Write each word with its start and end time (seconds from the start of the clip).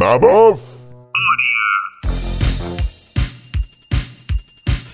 Mammoth? 0.00 0.80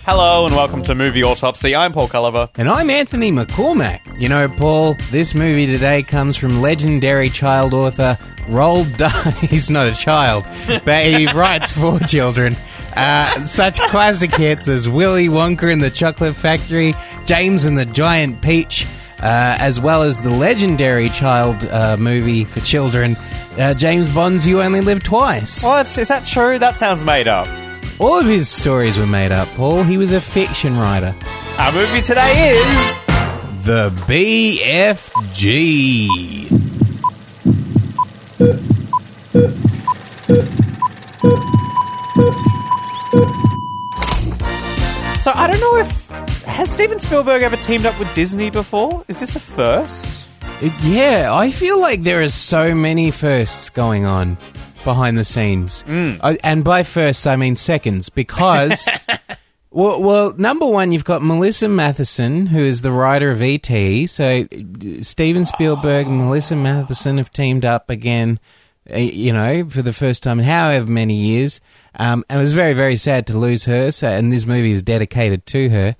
Hello 0.04 0.46
and 0.46 0.56
welcome 0.56 0.82
to 0.82 0.96
Movie 0.96 1.22
Autopsy. 1.22 1.76
I'm 1.76 1.92
Paul 1.92 2.08
Culliver. 2.08 2.50
And 2.56 2.68
I'm 2.68 2.90
Anthony 2.90 3.30
McCormack. 3.30 4.20
You 4.20 4.28
know, 4.28 4.48
Paul, 4.48 4.96
this 5.12 5.32
movie 5.32 5.66
today 5.66 6.02
comes 6.02 6.36
from 6.36 6.60
legendary 6.60 7.30
child 7.30 7.72
author 7.72 8.18
Roald 8.48 8.96
Dahl. 8.98 9.30
He's 9.48 9.70
not 9.70 9.86
a 9.86 9.94
child, 9.94 10.44
but 10.84 11.04
he 11.06 11.26
writes 11.32 11.70
for 11.70 12.00
children. 12.00 12.56
Uh, 12.96 13.44
such 13.44 13.78
classic 13.82 14.34
hits 14.34 14.66
as 14.66 14.88
Willy 14.88 15.28
Wonka 15.28 15.72
and 15.72 15.80
the 15.80 15.90
Chocolate 15.90 16.34
Factory, 16.34 16.94
James 17.26 17.64
and 17.64 17.78
the 17.78 17.84
Giant 17.86 18.42
Peach, 18.42 18.88
uh, 19.20 19.56
as 19.58 19.80
well 19.80 20.02
as 20.02 20.20
the 20.20 20.30
legendary 20.30 21.08
child 21.08 21.64
uh, 21.66 21.96
movie 21.96 22.44
for 22.44 22.60
children, 22.60 23.16
uh, 23.58 23.74
James 23.74 24.12
Bond's 24.14 24.46
You 24.46 24.62
Only 24.62 24.80
Live 24.80 25.02
Twice. 25.02 25.62
What? 25.62 25.86
Is 25.98 26.08
that 26.08 26.24
true? 26.26 26.58
That 26.58 26.76
sounds 26.76 27.04
made 27.04 27.28
up. 27.28 27.48
All 27.98 28.18
of 28.20 28.26
his 28.26 28.48
stories 28.48 28.98
were 28.98 29.06
made 29.06 29.32
up, 29.32 29.48
Paul. 29.56 29.82
He 29.82 29.96
was 29.96 30.12
a 30.12 30.20
fiction 30.20 30.78
writer. 30.78 31.14
Our 31.58 31.72
movie 31.72 32.02
today 32.02 32.58
is. 32.58 32.94
The 33.64 33.90
BFG. 34.06 36.08
So 45.18 45.32
I 45.34 45.46
don't 45.48 45.58
know 45.60 45.76
if. 45.78 46.05
Has 46.56 46.72
Steven 46.72 46.98
Spielberg 46.98 47.42
ever 47.42 47.56
teamed 47.58 47.84
up 47.84 47.98
with 47.98 48.12
Disney 48.14 48.48
before? 48.48 49.04
Is 49.08 49.20
this 49.20 49.36
a 49.36 49.40
first? 49.40 50.26
Yeah, 50.82 51.28
I 51.30 51.50
feel 51.50 51.78
like 51.78 52.00
there 52.00 52.22
are 52.22 52.30
so 52.30 52.74
many 52.74 53.10
firsts 53.10 53.68
going 53.68 54.06
on 54.06 54.38
behind 54.82 55.18
the 55.18 55.24
scenes. 55.24 55.84
I, 55.86 56.38
and 56.42 56.64
by 56.64 56.82
firsts, 56.82 57.26
I 57.26 57.36
mean 57.36 57.56
seconds, 57.56 58.08
because. 58.08 58.88
Well, 59.68 60.00
well, 60.00 60.32
number 60.38 60.64
one, 60.66 60.90
you've 60.92 61.04
got 61.04 61.22
Melissa 61.22 61.66
Mathison, 61.66 62.48
who 62.48 62.64
is 62.64 62.80
the 62.80 62.90
writer 62.90 63.30
of 63.30 63.42
E.T. 63.42 64.06
So 64.06 64.46
uh, 64.50 65.02
Steven 65.02 65.44
Spielberg 65.44 66.06
and 66.06 66.16
Melissa 66.16 66.54
Mathison 66.54 67.18
have 67.18 67.30
teamed 67.30 67.66
up 67.66 67.90
again, 67.90 68.40
uh, 68.90 68.96
you 68.96 69.34
know, 69.34 69.68
for 69.68 69.82
the 69.82 69.92
first 69.92 70.22
time 70.22 70.38
in 70.38 70.46
however 70.46 70.90
many 70.90 71.16
years. 71.16 71.60
Um, 71.94 72.24
and 72.30 72.38
it 72.38 72.42
was 72.42 72.54
very, 72.54 72.72
very 72.72 72.96
sad 72.96 73.26
to 73.26 73.36
lose 73.36 73.66
her. 73.66 73.90
So, 73.90 74.08
and 74.08 74.32
this 74.32 74.46
movie 74.46 74.70
is 74.70 74.82
dedicated 74.82 75.44
to 75.46 75.68
her. 75.68 75.96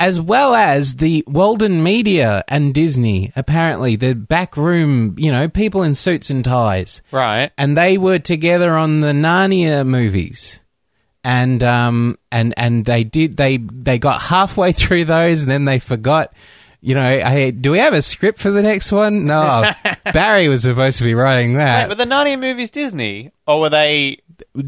As 0.00 0.20
well 0.20 0.54
as 0.54 0.96
the 0.96 1.24
Walden 1.26 1.82
Media 1.82 2.44
and 2.46 2.72
Disney, 2.72 3.32
apparently, 3.34 3.96
the 3.96 4.14
backroom, 4.14 5.16
you 5.18 5.32
know, 5.32 5.48
people 5.48 5.82
in 5.82 5.94
suits 5.96 6.30
and 6.30 6.44
ties 6.44 7.02
Right. 7.10 7.50
and 7.58 7.76
they 7.76 7.98
were 7.98 8.20
together 8.20 8.76
on 8.76 9.00
the 9.00 9.08
Narnia 9.12 9.84
movies. 9.86 10.60
And 11.24 11.62
um 11.64 12.16
and 12.30 12.54
and 12.56 12.84
they 12.84 13.02
did 13.04 13.36
they 13.36 13.56
they 13.58 13.98
got 13.98 14.22
halfway 14.22 14.70
through 14.80 15.04
those 15.06 15.42
and 15.42 15.50
then 15.50 15.64
they 15.64 15.78
forgot. 15.80 16.32
You 16.80 16.94
know, 16.94 17.02
hey, 17.02 17.50
do 17.50 17.72
we 17.72 17.78
have 17.78 17.92
a 17.92 18.00
script 18.00 18.38
for 18.38 18.52
the 18.52 18.62
next 18.62 18.92
one? 18.92 19.26
No, 19.26 19.68
Barry 20.12 20.46
was 20.48 20.62
supposed 20.62 20.98
to 20.98 21.04
be 21.04 21.12
writing 21.12 21.54
Wait, 21.54 21.58
that. 21.58 21.88
were 21.88 21.96
the 21.96 22.04
Narnia 22.04 22.38
movies 22.38 22.70
Disney? 22.70 23.32
Or 23.48 23.60
were 23.62 23.68
they. 23.68 24.18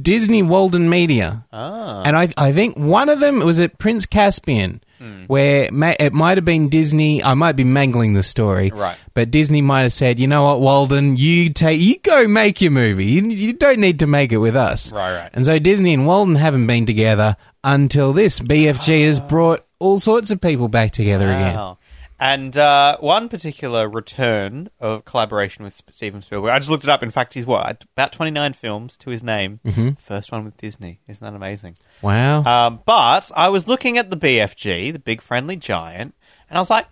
Disney 0.03 0.42
Walden 0.42 0.91
Media, 0.91 1.45
Ah. 1.53 2.03
and 2.05 2.17
I 2.17 2.28
I 2.36 2.51
think 2.51 2.77
one 2.77 3.08
of 3.08 3.20
them 3.20 3.39
was 3.39 3.61
at 3.61 3.78
Prince 3.78 4.06
Caspian, 4.06 4.83
Hmm. 5.01 5.25
where 5.29 5.62
it, 5.65 5.97
it 5.98 6.12
might 6.12 6.37
have 6.37 6.45
been 6.45 6.69
Disney. 6.69 7.25
I 7.25 7.33
might 7.33 7.56
be 7.56 7.65
mangling 7.65 8.12
the 8.12 8.23
story, 8.23 8.70
Right. 8.70 8.98
But 9.15 9.31
Disney 9.31 9.62
might 9.62 9.83
have 9.83 9.95
said, 9.95 10.20
you 10.20 10.27
know 10.27 10.45
what, 10.45 10.61
Walden, 10.61 11.17
you 11.17 11.48
take 11.48 11.81
you 11.81 11.97
go 12.03 12.29
make 12.29 12.61
your 12.61 12.70
movie. 12.70 13.07
You, 13.07 13.23
you 13.23 13.53
don't 13.55 13.79
need 13.79 14.01
to 14.01 14.07
make 14.07 14.31
it 14.31 14.37
with 14.37 14.57
us, 14.57 14.92
Right, 14.92 15.17
right. 15.23 15.31
And 15.33 15.47
so 15.47 15.59
Disney 15.59 15.95
and 15.95 16.07
Walden 16.07 16.34
haven't 16.34 16.67
been 16.67 16.84
together 16.84 17.37
until 17.65 18.12
this. 18.12 18.41
BFG 18.41 19.07
has 19.07 19.20
brought 19.20 19.65
all 19.79 19.98
sorts 19.98 20.31
of 20.31 20.41
people 20.41 20.69
back 20.69 20.91
together 20.91 21.33
again. 21.33 21.77
And 22.20 22.55
uh, 22.55 22.98
one 23.01 23.31
particular 23.31 23.89
return 23.89 24.69
of 24.79 25.07
collaboration 25.07 25.64
with 25.64 25.81
Steven 25.91 26.20
Spielberg. 26.20 26.51
I 26.51 26.58
just 26.58 26.70
looked 26.70 26.85
it 26.85 26.91
up. 26.91 27.03
In 27.03 27.11
fact, 27.11 27.33
he's 27.33 27.47
what 27.47 27.85
about 27.97 28.13
twenty 28.13 28.31
nine 28.31 28.53
films 28.53 28.98
to 28.98 29.11
his 29.11 29.23
name. 29.23 29.61
Mm-hmm. 29.64 29.92
First 29.98 30.30
one 30.30 30.45
with 30.45 30.57
Disney. 30.59 31.01
Isn't 31.09 31.25
that 31.25 31.35
amazing? 31.35 31.77
Wow. 32.03 32.45
Um, 32.45 32.80
but 32.85 33.30
I 33.35 33.48
was 33.48 33.67
looking 33.67 33.97
at 33.97 34.11
the 34.11 34.17
BFG, 34.19 34.92
the 34.92 34.98
Big 34.98 35.23
Friendly 35.23 35.57
Giant, 35.57 36.14
and 36.51 36.59
I 36.59 36.61
was 36.61 36.69
like, 36.69 36.86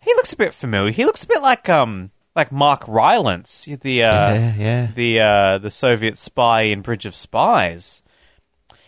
he 0.00 0.14
looks 0.14 0.32
a 0.32 0.36
bit 0.36 0.54
familiar. 0.54 0.92
He 0.92 1.04
looks 1.04 1.24
a 1.24 1.26
bit 1.26 1.42
like 1.42 1.68
um 1.68 2.12
like 2.36 2.52
Mark 2.52 2.86
Rylance, 2.86 3.64
the 3.64 4.04
uh, 4.04 4.34
yeah, 4.34 4.54
yeah. 4.56 4.90
the 4.94 5.20
uh, 5.20 5.58
the 5.58 5.70
Soviet 5.70 6.16
spy 6.16 6.62
in 6.62 6.82
Bridge 6.82 7.06
of 7.06 7.14
Spies. 7.14 8.02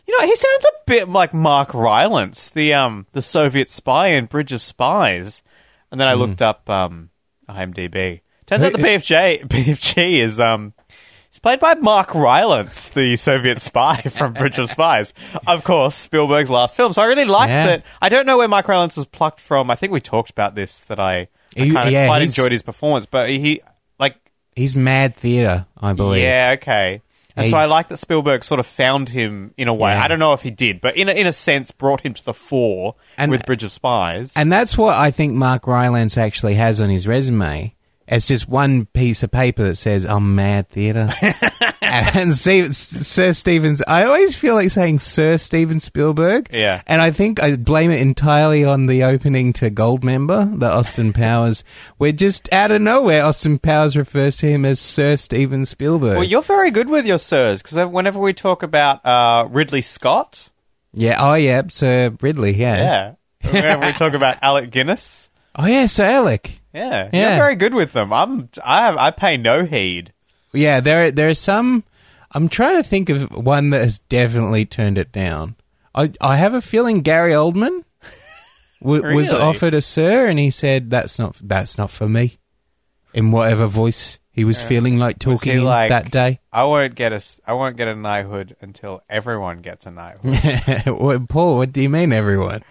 You 0.07 0.19
know, 0.19 0.27
he 0.27 0.35
sounds 0.35 0.65
a 0.65 0.73
bit 0.87 1.09
like 1.09 1.33
Mark 1.33 1.75
Rylance, 1.75 2.51
the 2.51 2.75
um 2.75 3.07
the 3.13 3.23
Soviet 3.23 3.69
spy 3.69 4.09
in 4.09 4.27
Bridge 4.27 4.53
of 4.53 4.61
Spies. 4.63 5.43
And 5.91 6.01
then 6.01 6.09
I 6.09 6.15
looked 6.15 6.43
up 6.43 6.69
um 6.69 7.11
IMDb. 7.49 8.21
Turns 8.47 8.63
out 8.65 8.73
the 8.73 8.79
BFJ 8.79 9.47
BFG 9.47 10.21
is 10.23 10.41
um 10.41 10.73
he's 11.31 11.39
played 11.39 11.61
by 11.61 11.75
Mark 11.75 12.15
Rylance, 12.15 12.91
the 12.91 13.15
Soviet 13.17 13.61
spy 13.61 13.97
from 14.11 14.33
Bridge 14.33 14.59
of 14.59 14.69
Spies. 14.71 15.13
Of 15.47 15.65
course, 15.65 15.95
Spielberg's 15.95 16.51
last 16.51 16.77
film. 16.77 16.93
So 16.93 17.03
I 17.03 17.07
really 17.07 17.25
liked 17.25 17.51
Yeah. 17.51 17.67
that. 17.67 17.85
I 18.01 18.09
don't 18.09 18.27
know 18.27 18.39
where 18.39 18.49
Mark 18.49 18.67
Rylance 18.69 18.97
was 18.97 19.07
plucked 19.07 19.41
from. 19.41 19.71
I 19.71 19.75
think 19.77 19.93
we 19.93 20.01
talked 20.01 20.31
about 20.31 20.55
this 20.55 20.83
that 20.85 20.99
I, 20.99 21.29
I 21.57 21.61
He- 21.65 21.71
kind 21.73 21.87
of 21.87 21.93
yeah, 21.93 22.07
quite 22.09 22.23
he's- 22.23 22.37
enjoyed 22.37 22.53
his 22.53 22.63
performance, 22.63 23.07
but 23.07 23.31
he 23.31 23.61
like 23.99 24.17
He's 24.57 24.75
Mad 24.77 25.17
Theatre, 25.17 25.67
I 25.81 25.93
believe. 25.95 26.23
yeah, 26.25 26.51
okay. 26.61 27.01
And 27.37 27.51
so 27.51 27.57
I 27.57 27.67
like 27.67 27.89
that 27.89 27.97
Spielberg 27.97 28.45
sort 28.45 28.61
of 28.61 28.67
found 28.67 29.09
him 29.09 29.55
in 29.57 29.69
a 29.69 29.75
way. 29.75 29.93
Yeah. 29.93 30.03
I 30.05 30.09
don't 30.09 30.19
know 30.19 30.33
if 30.35 30.43
he 30.43 30.51
did, 30.51 30.81
but 30.81 30.97
in 30.97 31.09
a, 31.09 31.13
in 31.13 31.27
a 31.27 31.33
sense, 31.33 31.71
brought 31.71 32.03
him 32.03 32.15
to 32.15 32.25
the 32.25 32.35
fore 32.35 32.95
And- 33.17 33.31
with 33.31 33.47
Bridge 33.47 33.65
of 33.65 33.73
Spies. 33.73 34.33
And 34.37 34.53
that's 34.53 34.77
what 34.77 34.95
I 34.97 35.11
think 35.11 35.35
Mark 35.35 35.67
Rylance 35.67 36.19
actually 36.19 36.55
has 36.55 36.81
on 36.81 36.91
his 36.91 37.07
resume. 37.07 37.75
It's 38.09 38.29
just 38.29 38.49
one 38.49 38.87
piece 38.87 39.23
of 39.23 39.31
paper 39.31 39.63
that 39.65 39.77
says 39.77 40.05
"I'm 40.05 40.35
Mad 40.35 40.69
Theatre." 40.69 41.11
and 42.15 42.33
Sir 42.33 43.33
Stevens, 43.33 43.83
I 43.87 44.05
always 44.05 44.37
feel 44.37 44.55
like 44.55 44.71
saying 44.71 45.01
Sir 45.01 45.37
Steven 45.37 45.81
Spielberg. 45.81 46.49
Yeah. 46.53 46.81
and 46.87 47.03
I 47.03 47.11
think 47.11 47.43
I 47.43 47.57
blame 47.57 47.91
it 47.91 48.01
entirely 48.01 48.65
on 48.65 48.87
the 48.87 49.05
opening 49.05 49.53
to 49.55 49.71
Goldmember, 49.71 50.59
the 50.61 50.71
Austin 50.71 51.13
Powers, 51.13 51.65
where 51.99 52.13
just 52.13 52.53
out 52.53 52.71
of 52.71 52.81
nowhere, 52.81 53.25
Austin 53.25 53.59
Powers 53.59 53.97
refers 53.97 54.37
to 54.39 54.47
him 54.47 54.65
as 54.65 54.79
Sir 54.81 55.17
Steven 55.17 55.67
Spielberg. 55.67 56.15
well, 56.17 56.25
you're 56.25 56.43
very 56.43 56.71
good 56.71 56.89
with 56.89 57.05
your 57.07 57.19
sirs 57.19 57.63
because 57.63 57.77
whenever 57.91 58.19
we 58.21 58.33
talk 58.33 58.63
about 58.63 59.05
uh, 59.05 59.49
Ridley 59.51 59.83
Scott, 59.83 60.51
yeah, 60.93 61.17
oh 61.19 61.35
yeah, 61.35 61.63
Sir 61.69 62.15
Ridley, 62.21 62.55
yeah. 62.55 63.15
yeah. 63.43 63.51
whenever 63.51 63.87
we 63.87 63.93
talk 63.93 64.13
about 64.13 64.37
Alec 64.43 64.71
Guinness, 64.71 65.29
Oh 65.55 65.67
yeah, 65.67 65.87
Sir 65.87 66.05
Alec. 66.05 66.61
yeah, 66.73 67.11
Yeah. 67.13 67.29
you're 67.29 67.37
very 67.39 67.57
good 67.57 67.75
with 67.75 67.93
them. 67.93 68.13
I'm, 68.13 68.49
I 68.65 68.83
have, 68.87 68.97
I 68.97 69.11
pay 69.11 69.37
no 69.37 69.65
heed. 69.67 70.13
Yeah, 70.53 70.81
there 70.81 71.11
there 71.11 71.29
are 71.29 71.35
some. 71.35 71.85
I'm 72.31 72.49
trying 72.49 72.77
to 72.77 72.83
think 72.83 73.11
of 73.11 73.31
one 73.33 73.71
that 73.71 73.83
has 73.83 73.99
definitely 73.99 74.65
turned 74.65 74.99
it 74.99 75.13
down. 75.13 75.57
I 75.95 76.13
I 76.21 76.37
have 76.37 76.55
a 76.55 76.63
feeling 76.63 77.03
Gary 77.03 77.33
Oldman 77.33 77.85
w- 78.83 79.15
was 79.15 79.33
offered 79.33 79.75
a 79.75 79.81
sir, 79.81 80.29
and 80.29 80.39
he 80.39 80.51
said 80.51 80.91
that's 80.91 81.19
not 81.19 81.37
that's 81.43 81.79
not 81.79 81.91
for 81.91 82.09
me. 82.09 82.39
In 83.15 83.31
whatever 83.31 83.67
voice 83.67 84.19
he 84.35 84.47
was 84.47 84.63
feeling 84.63 84.99
like 84.99 85.19
talking 85.19 85.59
in 85.59 85.65
like, 85.65 85.91
that 85.91 86.11
day. 86.11 86.41
I 86.51 86.65
won't 86.65 86.95
get 86.95 87.13
a, 87.13 87.21
I 87.47 87.53
won't 87.53 87.77
get 87.77 87.87
a 87.87 87.95
knighthood 87.95 88.57
until 88.63 89.03
everyone 89.11 89.61
gets 89.61 89.85
a 89.85 89.91
knighthood. 89.91 90.87
What- 90.99 91.29
Paul, 91.29 91.59
what 91.59 91.71
do 91.73 91.83
you 91.83 91.91
mean, 91.91 92.15
everyone? 92.15 92.63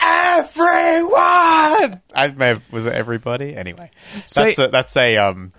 everyone. 0.00 2.02
I 2.14 2.34
may 2.36 2.48
have, 2.48 2.70
was 2.70 2.84
it 2.84 2.92
everybody? 2.92 3.56
Anyway, 3.56 3.90
So- 4.26 4.44
that's 4.44 4.58
a, 4.58 4.68
that's 4.68 4.96
a 4.98 5.16
um, 5.16 5.52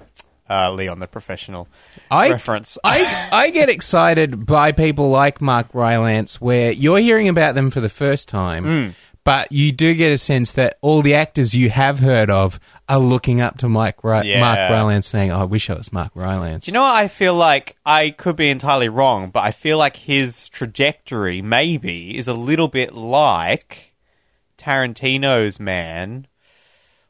uh, 0.50 0.72
Leon 0.72 1.00
the 1.00 1.08
professional 1.08 1.68
I 2.10 2.32
reference. 2.32 2.78
I 2.84 3.30
I 3.32 3.50
get 3.52 3.70
excited 3.70 4.46
by 4.46 4.72
people 4.72 5.10
like 5.10 5.42
Mark 5.42 5.68
Rylance, 5.74 6.42
where 6.42 6.72
you're 6.72 7.00
hearing 7.00 7.30
about 7.30 7.56
them 7.56 7.70
for 7.70 7.82
the 7.82 7.90
first 7.90 8.28
time, 8.28 8.64
Hmm. 8.64 8.90
but 9.24 9.52
you 9.52 9.72
do 9.72 9.94
get 9.94 10.12
a 10.12 10.18
sense 10.18 10.54
that 10.54 10.78
all 10.82 11.02
the 11.02 11.14
actors 11.14 11.54
you 11.54 11.70
have 11.70 12.00
heard 12.00 12.30
of 12.30 12.60
are 12.88 12.98
looking 13.00 13.40
up 13.42 13.58
to 13.60 13.70
Mike 13.70 14.04
Ry- 14.04 14.24
Yeah. 14.24 14.40
Mark 14.42 14.58
Rylance, 14.72 15.08
saying, 15.08 15.32
oh, 15.32 15.42
"I 15.42 15.44
wish 15.44 15.70
I 15.70 15.74
was 15.76 15.94
Mark 15.94 16.12
Rylance." 16.16 16.66
you 16.68 16.74
know 16.74 16.82
what 16.82 16.96
I 16.96 17.08
feel 17.08 17.36
like? 17.36 17.76
I 17.86 18.10
could 18.10 18.36
be 18.36 18.50
entirely 18.50 18.90
wrong, 18.90 19.30
but 19.30 19.44
I 19.44 19.52
feel 19.52 19.78
like 19.78 19.98
his 19.98 20.50
trajectory 20.50 21.42
maybe 21.44 22.18
is 22.18 22.28
a 22.28 22.34
little 22.34 22.68
bit 22.68 22.94
like 22.96 23.94
Tarantino's 24.58 25.60
man. 25.60 26.26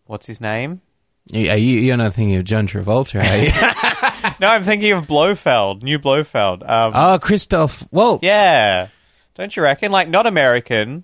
What's 0.05 0.27
his 0.27 0.41
name? 0.41 0.81
You- 1.31 1.53
you're 1.55 1.97
not 1.97 2.13
thinking 2.13 2.35
of 2.37 2.43
John 2.43 2.67
Travolta, 2.67 3.23
are 3.23 3.37
you? 3.37 4.35
No, 4.39 4.47
I'm 4.47 4.63
thinking 4.63 4.91
of 4.93 5.05
Blofeld, 5.07 5.81
new 5.83 5.97
Blofeld. 5.99 6.63
Um, 6.69 6.91
oh, 6.95 7.19
Christoph 7.21 7.85
Waltz. 7.91 8.23
yeah, 8.25 8.87
don't 9.35 9.55
you 9.55 9.63
reckon? 9.63 9.91
Like 9.91 10.09
not 10.09 10.25
American, 10.27 11.03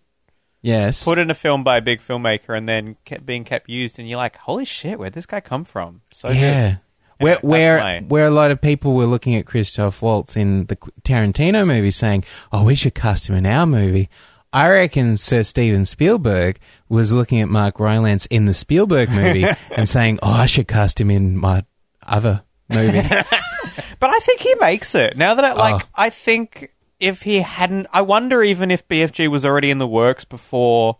Yes. 0.61 1.03
put 1.03 1.17
in 1.19 1.29
a 1.29 1.33
film 1.33 1.63
by 1.63 1.77
a 1.77 1.81
big 1.81 2.01
filmmaker, 2.01 2.57
and 2.57 2.67
then 2.67 2.95
kept 3.05 3.25
being 3.25 3.43
kept 3.43 3.69
used, 3.69 3.99
and 3.99 4.09
you're 4.09 4.17
like, 4.17 4.35
holy 4.37 4.65
shit, 4.65 4.97
where'd 4.99 5.13
this 5.13 5.25
guy 5.25 5.39
come 5.41 5.63
from? 5.63 6.01
So 6.13 6.29
good. 6.29 6.37
yeah. 6.37 6.75
Where 7.19 7.35
that's 7.35 7.43
where 7.45 7.77
my- 7.79 7.99
where 8.07 8.25
a 8.25 8.29
lot 8.31 8.51
of 8.51 8.59
people 8.61 8.93
were 8.93 9.05
looking 9.05 9.35
at 9.35 9.45
Christoph 9.45 10.01
Waltz 10.01 10.35
in 10.35 10.65
the 10.65 10.75
Tarantino 11.03 11.65
movie, 11.65 11.91
saying, 11.91 12.25
"Oh, 12.51 12.65
we 12.65 12.75
should 12.75 12.93
cast 12.95 13.29
him 13.29 13.35
in 13.35 13.45
our 13.45 13.65
movie." 13.65 14.09
I 14.53 14.69
reckon 14.69 15.17
Sir 15.17 15.43
Steven 15.43 15.85
Spielberg 15.85 16.59
was 16.87 17.11
looking 17.11 17.41
at 17.41 17.49
Mark 17.49 17.79
Rylance 17.79 18.25
in 18.27 18.45
the 18.45 18.53
Spielberg 18.53 19.09
movie 19.09 19.45
and 19.71 19.89
saying, 19.89 20.19
"Oh, 20.23 20.31
I 20.31 20.45
should 20.45 20.67
cast 20.67 20.99
him 20.99 21.11
in 21.11 21.37
my 21.37 21.65
other 22.03 22.43
movie." 22.69 23.01
But 23.99 24.09
I 24.09 24.19
think 24.19 24.41
he 24.41 24.55
makes 24.55 24.95
it. 24.95 25.17
Now 25.17 25.35
that 25.35 25.45
I 25.45 25.51
oh. 25.51 25.55
like, 25.55 25.83
Oh. 25.83 25.89
I 25.95 26.09
think 26.09 26.73
if 26.99 27.21
he 27.23 27.39
hadn't, 27.41 27.87
I 27.91 28.01
wonder 28.01 28.43
even 28.43 28.71
if 28.71 28.87
BFG 28.87 29.29
was 29.29 29.45
already 29.45 29.71
in 29.71 29.77
the 29.77 29.87
works 29.87 30.25
before 30.25 30.97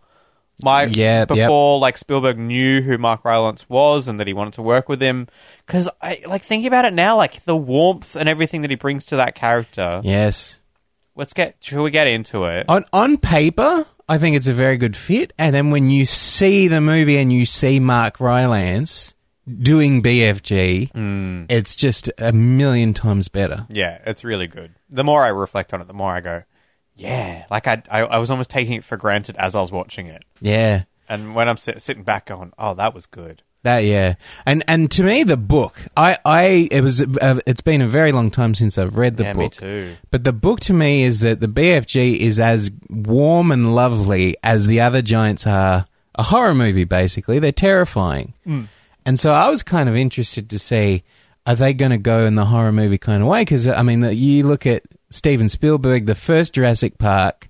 my 0.62 0.84
yep. 0.84 1.28
before 1.28 1.78
like 1.78 1.98
Spielberg 1.98 2.38
knew 2.38 2.80
who 2.80 2.96
Mark 2.96 3.24
Rylance 3.24 3.68
was 3.68 4.08
and 4.08 4.18
that 4.20 4.26
he 4.26 4.32
wanted 4.32 4.54
to 4.54 4.62
work 4.62 4.88
with 4.88 5.02
him. 5.02 5.28
Because 5.66 5.88
I 6.00 6.22
like 6.26 6.42
thinking 6.42 6.66
about 6.66 6.84
it 6.84 6.92
now, 6.92 7.16
like 7.16 7.44
the 7.44 7.56
warmth 7.56 8.16
and 8.16 8.28
everything 8.28 8.62
that 8.62 8.70
he 8.70 8.76
brings 8.76 9.06
to 9.06 9.16
that 9.16 9.34
character. 9.34 10.00
yes. 10.04 10.60
Let's 11.16 11.32
get. 11.32 11.56
Should 11.60 11.82
we 11.82 11.90
get 11.90 12.06
into 12.06 12.44
it? 12.44 12.66
On 12.68 12.84
on 12.92 13.16
paper, 13.16 13.86
I 14.08 14.18
think 14.18 14.36
it's 14.36 14.48
a 14.48 14.54
very 14.54 14.76
good 14.76 14.96
fit, 14.96 15.32
and 15.38 15.54
then 15.54 15.70
when 15.70 15.90
you 15.90 16.04
see 16.04 16.68
the 16.68 16.80
movie 16.80 17.16
and 17.16 17.32
you 17.32 17.46
see 17.46 17.80
Mark 17.80 18.20
Rylance 18.20 19.14
doing 19.48 20.02
BFG, 20.02 20.92
mm. 20.92 21.46
it's 21.50 21.74
just 21.74 22.10
a 22.18 22.32
million 22.32 22.92
times 22.94 23.28
better. 23.28 23.66
Yeah, 23.70 23.98
it's 24.06 24.24
really 24.24 24.46
good. 24.46 24.74
The 24.90 25.04
more 25.04 25.24
I 25.24 25.28
reflect 25.28 25.72
on 25.72 25.80
it, 25.80 25.86
the 25.86 25.94
more 25.94 26.10
I 26.12 26.20
go, 26.20 26.42
yeah. 26.94 27.46
Like 27.50 27.66
I, 27.66 27.82
I, 27.90 28.00
I 28.02 28.18
was 28.18 28.30
almost 28.30 28.50
taking 28.50 28.74
it 28.74 28.84
for 28.84 28.96
granted 28.96 29.36
as 29.36 29.54
I 29.54 29.60
was 29.60 29.72
watching 29.72 30.06
it, 30.06 30.22
Yeah. 30.40 30.82
and 31.08 31.34
when 31.34 31.48
I'm 31.48 31.56
sit- 31.56 31.80
sitting 31.82 32.02
back, 32.02 32.26
going, 32.26 32.52
oh, 32.58 32.74
that 32.74 32.92
was 32.94 33.06
good. 33.06 33.42
That 33.66 33.80
yeah, 33.80 34.14
and 34.46 34.62
and 34.68 34.88
to 34.92 35.02
me 35.02 35.24
the 35.24 35.36
book, 35.36 35.76
I 35.96 36.16
I 36.24 36.68
it 36.70 36.82
was 36.82 37.02
uh, 37.02 37.40
it's 37.48 37.62
been 37.62 37.82
a 37.82 37.88
very 37.88 38.12
long 38.12 38.30
time 38.30 38.54
since 38.54 38.78
I've 38.78 38.96
read 38.96 39.16
the 39.16 39.24
yeah, 39.24 39.32
me 39.32 39.46
book, 39.46 39.54
too. 39.54 39.96
but 40.12 40.22
the 40.22 40.32
book 40.32 40.60
to 40.60 40.72
me 40.72 41.02
is 41.02 41.18
that 41.18 41.40
the 41.40 41.48
BFG 41.48 42.16
is 42.16 42.38
as 42.38 42.70
warm 42.88 43.50
and 43.50 43.74
lovely 43.74 44.36
as 44.44 44.68
the 44.68 44.78
other 44.82 45.02
giants 45.02 45.48
are 45.48 45.84
a 46.14 46.22
horror 46.22 46.54
movie. 46.54 46.84
Basically, 46.84 47.40
they're 47.40 47.50
terrifying, 47.50 48.34
and 49.04 49.18
so 49.18 49.32
I 49.32 49.50
was 49.50 49.64
kind 49.64 49.88
of 49.88 49.96
interested 49.96 50.48
to 50.50 50.60
see 50.60 51.02
are 51.44 51.56
they 51.56 51.74
going 51.74 51.90
to 51.90 51.98
go 51.98 52.24
in 52.24 52.36
the 52.36 52.44
horror 52.44 52.70
movie 52.70 52.98
kind 52.98 53.20
of 53.20 53.28
way? 53.28 53.40
Because 53.40 53.66
I 53.66 53.82
mean, 53.82 54.00
you 54.16 54.44
look 54.46 54.64
at 54.64 54.84
Steven 55.10 55.48
Spielberg, 55.48 56.06
the 56.06 56.14
first 56.14 56.54
Jurassic 56.54 56.98
Park, 56.98 57.48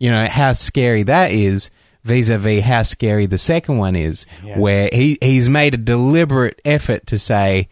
you 0.00 0.10
know 0.10 0.26
how 0.26 0.52
scary 0.52 1.04
that 1.04 1.30
is 1.30 1.70
vis-a-vis 2.04 2.62
how 2.62 2.82
scary 2.82 3.26
the 3.26 3.38
second 3.38 3.78
one 3.78 3.96
is 3.96 4.26
Yeah. 4.44 4.58
where 4.58 4.88
he 4.92 5.18
he's 5.20 5.48
made 5.48 5.74
a 5.74 5.78
deliberate 5.78 6.60
effort 6.64 7.06
to 7.08 7.18
say 7.18 7.68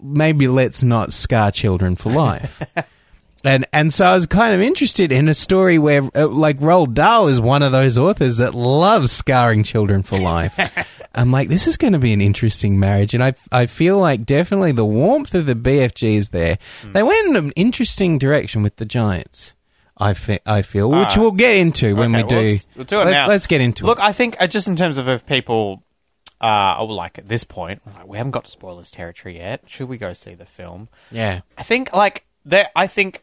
maybe 0.00 0.46
let's 0.48 0.82
not 0.84 1.12
scar 1.12 1.50
children 1.50 1.96
for 1.96 2.12
life 2.12 2.62
and 3.44 3.66
and 3.72 3.92
so 3.92 4.04
I 4.06 4.14
was 4.14 4.26
kind 4.26 4.54
of 4.54 4.60
interested 4.60 5.10
in 5.12 5.28
a 5.28 5.34
story 5.34 5.78
where 5.78 6.02
uh, 6.14 6.28
like 6.28 6.58
Roald 6.58 6.94
Dahl 6.94 7.26
is 7.28 7.40
one 7.40 7.62
of 7.62 7.72
those 7.72 7.96
authors 7.98 8.36
that 8.36 8.54
loves 8.54 9.10
scarring 9.10 9.64
children 9.64 10.02
for 10.02 10.18
life 10.18 10.58
I'm 11.14 11.32
like 11.32 11.48
this 11.48 11.66
is 11.66 11.76
going 11.76 11.94
to 11.94 11.98
be 11.98 12.12
an 12.12 12.20
interesting 12.20 12.78
marriage 12.78 13.14
and 13.14 13.24
I 13.24 13.32
I 13.50 13.66
feel 13.66 13.98
like 13.98 14.24
definitely 14.26 14.72
the 14.72 14.84
warmth 14.84 15.34
of 15.34 15.46
the 15.46 15.54
BFG 15.56 16.14
is 16.16 16.28
there 16.28 16.58
Hmm. 16.82 16.92
they 16.92 17.02
went 17.02 17.28
in 17.28 17.36
an 17.36 17.50
interesting 17.56 18.18
direction 18.18 18.62
with 18.62 18.76
the 18.76 18.84
Giants 18.84 19.54
I, 20.00 20.14
fe- 20.14 20.40
I 20.46 20.62
feel, 20.62 20.90
which 20.90 21.16
we'll 21.16 21.30
get 21.32 21.56
into 21.56 21.94
when 21.94 22.14
Okay, 22.16 22.22
we 22.22 22.28
do. 22.28 22.34
well, 22.36 22.44
let's- 22.46 22.66
we'll 22.74 22.84
do 22.86 22.96
it 23.00 23.04
let's, 23.04 23.12
now. 23.14 23.28
let's 23.28 23.46
get 23.46 23.60
into 23.60 23.84
it. 23.84 23.86
Look, 23.86 23.98
it. 23.98 24.04
I 24.04 24.12
think 24.12 24.36
uh, 24.40 24.46
just 24.46 24.66
in 24.66 24.76
terms 24.76 24.96
of 24.98 25.08
if 25.08 25.26
people, 25.26 25.82
uh, 26.40 26.76
oh, 26.78 26.86
like 26.86 27.18
at 27.18 27.26
this 27.28 27.44
point, 27.44 27.82
like, 27.86 28.08
we 28.08 28.16
haven't 28.16 28.30
got 28.32 28.44
to 28.46 28.50
spoilers 28.50 28.90
territory 28.90 29.36
yet. 29.36 29.62
Should 29.66 29.88
we 29.88 29.98
go 29.98 30.12
see 30.14 30.34
the 30.34 30.46
film? 30.46 30.88
Yeah, 31.12 31.42
I 31.58 31.62
think 31.62 31.92
like 31.92 32.24
there. 32.46 32.70
I 32.74 32.86
think 32.86 33.22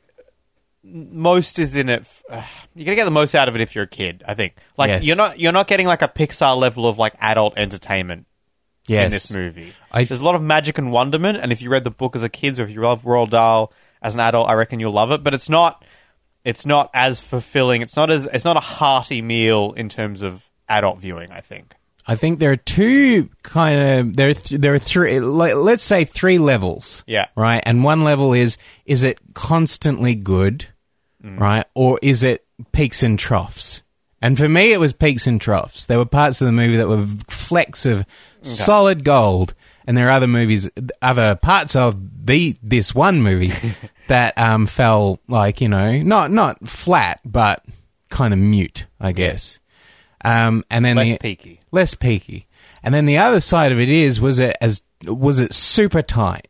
most 0.84 1.60
is 1.60 1.76
in 1.76 1.90
it. 1.90 2.02
f- 2.02 2.24
Uh, 2.30 2.44
you're 2.76 2.86
gonna 2.86 2.96
get 2.96 3.06
the 3.06 3.12
most 3.12 3.36
out 3.36 3.50
of 3.50 3.56
it 3.56 3.62
if 3.62 3.76
you're 3.76 3.84
a 3.86 3.88
kid. 3.88 4.24
I 4.28 4.34
think 4.36 4.56
like 4.78 4.90
Yes. 4.90 5.06
you're 5.06 5.16
not 5.16 5.40
you're 5.40 5.52
not 5.52 5.68
getting 5.68 5.88
like 5.88 6.02
a 6.02 6.08
Pixar 6.08 6.56
level 6.58 6.88
of 6.88 6.98
like 6.98 7.14
adult 7.20 7.58
entertainment 7.58 8.26
yes. 8.86 9.06
in 9.06 9.12
this 9.12 9.32
movie. 9.32 9.74
I- 9.92 10.04
There's 10.06 10.22
a 10.22 10.26
lot 10.26 10.36
of 10.36 10.42
magic 10.42 10.78
and 10.78 10.92
wonderment, 10.92 11.40
and 11.40 11.52
if 11.52 11.62
you 11.62 11.70
read 11.70 11.84
the 11.84 11.92
book 11.92 12.16
as 12.16 12.24
a 12.24 12.30
kid, 12.30 12.60
or 12.60 12.64
if 12.64 12.70
you 12.72 12.82
love 12.82 13.04
Roald 13.04 13.32
Dahl 13.32 13.74
as 14.02 14.14
an 14.14 14.20
adult, 14.22 14.50
I 14.50 14.54
reckon 14.54 14.80
you'll 14.80 14.94
love 14.94 15.12
it. 15.12 15.24
But 15.24 15.34
it's 15.34 15.50
not, 15.50 15.84
it's 16.48 16.66
not 16.66 16.90
as 16.94 17.20
fulfilling. 17.20 17.82
It's 17.82 17.98
not 17.98 18.10
as, 18.10 18.26
it's 18.26 18.46
not 18.46 18.56
a 18.56 18.62
hearty 18.62 19.22
meal 19.22 19.74
in 19.76 19.90
terms 19.90 20.22
of 20.22 20.50
adult 20.70 20.98
viewing. 21.00 21.30
I 21.30 21.42
think. 21.42 21.76
I 22.08 22.16
think 22.16 22.40
there 22.40 22.54
are 22.54 22.56
two 22.56 23.30
kind 23.44 23.80
of 23.80 24.16
there. 24.16 24.30
Are 24.30 24.34
th- 24.34 24.62
there 24.62 24.74
are 24.74 24.80
three. 24.80 25.20
Let, 25.20 25.58
let's 25.58 25.84
say 25.84 26.06
three 26.06 26.38
levels. 26.38 27.04
Yeah. 27.06 27.28
Right. 27.36 27.62
And 27.66 27.84
one 27.84 28.06
level 28.06 28.34
is 28.34 28.58
is 28.86 29.04
it 29.04 29.20
constantly 29.34 30.16
good, 30.16 30.66
mm. 31.22 31.38
right, 31.38 31.66
or 31.76 32.00
is 32.02 32.24
it 32.24 32.46
peaks 32.72 33.04
and 33.04 33.20
troughs? 33.20 33.84
And 34.22 34.38
for 34.38 34.48
me, 34.48 34.72
it 34.72 34.80
was 34.80 34.94
peaks 34.94 35.28
and 35.28 35.42
troughs. 35.42 35.84
There 35.84 35.98
were 35.98 36.06
parts 36.06 36.40
of 36.40 36.46
the 36.46 36.54
movie 36.54 36.78
that 36.78 36.88
were 36.88 37.06
flecks 37.28 37.86
of 37.86 38.06
solid 38.42 39.04
gold, 39.04 39.54
and 39.86 39.98
there 39.98 40.08
are 40.08 40.12
other 40.12 40.28
movies, 40.28 40.70
other 41.02 41.36
parts 41.36 41.76
of 41.76 42.26
the 42.26 42.56
this 42.64 42.96
one 42.96 43.22
movie 43.22 43.52
that 44.08 44.38
um, 44.38 44.68
fell 44.68 45.20
like 45.28 45.62
you 45.62 45.70
know 45.70 46.02
not 46.02 46.32
not 46.32 46.68
flat, 46.68 47.20
but 47.26 47.64
kind 48.10 48.34
of 48.34 48.40
mute, 48.40 48.86
I 49.00 49.12
guess. 49.12 49.60
Um, 50.24 50.64
and 50.70 50.84
then 50.84 50.96
Less 50.98 51.14
the, 51.14 51.18
peaky. 51.20 51.60
less 51.72 51.94
peaky. 51.96 52.48
And 52.84 52.94
then 52.94 53.06
the 53.06 53.18
other 53.18 53.40
side 53.40 53.72
of 53.72 53.80
it 53.80 53.90
is 53.90 54.20
was 54.20 54.40
it 54.40 54.56
as 54.62 54.82
was 55.06 55.40
it 55.40 55.54
super 55.54 56.02
tight? 56.02 56.48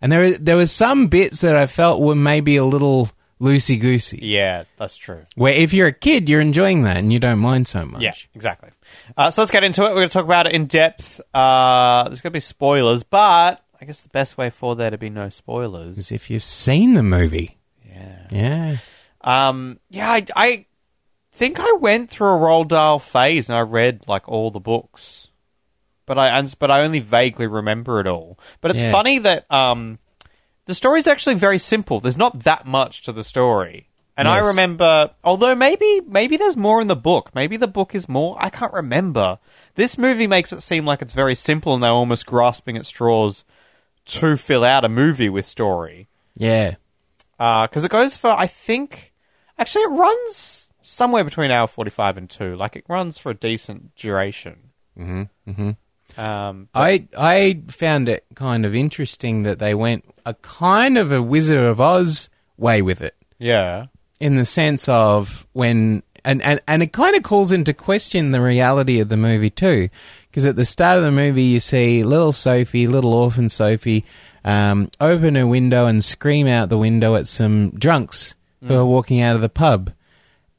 And 0.00 0.12
there 0.12 0.36
there 0.38 0.56
was 0.56 0.70
some 0.72 1.06
bits 1.08 1.40
that 1.40 1.56
I 1.56 1.66
felt 1.66 2.00
were 2.00 2.14
maybe 2.14 2.56
a 2.56 2.64
little 2.64 3.08
loosey 3.40 3.80
goosey. 3.80 4.18
Yeah, 4.22 4.64
that's 4.76 4.96
true. 4.96 5.24
Where 5.36 5.52
if 5.54 5.72
you're 5.72 5.88
a 5.88 5.92
kid, 5.92 6.28
you're 6.28 6.40
enjoying 6.40 6.82
that 6.82 6.96
and 6.98 7.12
you 7.12 7.18
don't 7.18 7.38
mind 7.38 7.66
so 7.68 7.84
much. 7.86 8.02
Yeah, 8.02 8.14
exactly. 8.34 8.70
Uh, 9.16 9.30
so 9.30 9.42
let's 9.42 9.50
get 9.50 9.64
into 9.64 9.82
it. 9.82 9.88
We're 9.90 9.94
going 9.96 10.08
to 10.08 10.12
talk 10.12 10.24
about 10.24 10.46
it 10.46 10.52
in 10.54 10.66
depth. 10.66 11.20
Uh, 11.34 12.04
there's 12.04 12.20
going 12.20 12.30
to 12.32 12.36
be 12.36 12.40
spoilers, 12.40 13.02
but 13.02 13.62
I 13.80 13.84
guess 13.84 14.00
the 14.00 14.08
best 14.08 14.36
way 14.36 14.50
for 14.50 14.74
there 14.74 14.90
to 14.90 14.98
be 14.98 15.10
no 15.10 15.28
spoilers. 15.28 15.98
As 15.98 16.10
if 16.12 16.30
you've 16.30 16.44
seen 16.44 16.94
the 16.94 17.02
movie. 17.02 17.58
Yeah. 17.88 18.26
Yeah. 18.30 18.76
Um, 19.20 19.78
yeah, 19.90 20.10
I, 20.10 20.26
I 20.36 20.66
think 21.32 21.58
I 21.60 21.72
went 21.80 22.10
through 22.10 22.28
a 22.28 22.38
Roald 22.38 22.68
Dahl 22.68 22.98
phase 22.98 23.48
and 23.48 23.56
I 23.56 23.62
read 23.62 24.02
like 24.08 24.28
all 24.28 24.50
the 24.50 24.60
books, 24.60 25.28
but 26.06 26.18
I 26.18 26.42
but 26.58 26.70
I 26.70 26.82
only 26.82 27.00
vaguely 27.00 27.46
remember 27.46 28.00
it 28.00 28.06
all. 28.06 28.38
But 28.60 28.72
it's 28.72 28.84
Yeah. 28.84 28.92
funny 28.92 29.18
that 29.18 29.50
um, 29.52 29.98
the 30.66 30.74
story's 30.74 31.06
actually 31.06 31.34
very 31.36 31.58
simple. 31.58 32.00
There's 32.00 32.16
not 32.16 32.40
that 32.40 32.66
much 32.66 33.02
to 33.02 33.12
the 33.12 33.24
story, 33.24 33.88
and 34.16 34.26
I 34.28 34.36
Yes. 34.38 34.46
remember. 34.46 35.10
Although 35.24 35.54
maybe 35.54 36.00
maybe 36.06 36.36
there's 36.36 36.56
more 36.56 36.80
in 36.80 36.86
the 36.88 36.96
book. 36.96 37.30
Maybe 37.34 37.56
the 37.56 37.68
book 37.68 37.94
is 37.94 38.08
more. 38.08 38.36
I 38.38 38.50
can't 38.50 38.72
remember. 38.72 39.38
This 39.74 39.98
movie 39.98 40.26
makes 40.26 40.52
it 40.52 40.62
seem 40.62 40.84
like 40.84 41.02
it's 41.02 41.14
very 41.14 41.34
simple, 41.34 41.74
and 41.74 41.82
they're 41.82 41.90
almost 41.90 42.26
grasping 42.26 42.76
at 42.76 42.86
straws 42.86 43.44
to 44.08 44.36
fill 44.36 44.64
out 44.64 44.84
a 44.84 44.88
movie 44.88 45.28
with 45.28 45.46
story 45.46 46.08
Yeah. 46.36 46.74
because 47.38 47.84
it 47.84 47.90
goes 47.90 48.16
for 48.16 48.30
I 48.30 48.46
think 48.46 49.12
actually 49.58 49.82
it 49.82 49.90
runs 49.90 50.68
somewhere 50.82 51.24
between 51.24 51.50
hour 51.50 51.66
forty 51.66 51.90
five 51.90 52.16
and 52.16 52.28
two. 52.28 52.56
Like 52.56 52.76
it 52.76 52.84
runs 52.88 53.18
for 53.18 53.30
a 53.30 53.34
decent 53.34 53.94
duration. 53.96 54.70
Mm-hmm. 54.98 55.22
Mm-hmm. 55.50 56.20
Um, 56.20 56.68
I 56.74 57.06
I 57.16 57.60
found 57.68 58.08
it 58.08 58.24
kind 58.34 58.64
of 58.64 58.74
interesting 58.74 59.42
that 59.44 59.58
they 59.58 59.74
went 59.74 60.04
a 60.24 60.34
kind 60.34 60.96
of 60.98 61.12
a 61.12 61.22
Wizard 61.22 61.58
of 61.58 61.80
Oz 61.80 62.28
way 62.56 62.80
with 62.82 63.00
it. 63.02 63.14
yeah, 63.38 63.86
in 64.18 64.36
the 64.36 64.44
sense 64.46 64.88
of 64.88 65.46
when 65.52 66.02
and, 66.24 66.42
and, 66.42 66.60
and 66.66 66.82
it 66.82 66.92
kind 66.92 67.14
of 67.14 67.22
calls 67.22 67.52
into 67.52 67.72
question 67.72 68.32
the 68.32 68.40
reality 68.40 68.98
of 69.00 69.08
the 69.08 69.16
movie 69.16 69.50
too 69.50 69.88
because 70.30 70.44
at 70.44 70.56
the 70.56 70.64
start 70.64 70.98
of 70.98 71.04
the 71.04 71.10
movie 71.10 71.42
you 71.42 71.60
see 71.60 72.04
little 72.04 72.32
sophie 72.32 72.86
little 72.86 73.12
orphan 73.12 73.48
sophie 73.48 74.04
um, 74.44 74.90
open 75.00 75.34
her 75.34 75.46
window 75.46 75.86
and 75.86 76.02
scream 76.02 76.46
out 76.46 76.68
the 76.68 76.78
window 76.78 77.16
at 77.16 77.28
some 77.28 77.70
drunks 77.70 78.34
who 78.66 78.74
are 78.76 78.84
walking 78.86 79.20
out 79.20 79.34
of 79.34 79.40
the 79.40 79.48
pub 79.48 79.92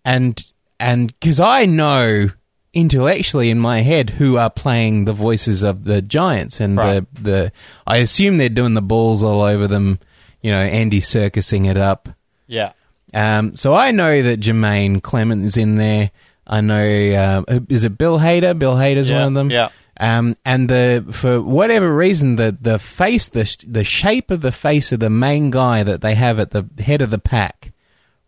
and 0.06 0.44
and 0.80 1.08
because 1.20 1.40
i 1.40 1.66
know 1.66 2.28
intellectually 2.74 3.50
in 3.50 3.60
my 3.60 3.82
head 3.82 4.12
who 4.12 4.38
are 4.38 4.50
playing 4.50 5.06
the 5.06 5.14
voices 5.14 5.64
of 5.64 5.84
the 5.86 6.02
giants 6.02 6.60
and 6.60 6.78
Right. 6.78 7.06
the 7.16 7.22
the 7.22 7.52
i 7.88 7.98
assume 7.98 8.38
they're 8.38 8.48
doing 8.50 8.76
the 8.76 8.82
balls 8.82 9.24
all 9.24 9.42
over 9.42 9.68
them 9.68 10.00
you 10.42 10.52
know 10.52 10.60
andy 10.60 11.02
circusing 11.02 11.66
it 11.66 11.78
up 11.78 12.10
yeah, 12.48 12.72
um, 13.14 13.56
so 13.56 13.76
I 13.76 13.92
know 13.92 14.24
that 14.24 14.40
Jemaine 14.40 15.02
Clement 15.02 15.44
is 15.44 15.56
in 15.56 15.76
there. 15.76 16.10
I 16.52 16.62
know 16.62 17.44
uh, 17.48 17.60
is 17.70 17.84
it 17.84 17.98
Bill 17.98 18.18
Hader? 18.20 18.58
Bill 18.58 18.76
Hader's 18.76 19.10
Yeah, 19.10 19.20
one 19.20 19.28
of 19.28 19.34
them. 19.36 19.52
yeah. 19.52 19.70
Um, 20.02 20.36
and 20.46 20.68
the 20.70 21.06
for 21.12 21.42
whatever 21.42 21.94
reason, 21.96 22.38
the 22.38 22.58
the 22.60 22.80
face, 22.80 23.28
the 23.28 23.44
the 23.68 23.84
shape 23.84 24.32
of 24.32 24.42
the 24.42 24.52
face 24.52 24.92
of 24.92 25.00
the 25.02 25.10
main 25.10 25.52
guy 25.52 25.84
that 25.84 26.02
they 26.02 26.16
have 26.16 26.40
at 26.40 26.52
the 26.52 26.66
head 26.82 27.02
of 27.02 27.10
the 27.12 27.20
pack, 27.20 27.74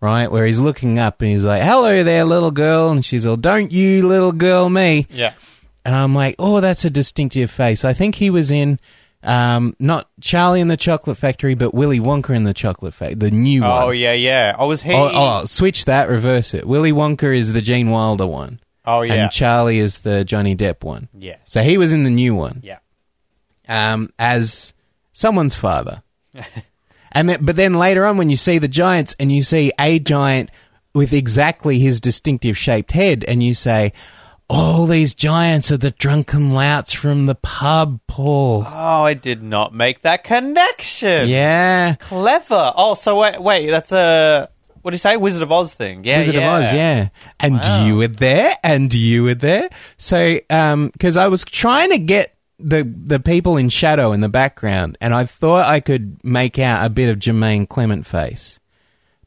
right, 0.01 0.29
where 0.29 0.45
he's 0.45 0.59
looking 0.59 0.99
up 0.99 1.21
and 1.21 1.31
he's 1.31 1.45
like, 1.45 1.63
"Hello 1.63 2.03
there, 2.03 2.25
little 2.25 2.51
girl," 2.51 2.91
and 2.91 3.05
she's 3.05 3.25
all, 3.25 3.37
"Don't 3.37 3.71
you, 3.71 4.05
little 4.07 4.33
girl, 4.33 4.69
me." 4.69 5.07
yeah. 5.09 5.33
And 5.85 5.95
I'm 5.95 6.13
like, 6.13 6.35
"Oh, 6.37 6.59
that's 6.59 6.83
a 6.85 6.89
distinctive 6.91 7.49
face." 7.49 7.83
I 7.85 7.93
think 7.93 8.15
he 8.15 8.29
was 8.29 8.51
in 8.51 8.77
Um, 9.23 9.75
not 9.79 10.09
Charlie 10.19 10.61
and 10.61 10.71
the 10.71 10.77
Chocolate 10.77 11.17
Factory, 11.17 11.53
but 11.53 11.73
Willy 11.73 11.99
Wonka 11.99 12.35
and 12.35 12.47
the 12.47 12.53
Chocolate 12.55 12.93
Factory, 12.93 13.15
the 13.15 13.31
new 13.31 13.61
one. 13.61 13.83
Oh 13.83 13.89
yeah, 13.91 14.13
yeah. 14.13 14.55
I 14.57 14.63
was 14.65 14.81
he? 14.81 14.93
Oh, 14.93 15.11
oh, 15.13 15.45
switch 15.45 15.85
that, 15.85 16.09
reverse 16.09 16.53
it. 16.55 16.65
Willy 16.65 16.91
Wonka 16.91 17.35
is 17.35 17.53
the 17.53 17.61
Gene 17.61 17.91
Wilder 17.91 18.25
one, 18.25 18.59
Oh, 18.83 19.01
yeah, 19.01 19.13
and 19.13 19.31
Charlie 19.31 19.77
is 19.77 19.99
the 19.99 20.25
Johnny 20.25 20.55
Depp 20.55 20.83
one. 20.83 21.07
yeah, 21.13 21.35
So 21.45 21.61
he 21.61 21.77
was 21.77 21.93
in 21.93 22.03
the 22.03 22.09
new 22.09 22.33
one 22.33 22.61
yeah. 22.63 22.79
um, 23.67 24.11
as 24.17 24.73
someone's 25.13 25.55
father. 25.55 26.01
and 27.11 27.29
then, 27.29 27.45
but 27.45 27.55
then 27.55 27.75
later 27.75 28.07
on, 28.07 28.17
when 28.17 28.31
you 28.31 28.37
see 28.37 28.57
the 28.57 28.67
giants 28.67 29.15
and 29.19 29.31
you 29.31 29.43
see 29.43 29.71
a 29.79 29.99
giant 29.99 30.49
with 30.95 31.13
exactly 31.13 31.77
his 31.79 32.01
distinctive 32.01 32.57
shaped 32.57 32.91
head, 32.93 33.23
and 33.27 33.43
you 33.43 33.53
say, 33.53 33.93
"All 34.51 34.85
these 34.85 35.15
giants 35.15 35.71
are 35.71 35.77
the 35.77 35.91
drunken 35.91 36.53
louts 36.53 36.93
from 36.93 37.25
the 37.25 37.35
pub, 37.35 37.99
Paul." 38.07 38.63
Oh, 38.67 39.03
I 39.03 39.13
did 39.13 39.41
not 39.41 39.73
make 39.73 40.01
that 40.01 40.23
connection. 40.23 41.27
Yeah, 41.29 41.95
clever. 41.95 42.73
Oh, 42.75 42.93
so 42.93 43.19
wait, 43.19 43.41
wait. 43.41 43.67
That's 43.67 43.91
a 43.91 44.49
what 44.81 44.91
do 44.91 44.95
you 44.95 44.99
say? 44.99 45.15
Wizard 45.17 45.43
of 45.43 45.51
Oz 45.51 45.73
thing. 45.73 46.03
Yeah, 46.03 46.19
Wizard 46.19 46.35
yeah. 46.35 46.57
of 46.57 46.63
Oz, 46.63 46.73
yeah. 46.73 47.09
And 47.39 47.55
Wow. 47.55 47.85
you 47.85 47.95
were 47.97 48.07
there, 48.07 48.55
and 48.63 48.93
you 48.93 49.23
were 49.23 49.35
there. 49.35 49.69
So, 49.97 50.39
um, 50.49 50.89
because 50.89 51.17
I 51.17 51.27
was 51.27 51.43
trying 51.45 51.91
to 51.91 51.99
get 51.99 52.35
the 52.57 52.83
the 52.83 53.19
people 53.19 53.57
in 53.57 53.69
shadow 53.69 54.11
in 54.11 54.21
the 54.21 54.29
background, 54.29 54.97
and 55.01 55.13
I 55.13 55.25
thought 55.25 55.65
I 55.65 55.79
could 55.79 56.23
make 56.23 56.59
out 56.59 56.85
a 56.85 56.89
bit 56.89 57.09
of 57.09 57.19
Jemaine 57.19 57.67
Clement 57.67 58.05
face, 58.05 58.59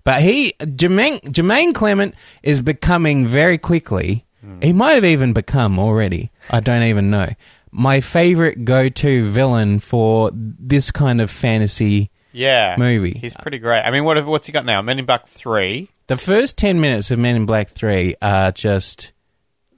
but 0.02 0.22
he 0.22 0.54
Jemaine 0.60 1.20
Jemaine 1.32 1.72
Clement 1.72 2.14
is 2.42 2.60
becoming 2.60 3.26
very 3.26 3.58
quickly. 3.58 4.23
He 4.62 4.72
might 4.72 4.94
have 4.94 5.04
even 5.04 5.32
become 5.32 5.78
already. 5.78 6.30
I 6.50 6.60
don't 6.60 6.82
even 6.84 7.10
know. 7.10 7.28
My 7.70 8.00
favorite 8.00 8.64
go 8.64 8.88
to 8.88 9.30
villain 9.30 9.78
for 9.80 10.30
this 10.32 10.90
kind 10.90 11.20
of 11.20 11.30
fantasy. 11.30 12.10
Yeah, 12.32 12.76
Movie. 12.78 13.16
He's 13.20 13.34
pretty 13.34 13.58
great. 13.58 13.82
I 13.82 13.90
mean, 13.90 14.04
what 14.04 14.24
what's 14.26 14.46
he 14.46 14.52
got 14.52 14.64
now? 14.64 14.82
Men 14.82 14.98
in 14.98 15.04
Black 15.06 15.26
Three. 15.28 15.88
The 16.08 16.16
first 16.16 16.58
10 16.58 16.80
minutes 16.80 17.10
of 17.10 17.18
Men 17.18 17.36
in 17.36 17.46
Black 17.46 17.68
3 17.70 18.16
are 18.20 18.52
just 18.52 19.12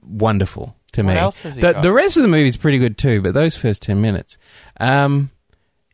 wonderful 0.01 0.75
to 0.93 1.03
What 1.03 1.13
me. 1.13 1.17
else 1.19 1.39
has 1.41 1.55
he 1.55 1.61
the, 1.61 1.73
got? 1.73 1.81
the 1.83 1.91
rest 1.91 2.17
of 2.17 2.23
the 2.23 2.29
movie 2.29 2.47
is 2.47 2.57
pretty 2.57 2.79
good 2.79 2.97
too, 2.97 3.21
but 3.21 3.33
those 3.33 3.55
first 3.55 3.81
10 3.83 4.01
minutes. 4.01 4.37
Um, 4.79 5.29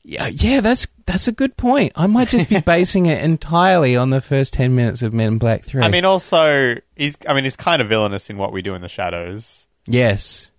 yeah, 0.04 0.28
yeah, 0.28 0.60
that's 0.62 0.88
that's 1.06 1.28
a 1.28 1.32
good 1.32 1.56
point. 1.58 1.92
I 1.96 2.08
might 2.08 2.28
just 2.30 2.50
be 2.50 2.60
basing 2.66 3.06
it 3.08 3.24
entirely 3.24 3.96
on 3.98 4.10
the 4.10 4.22
first 4.22 4.54
10 4.54 4.76
minutes 4.76 5.02
of 5.02 5.14
Men 5.14 5.28
in 5.34 5.38
Black 5.38 5.64
3. 5.64 5.82
I 5.84 5.88
mean, 5.90 6.06
also 6.06 6.76
he's. 6.96 7.18
I 7.28 7.34
mean, 7.34 7.44
he's 7.46 7.56
kind 7.56 7.82
of 7.82 7.88
villainous 7.90 8.30
in 8.30 8.38
what 8.38 8.52
we 8.54 8.62
do 8.62 8.74
in 8.76 8.82
the 8.82 8.90
shadows. 8.90 9.66
yes. 9.86 10.52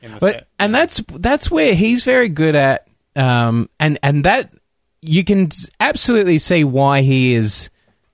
In 0.00 0.12
the 0.12 0.18
But 0.20 0.32
set. 0.32 0.46
and 0.60 0.72
that's 0.74 1.02
that's 1.14 1.50
where 1.50 1.74
he's 1.74 2.04
very 2.04 2.28
good 2.28 2.54
at 2.54 2.86
um 3.16 3.68
and 3.80 3.98
and 4.04 4.22
that 4.24 4.52
you 5.02 5.24
can 5.24 5.48
absolutely 5.80 6.38
see 6.38 6.62
why 6.62 7.00
he 7.02 7.34
is 7.34 7.68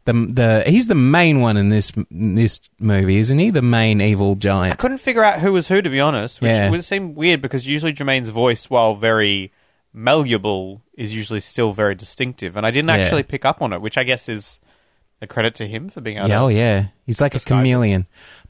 the 0.07 0.13
the 0.15 0.65
he's 0.67 0.87
the 0.89 0.95
main 0.95 1.43
one 1.43 1.59
in 1.59 1.69
this 1.69 1.93
this 2.11 2.61
movie, 2.79 3.17
isn't 3.19 3.39
he? 3.39 3.51
The 3.51 3.61
main 3.61 4.01
evil 4.01 4.35
giant. 4.35 4.73
I 4.73 4.77
couldn't 4.77 4.97
figure 4.99 5.23
out 5.23 5.41
who 5.41 5.53
was 5.53 5.69
who 5.69 5.83
to 5.83 5.91
be 5.91 6.01
honest, 6.01 6.41
which 6.41 6.49
Yeah. 6.49 6.71
would 6.71 6.85
seem 6.85 7.15
weird 7.15 7.43
because 7.43 7.67
usually 7.67 7.93
Jemaine's 7.93 8.31
voice, 8.31 8.71
while 8.71 8.97
very 8.97 9.53
malleable, 9.95 10.83
is 10.95 11.15
usually 11.15 11.41
still 11.41 11.73
very 11.73 11.95
distinctive, 11.95 12.57
and 12.57 12.67
I 12.67 12.71
didn't 12.71 12.89
Yeah. 12.89 12.97
actually 12.97 13.23
pick 13.23 13.45
up 13.45 13.63
on 13.63 13.73
it, 13.73 13.81
which 13.81 13.97
I 13.97 14.03
guess 14.05 14.29
is 14.29 14.59
a 15.23 15.27
credit 15.27 15.55
to 15.57 15.67
him 15.67 15.89
for 15.89 16.01
being 16.01 16.19
able. 16.19 16.29
Yeah, 16.29 16.43
oh 16.43 16.49
yeah, 16.49 16.87
he's 17.07 17.21
like 17.21 17.35
a 17.35 17.39
it. 17.39 17.45
chameleon. 17.47 18.07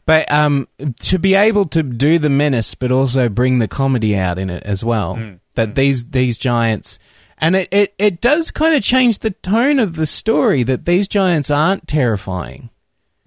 But 0.07 0.31
um, 0.33 0.69
to 1.03 1.19
be 1.19 1.35
able 1.35 1.67
to 1.67 1.83
do 1.83 2.19
the 2.19 2.29
menace, 2.31 2.75
but 2.75 2.91
also 2.91 3.29
bring 3.29 3.59
the 3.59 3.69
comedy 3.69 4.17
out 4.17 4.39
in 4.39 4.51
it 4.51 4.63
as 4.65 4.83
well. 4.85 5.17
Mm. 5.17 5.41
That 5.55 5.77
these 5.77 6.11
these 6.11 6.37
giants, 6.37 6.99
and 7.39 7.55
it, 7.55 7.69
it 7.73 7.95
it 7.99 8.21
does 8.21 8.51
kind 8.51 8.75
of 8.75 8.83
change 8.83 9.21
the 9.21 9.31
tone 9.31 9.79
of 9.79 9.95
the 9.95 10.05
story. 10.07 10.63
That 10.65 10.85
these 10.85 11.07
giants 11.09 11.51
aren't 11.51 11.87
terrifying. 11.87 12.71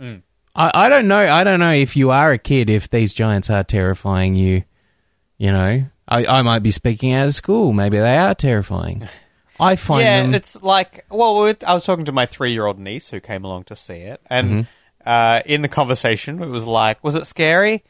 Mm. 0.02 0.24
I, 0.56 0.72
I 0.74 0.90
don't 0.90 1.08
know. 1.08 1.18
I 1.20 1.44
don't 1.44 1.60
know 1.62 1.72
if 1.72 1.96
you 1.96 2.12
are 2.12 2.32
a 2.32 2.38
kid 2.38 2.70
if 2.70 2.90
these 2.90 3.14
giants 3.14 3.50
are 3.50 3.64
terrifying 3.64 4.36
you. 4.36 4.64
You 5.38 5.52
know, 5.52 5.86
I, 6.08 6.26
I 6.26 6.42
might 6.42 6.60
be 6.60 6.72
speaking 6.72 7.12
out 7.14 7.28
of 7.28 7.34
school. 7.34 7.74
Maybe 7.74 7.98
they 7.98 8.18
are 8.18 8.34
terrifying. 8.36 9.08
I 9.60 9.76
find 9.76 10.04
yeah, 10.04 10.22
them. 10.22 10.34
it's 10.36 10.62
like 10.62 11.06
well, 11.10 11.42
we- 11.42 11.56
I 11.66 11.74
was 11.74 11.84
talking 11.84 12.06
to 12.06 12.12
my 12.12 12.26
three-year-old 12.28 12.78
niece 12.80 13.10
who 13.10 13.20
came 13.20 13.44
along 13.44 13.64
to 13.66 13.76
see 13.76 13.96
it, 13.96 14.22
and 14.28 14.48
Mm-hmm. 14.50 14.62
uh, 15.10 15.42
in 15.46 15.62
the 15.64 15.68
conversation, 15.68 16.42
it 16.44 16.48
was 16.48 16.66
like, 16.66 17.04
"Was 17.04 17.16
it 17.16 17.26
scary?" 17.26 17.84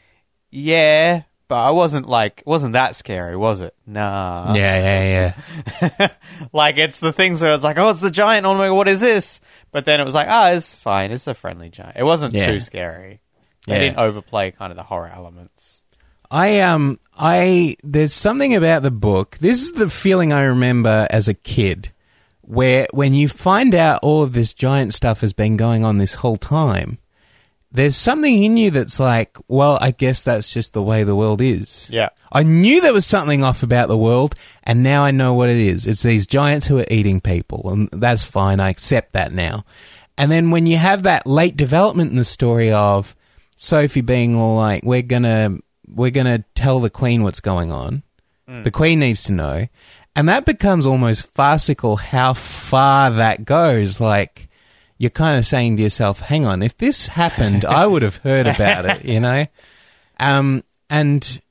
Yeah, 0.50 1.24
but 1.50 1.58
I 1.58 1.72
wasn't 1.72 2.08
like, 2.08 2.40
it 2.40 2.48
wasn't 2.48 2.74
that 2.74 2.96
scary, 2.96 3.36
was 3.36 3.60
it? 3.62 3.76
Nah. 3.86 4.54
yeah, 4.56 5.34
yeah, 5.82 5.98
yeah. 6.00 6.08
like 6.54 6.78
it's 6.78 7.00
the 7.02 7.12
things 7.14 7.42
where 7.42 7.54
it's 7.54 7.64
like, 7.66 7.78
"Oh, 7.78 7.90
it's 7.90 8.00
the 8.00 8.12
giant." 8.12 8.46
Oh 8.46 8.54
my 8.56 8.68
god, 8.68 8.74
what 8.76 8.88
is 8.88 9.02
this? 9.02 9.42
But 9.72 9.84
then 9.86 10.00
it 10.00 10.06
was 10.06 10.14
like, 10.16 10.28
"Oh, 10.30 10.54
it's 10.54 10.74
fine. 10.74 11.12
It's 11.12 11.28
a 11.28 11.34
friendly 11.34 11.70
giant." 11.70 11.98
It 11.98 12.04
wasn't 12.04 12.34
Yeah. 12.34 12.46
too 12.46 12.62
scary. 12.62 13.20
They 13.66 13.74
Yeah. 13.74 13.80
didn't 13.80 13.98
overplay 13.98 14.52
kind 14.52 14.72
of 14.72 14.78
the 14.78 14.84
horror 14.84 15.12
elements. 15.14 15.77
I 16.30 16.60
um 16.62 17.00
I 17.18 17.78
there's 17.84 18.14
something 18.14 18.56
about 18.56 18.84
the 18.84 18.92
book. 18.92 19.38
This 19.40 19.62
is 19.62 19.72
the 19.74 19.90
feeling 19.90 20.34
I 20.34 20.44
remember 20.44 21.08
as 21.10 21.28
a 21.28 21.34
kid 21.34 21.92
where 22.42 22.88
when 22.92 23.14
you 23.14 23.28
find 23.28 23.76
out 23.76 24.00
all 24.04 24.24
of 24.24 24.34
this 24.34 24.54
giant 24.54 24.94
stuff 24.94 25.22
has 25.22 25.34
been 25.34 25.58
going 25.58 25.84
on 25.84 25.98
this 25.98 26.16
whole 26.16 26.38
time, 26.38 26.98
there's 27.72 27.98
something 27.98 28.44
in 28.44 28.56
you 28.58 28.72
that's 28.72 29.00
like, 29.00 29.38
well, 29.48 29.78
I 29.82 29.92
guess 29.92 30.24
that's 30.24 30.54
just 30.54 30.74
the 30.74 30.82
way 30.82 31.04
the 31.04 31.16
world 31.16 31.42
is. 31.42 31.90
Yeah. 31.92 32.10
I 32.32 32.44
knew 32.44 32.82
there 32.82 32.94
was 32.94 33.06
something 33.06 33.44
off 33.44 33.64
about 33.64 33.88
the 33.88 33.98
world, 33.98 34.36
and 34.64 34.84
now 34.84 35.04
I 35.04 35.12
know 35.12 35.34
what 35.34 35.50
it 35.50 35.58
is. 35.58 35.86
It's 35.86 36.04
these 36.04 36.28
giants 36.28 36.68
who 36.68 36.80
are 36.80 36.86
eating 36.90 37.22
people, 37.22 37.70
and 37.70 37.90
that's 37.92 38.24
fine. 38.24 38.60
I 38.60 38.70
accept 38.70 39.14
that 39.14 39.32
now. 39.32 39.66
And 40.18 40.32
then 40.32 40.52
when 40.52 40.66
you 40.66 40.78
have 40.78 41.04
that 41.04 41.28
late 41.28 41.56
development 41.58 42.12
in 42.12 42.18
the 42.18 42.24
story 42.24 42.72
of 42.72 43.16
Sophie 43.56 44.02
being 44.02 44.36
all 44.36 44.56
like, 44.56 44.84
"We're 44.84 45.02
gonna, 45.02 45.58
we're 45.88 46.12
gonna 46.12 46.44
tell 46.56 46.80
the 46.80 46.90
queen 46.90 47.24
what's 47.24 47.40
going 47.40 47.72
on. 47.72 48.04
The 48.64 48.72
queen 48.72 49.00
needs 49.00 49.24
to 49.26 49.34
know," 49.34 49.68
and 50.16 50.30
that 50.30 50.46
becomes 50.46 50.86
almost 50.88 51.28
farcical. 51.34 51.98
How 51.98 52.34
far 52.34 53.12
that 53.12 53.44
goes, 53.44 54.00
like 54.00 54.48
you're 54.98 55.10
kind 55.10 55.38
of 55.38 55.46
saying 55.46 55.78
to 55.78 55.84
yourself, 55.84 56.22
"Hang 56.22 56.46
on, 56.46 56.64
if 56.64 56.78
this 56.78 57.08
happened, 57.08 57.66
I 57.66 57.86
would 57.86 58.04
have 58.04 58.18
heard 58.18 58.48
about 58.48 58.86
it," 58.86 59.06
you 59.06 59.20
know. 59.20 59.46
Um, 60.20 60.64
and 60.90 61.42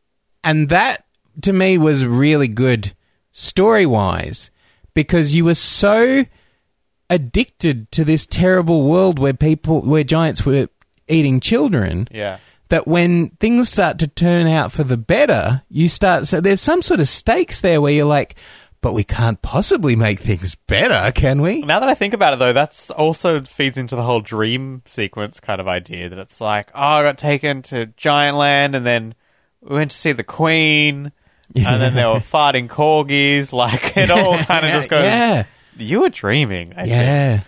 and 0.43 0.69
that 0.71 1.05
to 1.43 1.53
me 1.53 1.77
was 1.79 2.05
really 2.07 2.49
good 2.49 2.95
story 3.33 3.85
wise 3.85 4.51
because 4.95 5.35
you 5.35 5.45
were 5.45 5.55
so 5.55 6.25
addicted 7.11 7.91
to 7.93 8.05
this 8.05 8.27
terrible 8.27 8.83
world 8.83 9.19
where 9.19 9.35
people 9.35 9.83
where 9.83 10.03
giants 10.03 10.45
were 10.45 10.69
eating 11.09 11.39
children 11.41 12.09
Yeah. 12.11 12.39
That 12.69 12.87
when 12.87 13.31
things 13.41 13.69
start 13.69 13.99
to 13.99 14.07
turn 14.09 14.47
out 14.47 14.73
for 14.73 14.85
the 14.85 14.97
better 14.97 15.63
you 15.69 15.89
start 15.89 16.27
so 16.27 16.41
there's 16.41 16.61
some 16.61 16.83
sort 16.83 17.01
of 17.01 17.09
stakes 17.09 17.61
there 17.61 17.81
where 17.81 17.93
you're 17.93 18.05
like 18.07 18.35
but 18.83 18.93
we 18.93 19.03
can't 19.03 19.43
possibly 19.43 19.97
make 19.97 20.21
things 20.21 20.55
better 20.55 21.11
can 21.13 21.41
we 21.41 21.63
Now 21.63 21.81
that 21.81 21.89
I 21.89 21.95
think 21.95 22.15
about 22.15 22.35
it, 22.35 22.39
though, 22.39 22.53
that's 22.53 22.89
also 22.91 23.43
feeds 23.43 23.77
into 23.79 23.97
the 23.97 24.03
whole 24.03 24.21
dream 24.21 24.83
sequence 24.87 25.41
kind 25.41 25.61
of 25.61 25.67
idea 25.67 26.09
that 26.09 26.19
it's 26.21 26.41
like, 26.41 26.69
oh, 26.73 26.81
I 26.81 27.03
got 27.03 27.19
taken 27.19 27.63
to 27.63 27.87
Giant 27.97 28.37
Land, 28.37 28.77
and 28.77 28.87
then 28.87 29.15
we 29.61 29.75
went 29.75 29.91
to 29.91 29.97
see 29.97 30.13
the 30.13 30.23
Queen, 30.23 31.11
and 31.57 31.81
then 31.83 31.95
there 31.95 32.09
were 32.11 32.17
farting 32.21 32.69
corgis. 32.69 33.53
Like 33.53 33.97
it 33.97 34.11
all 34.11 34.39
kind 34.39 34.65
of 34.65 34.71
just 34.71 34.89
goes. 34.89 35.03
yeah 35.03 35.45
You 35.77 36.03
were 36.03 36.11
dreaming. 36.11 36.73
I 36.75 36.83
think. 36.83 36.89
yeah 36.91 37.41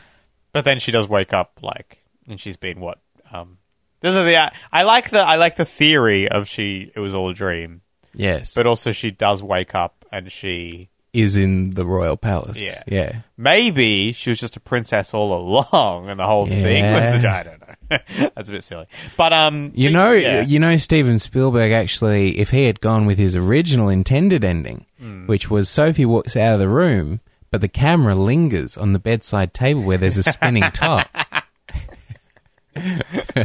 But 0.52 0.64
then 0.64 0.80
she 0.80 0.90
does 0.90 1.06
wake 1.06 1.32
up, 1.32 1.60
like, 1.62 2.02
and 2.26 2.40
she's 2.40 2.56
been 2.56 2.80
what? 2.80 2.98
Um, 3.30 3.57
this 4.00 4.10
is 4.14 4.24
the. 4.24 4.52
I 4.72 4.82
like 4.82 5.10
the. 5.10 5.20
I 5.20 5.36
like 5.36 5.56
the 5.56 5.64
theory 5.64 6.28
of 6.28 6.48
she. 6.48 6.92
It 6.94 7.00
was 7.00 7.14
all 7.14 7.30
a 7.30 7.34
dream, 7.34 7.82
yes 8.14 8.54
but 8.54 8.66
also 8.66 8.92
she 8.92 9.10
does 9.10 9.42
wake 9.42 9.74
up 9.74 10.04
and 10.12 10.30
she. 10.32 10.88
is 11.12 11.36
in 11.36 11.70
the 11.70 11.84
royal 11.86 12.16
palace 12.16 12.62
Yeah. 12.64 12.82
yeah 12.86 13.20
Maybe 13.36 14.12
she 14.12 14.30
was 14.30 14.38
just 14.38 14.56
a 14.56 14.60
princess 14.60 15.14
all 15.14 15.32
along, 15.34 16.08
and 16.10 16.18
the 16.20 16.26
whole 16.26 16.46
thing 16.46 16.84
was. 16.92 17.22
Yeah. 17.22 17.34
I 17.40 17.42
don't 17.42 17.60
know. 17.60 17.74
That's 18.34 18.50
a 18.50 18.52
bit 18.52 18.64
silly, 18.64 18.86
but 19.16 19.32
um, 19.32 19.72
You 19.74 19.88
know, 19.90 20.12
yeah. 20.12 20.42
you 20.42 20.58
know, 20.58 20.76
Steven 20.76 21.18
Spielberg 21.18 21.72
actually, 21.72 22.38
if 22.38 22.50
he 22.50 22.64
had 22.64 22.80
gone 22.80 23.06
with 23.06 23.16
his 23.18 23.34
original 23.34 23.88
intended 23.88 24.44
ending, 24.44 24.84
Hmm. 25.00 25.26
which 25.26 25.48
was 25.48 25.68
Sophie 25.70 26.04
walks 26.04 26.36
out 26.36 26.54
of 26.54 26.58
the 26.60 26.68
room, 26.68 27.20
but 27.50 27.60
the 27.62 27.68
camera 27.68 28.14
lingers 28.14 28.76
on 28.76 28.92
the 28.92 28.98
bedside 28.98 29.54
table 29.54 29.80
where 29.82 29.96
there's 29.96 30.16
a 30.18 30.22
spinning 30.24 30.62
top. 30.72 31.08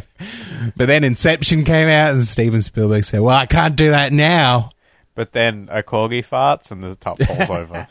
but 0.75 0.85
then 0.87 1.03
Inception 1.03 1.63
came 1.65 1.87
out, 1.87 2.13
and 2.13 2.23
Steven 2.23 2.61
Spielberg 2.61 3.03
said, 3.03 3.21
"Well, 3.21 3.35
I 3.37 3.45
can't 3.45 3.75
do 3.75 3.89
that 3.89 4.13
now." 4.13 4.69
but 5.15 5.31
then 5.31 5.67
a 5.71 5.83
corgi 5.83 6.25
farts 6.25 6.71
and 6.71 6.83
the 6.83 6.95
top 6.95 7.21
falls 7.21 7.49
over. 7.49 7.87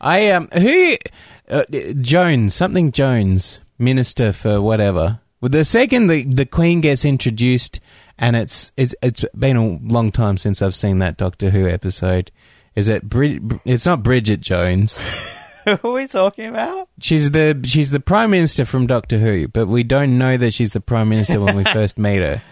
I 0.00 0.30
um, 0.30 0.48
who 0.52 0.96
uh, 1.48 1.64
Jones, 2.00 2.54
something 2.54 2.92
Jones, 2.92 3.60
minister 3.78 4.32
for 4.32 4.60
whatever. 4.60 5.20
Well, 5.40 5.48
the 5.48 5.64
second 5.64 6.08
the 6.08 6.24
the 6.24 6.46
Queen 6.46 6.80
gets 6.80 7.04
introduced, 7.04 7.80
and 8.18 8.36
it's 8.36 8.72
it's 8.76 8.94
it's 9.02 9.24
been 9.36 9.56
a 9.56 9.78
long 9.82 10.10
time 10.10 10.36
since 10.38 10.62
I've 10.62 10.74
seen 10.74 10.98
that 11.00 11.16
Doctor 11.16 11.50
Who 11.50 11.68
episode. 11.68 12.30
Is 12.74 12.88
it? 12.88 13.08
Brid- 13.08 13.60
it's 13.64 13.86
not 13.86 14.02
Bridget 14.02 14.40
Jones. 14.40 15.00
Who 15.82 15.90
are 15.90 15.92
we 15.92 16.06
talking 16.06 16.46
about? 16.46 16.88
She's 17.00 17.30
the 17.30 17.60
she's 17.64 17.90
the 17.90 18.00
prime 18.00 18.30
minister 18.30 18.64
from 18.64 18.86
Doctor 18.86 19.18
Who, 19.18 19.48
but 19.48 19.66
we 19.66 19.82
don't 19.82 20.18
know 20.18 20.36
that 20.36 20.52
she's 20.54 20.72
the 20.72 20.80
prime 20.80 21.08
minister 21.08 21.40
when 21.40 21.56
we 21.56 21.64
first 21.72 21.98
meet 21.98 22.18
her. 22.18 22.42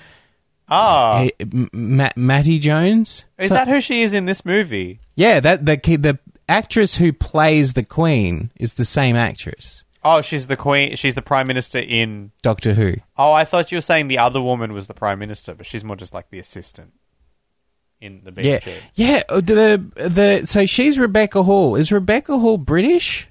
Oh, 0.68 1.18
Hey, 1.18 1.32
M- 1.40 1.68
Ma- 1.72 2.10
Matty 2.16 2.58
Jones. 2.58 3.24
is 3.38 3.50
that 3.50 3.66
who 3.68 3.80
she 3.80 4.02
is 4.02 4.14
in 4.14 4.26
this 4.26 4.44
movie? 4.44 5.00
Yeah, 5.16 5.40
that 5.40 5.66
the 5.66 5.76
ki- 5.76 5.96
the 5.96 6.18
actress 6.48 6.96
who 6.96 7.12
plays 7.12 7.72
the 7.72 7.84
Queen 7.84 8.52
is 8.56 8.74
the 8.74 8.84
same 8.84 9.16
actress. 9.16 9.84
Oh, 10.02 10.22
she's 10.22 10.46
the 10.46 10.56
queen. 10.56 10.96
She's 10.96 11.14
the 11.14 11.20
prime 11.20 11.46
minister 11.46 11.78
in. 11.78 12.30
Doctor 12.40 12.72
Who. 12.72 12.94
Oh, 13.18 13.32
I 13.32 13.44
thought 13.44 13.70
you 13.70 13.76
were 13.76 13.82
saying 13.82 14.08
the 14.08 14.16
other 14.16 14.40
woman 14.40 14.72
was 14.72 14.86
the 14.86 14.94
prime 14.94 15.18
minister, 15.18 15.54
but 15.54 15.66
she's 15.66 15.84
more 15.84 15.94
just 15.96 16.14
like 16.14 16.30
the 16.30 16.38
assistant 16.38 16.92
in 18.00 18.22
the 18.24 18.42
Yeah, 18.42 18.58
BG. 18.60 18.72
yeah. 18.94 19.22
uh, 19.28 19.40
The 19.40 19.82
the 19.96 20.46
so 20.46 20.66
she's 20.66 20.98
Rebecca 20.98 21.42
Hall. 21.42 21.76
Is 21.76 21.90
Rebecca 21.92 22.38
Hall 22.38 22.58
British? 22.58 23.28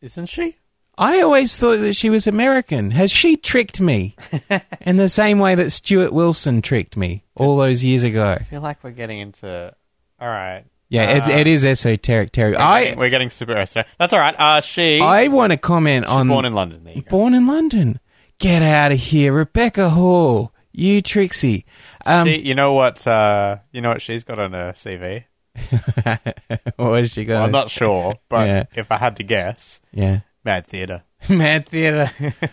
Isn't 0.00 0.26
she? 0.26 0.56
I 0.98 1.20
always 1.20 1.54
thought 1.56 1.78
that 1.80 1.94
she 1.94 2.08
was 2.08 2.26
American. 2.26 2.90
Has 2.92 3.10
she 3.10 3.36
tricked 3.36 3.80
me 3.80 4.16
in 4.80 4.96
the 4.96 5.08
same 5.10 5.38
way 5.38 5.54
that 5.54 5.70
Stuart 5.70 6.12
Wilson 6.12 6.62
tricked 6.62 6.96
me 6.96 7.24
all 7.34 7.56
those 7.58 7.84
years 7.84 8.02
ago? 8.02 8.36
I 8.40 8.44
feel 8.44 8.62
like 8.62 8.82
we're 8.82 8.92
getting 8.92 9.18
into. 9.18 9.74
All 10.18 10.28
right. 10.28 10.64
Yeah, 10.88 11.16
it's, 11.18 11.28
Uh, 11.28 11.32
it 11.32 11.46
is 11.48 11.64
esoteric 11.66 12.30
territory. 12.32 12.56
We're 12.56 12.62
I 12.64 12.94
we're 12.96 13.10
getting 13.10 13.28
super. 13.28 13.52
esoteric. 13.52 13.88
That's 13.98 14.12
all 14.12 14.20
right. 14.20 14.34
Uh, 14.38 14.60
she. 14.62 15.00
I 15.00 15.26
want 15.28 15.52
to 15.52 15.58
comment 15.58 16.06
on 16.06 16.28
born 16.28 16.44
in 16.46 16.54
London. 16.54 16.84
There 16.84 16.94
you 16.94 17.02
go. 17.02 17.10
Born 17.10 17.34
in 17.34 17.46
London. 17.46 18.00
Get 18.38 18.62
out 18.62 18.92
of 18.92 18.98
here, 18.98 19.32
Rebecca 19.32 19.90
Hall. 19.90 20.52
You 20.72 21.02
Trixie. 21.02 21.64
Um, 22.06 22.26
She- 22.28 22.40
you 22.40 22.54
know 22.54 22.72
what? 22.72 23.06
Uh, 23.06 23.58
you 23.72 23.80
know 23.80 23.90
what 23.90 24.02
she's 24.02 24.24
got 24.24 24.38
on 24.38 24.52
her 24.52 24.72
CV. 24.74 25.24
what 26.76 27.00
is 27.02 27.12
she 27.12 27.26
Well, 27.26 27.42
I'm 27.44 27.50
not 27.50 27.70
sure, 27.70 28.14
but 28.28 28.46
Yeah. 28.46 28.64
if 28.74 28.92
I 28.92 28.96
had 28.98 29.16
to 29.16 29.22
guess, 29.22 29.80
yeah. 29.92 30.20
Mad 30.44 30.66
Theatre. 30.66 31.02
Mad 31.30 31.66
theater, 31.68 32.10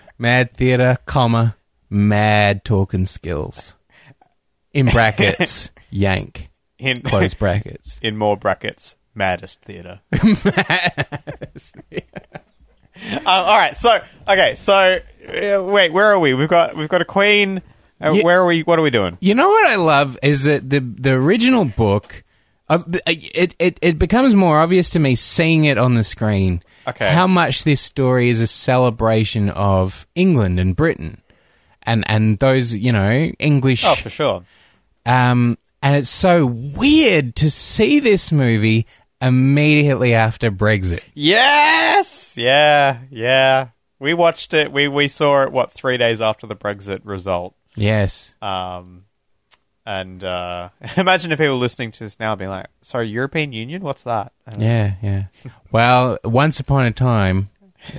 mad 0.17 0.53
theater, 0.53 0.97
comma, 1.05 1.57
mad 1.89 2.63
talking 2.63 3.05
skills. 3.05 3.75
In 4.73 4.85
brackets, 4.87 5.69
yank. 5.91 6.49
In 6.79 7.01
Close 7.01 7.33
brackets. 7.33 7.99
in 8.01 8.17
more 8.17 8.37
brackets, 8.37 8.95
Maddest 9.13 9.61
Theatre. 9.61 9.99
uh, 13.03 13.19
all 13.25 13.57
right. 13.57 13.75
So 13.77 13.99
okay. 14.27 14.55
So 14.55 14.99
uh, 15.27 15.63
wait, 15.63 15.91
where 15.93 16.11
are 16.11 16.19
we? 16.19 16.33
We've 16.33 16.49
got 16.49 16.75
we've 16.75 16.89
got 16.89 17.01
a 17.01 17.05
queen. 17.05 17.61
Uh, 18.03 18.11
Yeah. 18.11 18.23
Where 18.23 18.41
are 18.41 18.45
we? 18.45 18.61
What 18.63 18.79
are 18.79 18.81
we 18.81 18.89
doing? 18.89 19.17
You 19.21 19.35
know 19.35 19.47
what 19.49 19.67
I 19.67 19.75
love 19.75 20.17
is 20.21 20.43
that 20.43 20.69
the 20.69 20.79
the 20.79 21.11
original 21.13 21.65
book, 21.65 22.23
of 22.67 22.91
the, 22.91 23.01
it, 23.07 23.55
it 23.59 23.79
it 23.81 23.97
becomes 23.99 24.33
more 24.35 24.59
obvious 24.59 24.89
to 24.91 24.99
me 24.99 25.15
seeing 25.15 25.65
it 25.65 25.77
on 25.77 25.95
the 25.95 26.03
screen. 26.03 26.61
Okay. 26.87 27.09
How 27.13 27.27
much 27.27 27.63
this 27.63 27.79
story 27.79 28.29
is 28.29 28.41
a 28.41 28.47
celebration 28.47 29.49
of 29.49 30.05
England 30.15 30.59
and 30.59 30.75
Britain, 30.75 31.21
and 31.83 32.03
and 32.07 32.37
those 32.39 32.73
you 32.75 32.91
know 32.91 33.31
English. 33.39 33.85
Oh, 33.85 33.95
for 33.95 34.09
sure. 34.09 34.43
Um, 35.05 35.57
and 35.81 35.95
it's 35.95 36.09
so 36.09 36.45
weird 36.45 37.35
to 37.37 37.49
see 37.49 37.99
this 37.99 38.31
movie 38.31 38.85
immediately 39.21 40.13
after 40.13 40.51
Brexit. 40.51 41.01
Yes. 41.13 42.35
Yeah. 42.37 42.99
Yeah. 43.09 43.69
We 43.99 44.13
watched 44.13 44.53
it. 44.53 44.71
We 44.71 44.87
we 44.89 45.07
saw 45.07 45.43
it. 45.43 45.51
What 45.51 45.71
three 45.71 45.97
days 45.97 46.19
after 46.21 46.47
the 46.47 46.55
Brexit 46.55 47.01
result? 47.03 47.55
Yes. 47.75 48.35
Um, 48.41 49.05
and 49.85 50.23
uh, 50.23 50.69
imagine 50.97 51.31
if 51.31 51.39
people 51.39 51.57
listening 51.57 51.91
to 51.91 51.99
this 52.03 52.19
now 52.19 52.35
being 52.35 52.49
like, 52.49 52.67
"Sorry, 52.81 53.07
European 53.09 53.51
Union? 53.51 53.81
What's 53.81 54.03
that?" 54.03 54.31
Uh, 54.47 54.53
Yeah, 54.59 54.93
yeah. 55.01 55.23
Well, 55.71 56.17
once 56.23 56.59
upon 56.59 56.85
a 56.85 56.91
time, 56.91 57.49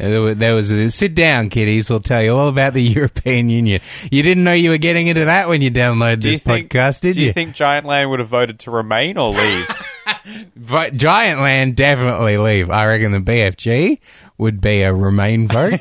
uh, 0.00 0.33
there 0.35 0.54
was 0.54 0.71
a, 0.71 0.90
sit 0.90 1.14
down, 1.14 1.50
kiddies. 1.50 1.90
We'll 1.90 2.00
tell 2.00 2.23
you 2.23 2.35
all 2.35 2.49
about 2.49 2.73
the 2.73 2.83
European 2.99 3.50
Union. 3.50 3.83
You 4.11 4.23
didn't 4.23 4.45
know 4.45 4.52
you 4.52 4.71
were 4.71 4.78
getting 4.78 5.08
into 5.08 5.26
that 5.26 5.49
when 5.49 5.60
you 5.60 5.71
downloaded 5.71 6.21
Do 6.21 6.28
you 6.28 6.34
this 6.37 6.43
think? 6.43 6.71
podcast, 6.71 7.02
did 7.02 7.15
do 7.15 7.21
you? 7.21 7.26
you 7.26 7.32
think 7.32 7.54
Giantland 7.54 8.08
would 8.10 8.21
have 8.21 8.28
voted 8.28 8.60
to 8.60 8.71
remain 8.71 9.19
or 9.19 9.30
leave? 9.30 9.69
but 10.56 10.95
Giant 10.95 11.41
Land 11.41 11.76
definitely 11.76 12.39
leave. 12.39 12.71
I 12.71 12.87
reckon 12.87 13.13
the 13.13 13.19
BFG 13.19 13.99
would 14.39 14.60
be 14.60 14.82
a 14.82 14.95
Remain 14.95 15.49
vote. 15.49 15.80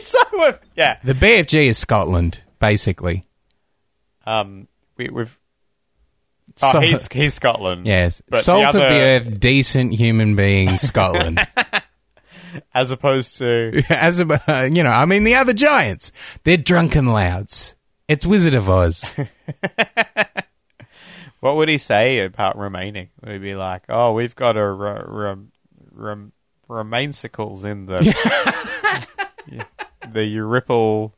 so 0.00 0.58
yeah. 0.76 0.98
the 1.02 1.14
BFG 1.14 1.66
is 1.66 1.78
Scotland, 1.78 2.40
basically. 2.60 3.26
Um, 4.26 4.68
we, 4.96 5.08
we've. 5.08 5.36
Oh, 6.62 6.72
So- 6.72 6.80
he's 6.80 7.08
he's 7.12 7.34
Scotland. 7.34 7.86
Yes, 7.86 8.20
But 8.28 8.38
the 8.38 8.42
salt 8.42 8.66
of 8.66 8.72
the 8.74 8.80
earth, 8.80 9.40
decent 9.40 9.92
human 9.94 10.36
being, 10.36 10.78
Scotland. 10.78 11.40
as 12.74 12.90
opposed 12.90 13.38
to 13.38 13.82
As 13.88 14.20
a, 14.20 14.68
you 14.72 14.82
know, 14.82 14.90
I 14.90 15.04
mean, 15.06 15.24
the 15.24 15.36
other 15.36 15.52
giants, 15.52 16.12
they're 16.44 16.56
drunken 16.56 17.06
louds. 17.06 17.74
It's 18.08 18.26
Wizard 18.26 18.54
of 18.54 18.68
Oz. 18.68 19.14
what 21.40 21.56
would 21.56 21.68
he 21.68 21.78
say 21.78 22.20
about 22.20 22.58
remaining? 22.58 23.08
Would 23.22 23.32
he 23.32 23.38
be 23.38 23.54
like, 23.54 23.84
"Oh, 23.88 24.12
we've 24.12 24.34
got 24.34 24.56
a 24.56 24.68
re- 24.68 25.02
rem 25.06 25.52
rem- 25.92 26.32
remainsicles 26.68 27.64
in 27.64 27.86
the 27.86 27.98
the 30.12 30.36
Euripple 30.36 31.12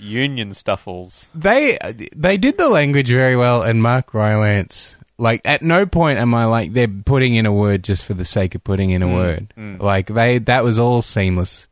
Union 0.00 0.54
stuffles." 0.54 1.28
They 1.34 1.78
they 2.14 2.36
did 2.36 2.58
the 2.58 2.68
language 2.68 3.10
very 3.10 3.36
well, 3.36 3.62
and 3.62 3.82
Mark 3.82 4.14
Rylance. 4.14 4.96
Like 5.18 5.42
at 5.44 5.60
no 5.60 5.84
point 5.84 6.18
am 6.18 6.34
I 6.34 6.46
like 6.46 6.72
they're 6.72 6.88
putting 6.88 7.34
in 7.34 7.44
a 7.44 7.52
word 7.52 7.84
just 7.84 8.06
for 8.06 8.14
the 8.14 8.24
sake 8.24 8.54
of 8.54 8.64
putting 8.64 8.90
in 8.90 9.02
a 9.02 9.06
mm, 9.06 9.14
word. 9.14 9.54
Mm. 9.56 9.80
Like 9.80 10.06
they 10.06 10.38
that 10.38 10.64
was 10.64 10.78
all 10.78 11.02
seamless. 11.02 11.68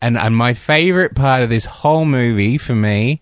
And 0.00 0.16
and 0.16 0.36
my 0.36 0.54
favorite 0.54 1.16
part 1.16 1.42
of 1.42 1.48
this 1.48 1.64
whole 1.64 2.04
movie 2.04 2.56
for 2.56 2.74
me 2.74 3.20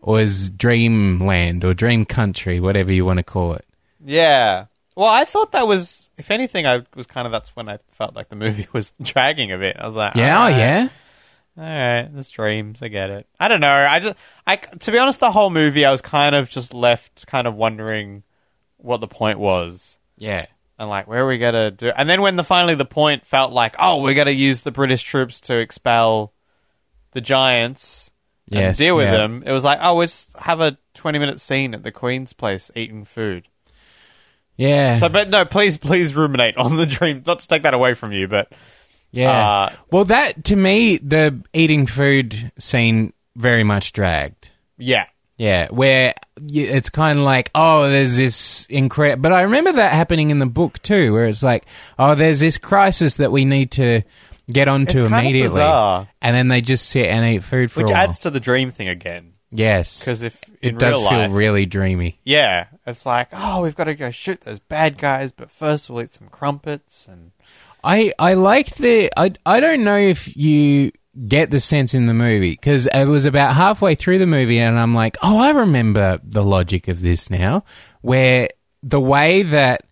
was 0.00 0.50
Dreamland 0.50 1.64
or 1.64 1.74
Dream 1.74 2.04
Country, 2.04 2.60
whatever 2.60 2.92
you 2.92 3.04
want 3.04 3.18
to 3.18 3.22
call 3.22 3.54
it. 3.54 3.64
Yeah. 4.04 4.66
Well, 4.96 5.08
I 5.08 5.24
thought 5.24 5.52
that 5.52 5.66
was, 5.66 6.08
if 6.16 6.30
anything, 6.30 6.66
I 6.66 6.84
was 6.94 7.06
kind 7.06 7.26
of 7.26 7.32
that's 7.32 7.56
when 7.56 7.68
I 7.68 7.78
felt 7.94 8.14
like 8.14 8.28
the 8.28 8.36
movie 8.36 8.68
was 8.72 8.92
dragging 9.02 9.52
a 9.52 9.58
bit. 9.58 9.76
I 9.78 9.86
was 9.86 9.96
like, 9.96 10.14
Yeah, 10.14 10.38
oh 10.38 10.42
"Alright, 10.42 10.58
yeah. 10.58 10.88
All 11.56 11.62
right, 11.64 12.08
there's 12.12 12.28
dreams. 12.30 12.82
I 12.82 12.88
get 12.88 13.10
it. 13.10 13.26
I 13.38 13.48
don't 13.48 13.60
know. 13.60 13.70
I 13.72 14.00
just, 14.00 14.16
I 14.46 14.56
to 14.56 14.90
be 14.92 14.98
honest, 14.98 15.20
the 15.20 15.30
whole 15.30 15.50
movie, 15.50 15.84
I 15.84 15.90
was 15.90 16.00
kind 16.02 16.34
of 16.34 16.50
just 16.50 16.74
left, 16.74 17.26
kind 17.26 17.46
of 17.46 17.54
wondering 17.54 18.22
what 18.78 19.00
the 19.00 19.08
point 19.08 19.38
was. 19.38 19.96
Yeah. 20.16 20.46
and 20.78 20.88
like 20.88 21.06
where 21.06 21.22
are 21.24 21.26
we 21.26 21.38
gonna 21.38 21.70
do 21.70 21.88
and 21.96 22.08
then 22.08 22.20
when 22.22 22.36
the 22.36 22.44
finally 22.44 22.74
the 22.74 22.84
point 22.84 23.26
felt 23.26 23.52
like 23.52 23.74
oh 23.78 24.02
we're 24.02 24.14
gonna 24.14 24.30
use 24.30 24.62
the 24.62 24.70
british 24.72 25.02
troops 25.02 25.40
to 25.42 25.58
expel 25.58 26.32
the 27.12 27.20
giants 27.20 28.10
and 28.50 28.60
Yes, 28.60 28.78
deal 28.78 28.96
with 28.96 29.06
yeah. 29.06 29.16
them 29.16 29.42
it 29.46 29.52
was 29.52 29.62
like 29.64 29.78
oh 29.82 29.96
we'll 29.96 30.06
just 30.06 30.36
have 30.38 30.60
a 30.60 30.76
20 30.94 31.18
minute 31.18 31.40
scene 31.40 31.74
at 31.74 31.82
the 31.82 31.90
queen's 31.92 32.32
place 32.32 32.70
eating 32.76 33.04
food 33.04 33.46
Yeah. 34.56 34.94
so 34.96 35.08
but 35.08 35.28
no 35.28 35.44
please 35.44 35.78
please 35.78 36.14
ruminate 36.14 36.56
on 36.56 36.76
the 36.76 36.86
dream 36.86 37.22
not 37.26 37.40
to 37.40 37.48
take 37.48 37.62
that 37.62 37.74
away 37.74 37.94
from 37.94 38.12
you 38.12 38.28
but 38.28 38.52
Yeah. 39.16 39.48
Uh, 39.48 39.72
well, 39.90 40.04
that 40.06 40.44
to 40.44 40.56
me, 40.56 40.98
the 40.98 41.40
eating 41.52 41.86
food 41.86 42.52
scene 42.58 43.12
very 43.36 43.64
much 43.64 43.92
dragged. 43.92 44.50
yeah 44.78 45.06
Yeah, 45.38 45.68
where 45.70 46.14
it's 46.36 46.90
kind 46.90 47.18
of 47.18 47.24
like, 47.24 47.50
oh, 47.54 47.88
there's 47.90 48.16
this 48.16 48.66
incredible. 48.66 49.22
But 49.22 49.32
I 49.32 49.42
remember 49.42 49.72
that 49.72 49.92
happening 49.92 50.30
in 50.30 50.38
the 50.38 50.46
book 50.46 50.80
too, 50.82 51.12
where 51.12 51.26
it's 51.26 51.42
like, 51.42 51.64
oh, 51.98 52.14
there's 52.14 52.40
this 52.40 52.58
crisis 52.58 53.14
that 53.14 53.32
we 53.32 53.44
need 53.44 53.70
to 53.72 54.02
get 54.52 54.68
onto 54.68 55.04
It's 55.04 55.10
immediately, 55.12 55.48
bizarre. 55.58 56.08
and 56.20 56.36
then 56.36 56.48
they 56.48 56.60
just 56.60 56.88
sit 56.88 57.06
and 57.06 57.24
eat 57.34 57.42
food 57.44 57.70
for 57.72 57.80
which 57.80 57.90
a 57.90 57.94
while. 57.94 58.02
adds 58.04 58.18
to 58.20 58.30
the 58.30 58.40
dream 58.40 58.70
thing 58.70 58.88
again 58.88 59.32
yes, 59.50 60.00
because 60.00 60.22
if 60.22 60.38
in 60.60 60.74
it 60.74 60.78
does 60.78 61.00
real 61.00 61.08
feel 61.08 61.28
really 61.30 61.64
dreamy. 61.66 62.18
yeah 62.24 62.66
it's 62.86 63.06
like 63.06 63.28
oh 63.32 63.62
we've 63.62 63.74
got 63.74 63.84
to 63.84 63.94
go 63.94 64.10
shoot 64.10 64.42
those 64.42 64.60
bad 64.60 64.98
guys 64.98 65.32
but 65.32 65.50
first 65.50 65.88
we'll 65.88 66.02
eat 66.04 66.12
some 66.12 66.28
crumpets 66.28 67.08
and 67.08 67.30
I 67.84 68.12
I 68.18 68.34
liked 68.34 68.78
the 68.78 69.10
I 69.16 69.32
I 69.44 69.60
don't 69.60 69.84
know 69.84 69.98
if 69.98 70.36
you 70.36 70.90
get 71.28 71.50
the 71.50 71.60
sense 71.60 71.94
in 71.94 72.06
the 72.06 72.14
movie 72.14 72.50
because 72.52 72.88
it 72.92 73.04
was 73.04 73.24
about 73.26 73.54
halfway 73.54 73.94
through 73.94 74.18
the 74.18 74.26
movie 74.26 74.58
and 74.58 74.76
I'm 74.78 74.94
like, 74.94 75.16
oh, 75.22 75.38
I 75.38 75.50
remember 75.50 76.18
the 76.24 76.42
logic 76.42 76.88
of 76.88 77.00
this 77.00 77.30
now, 77.30 77.62
where 78.00 78.48
the 78.82 79.00
way 79.00 79.42
that 79.42 79.84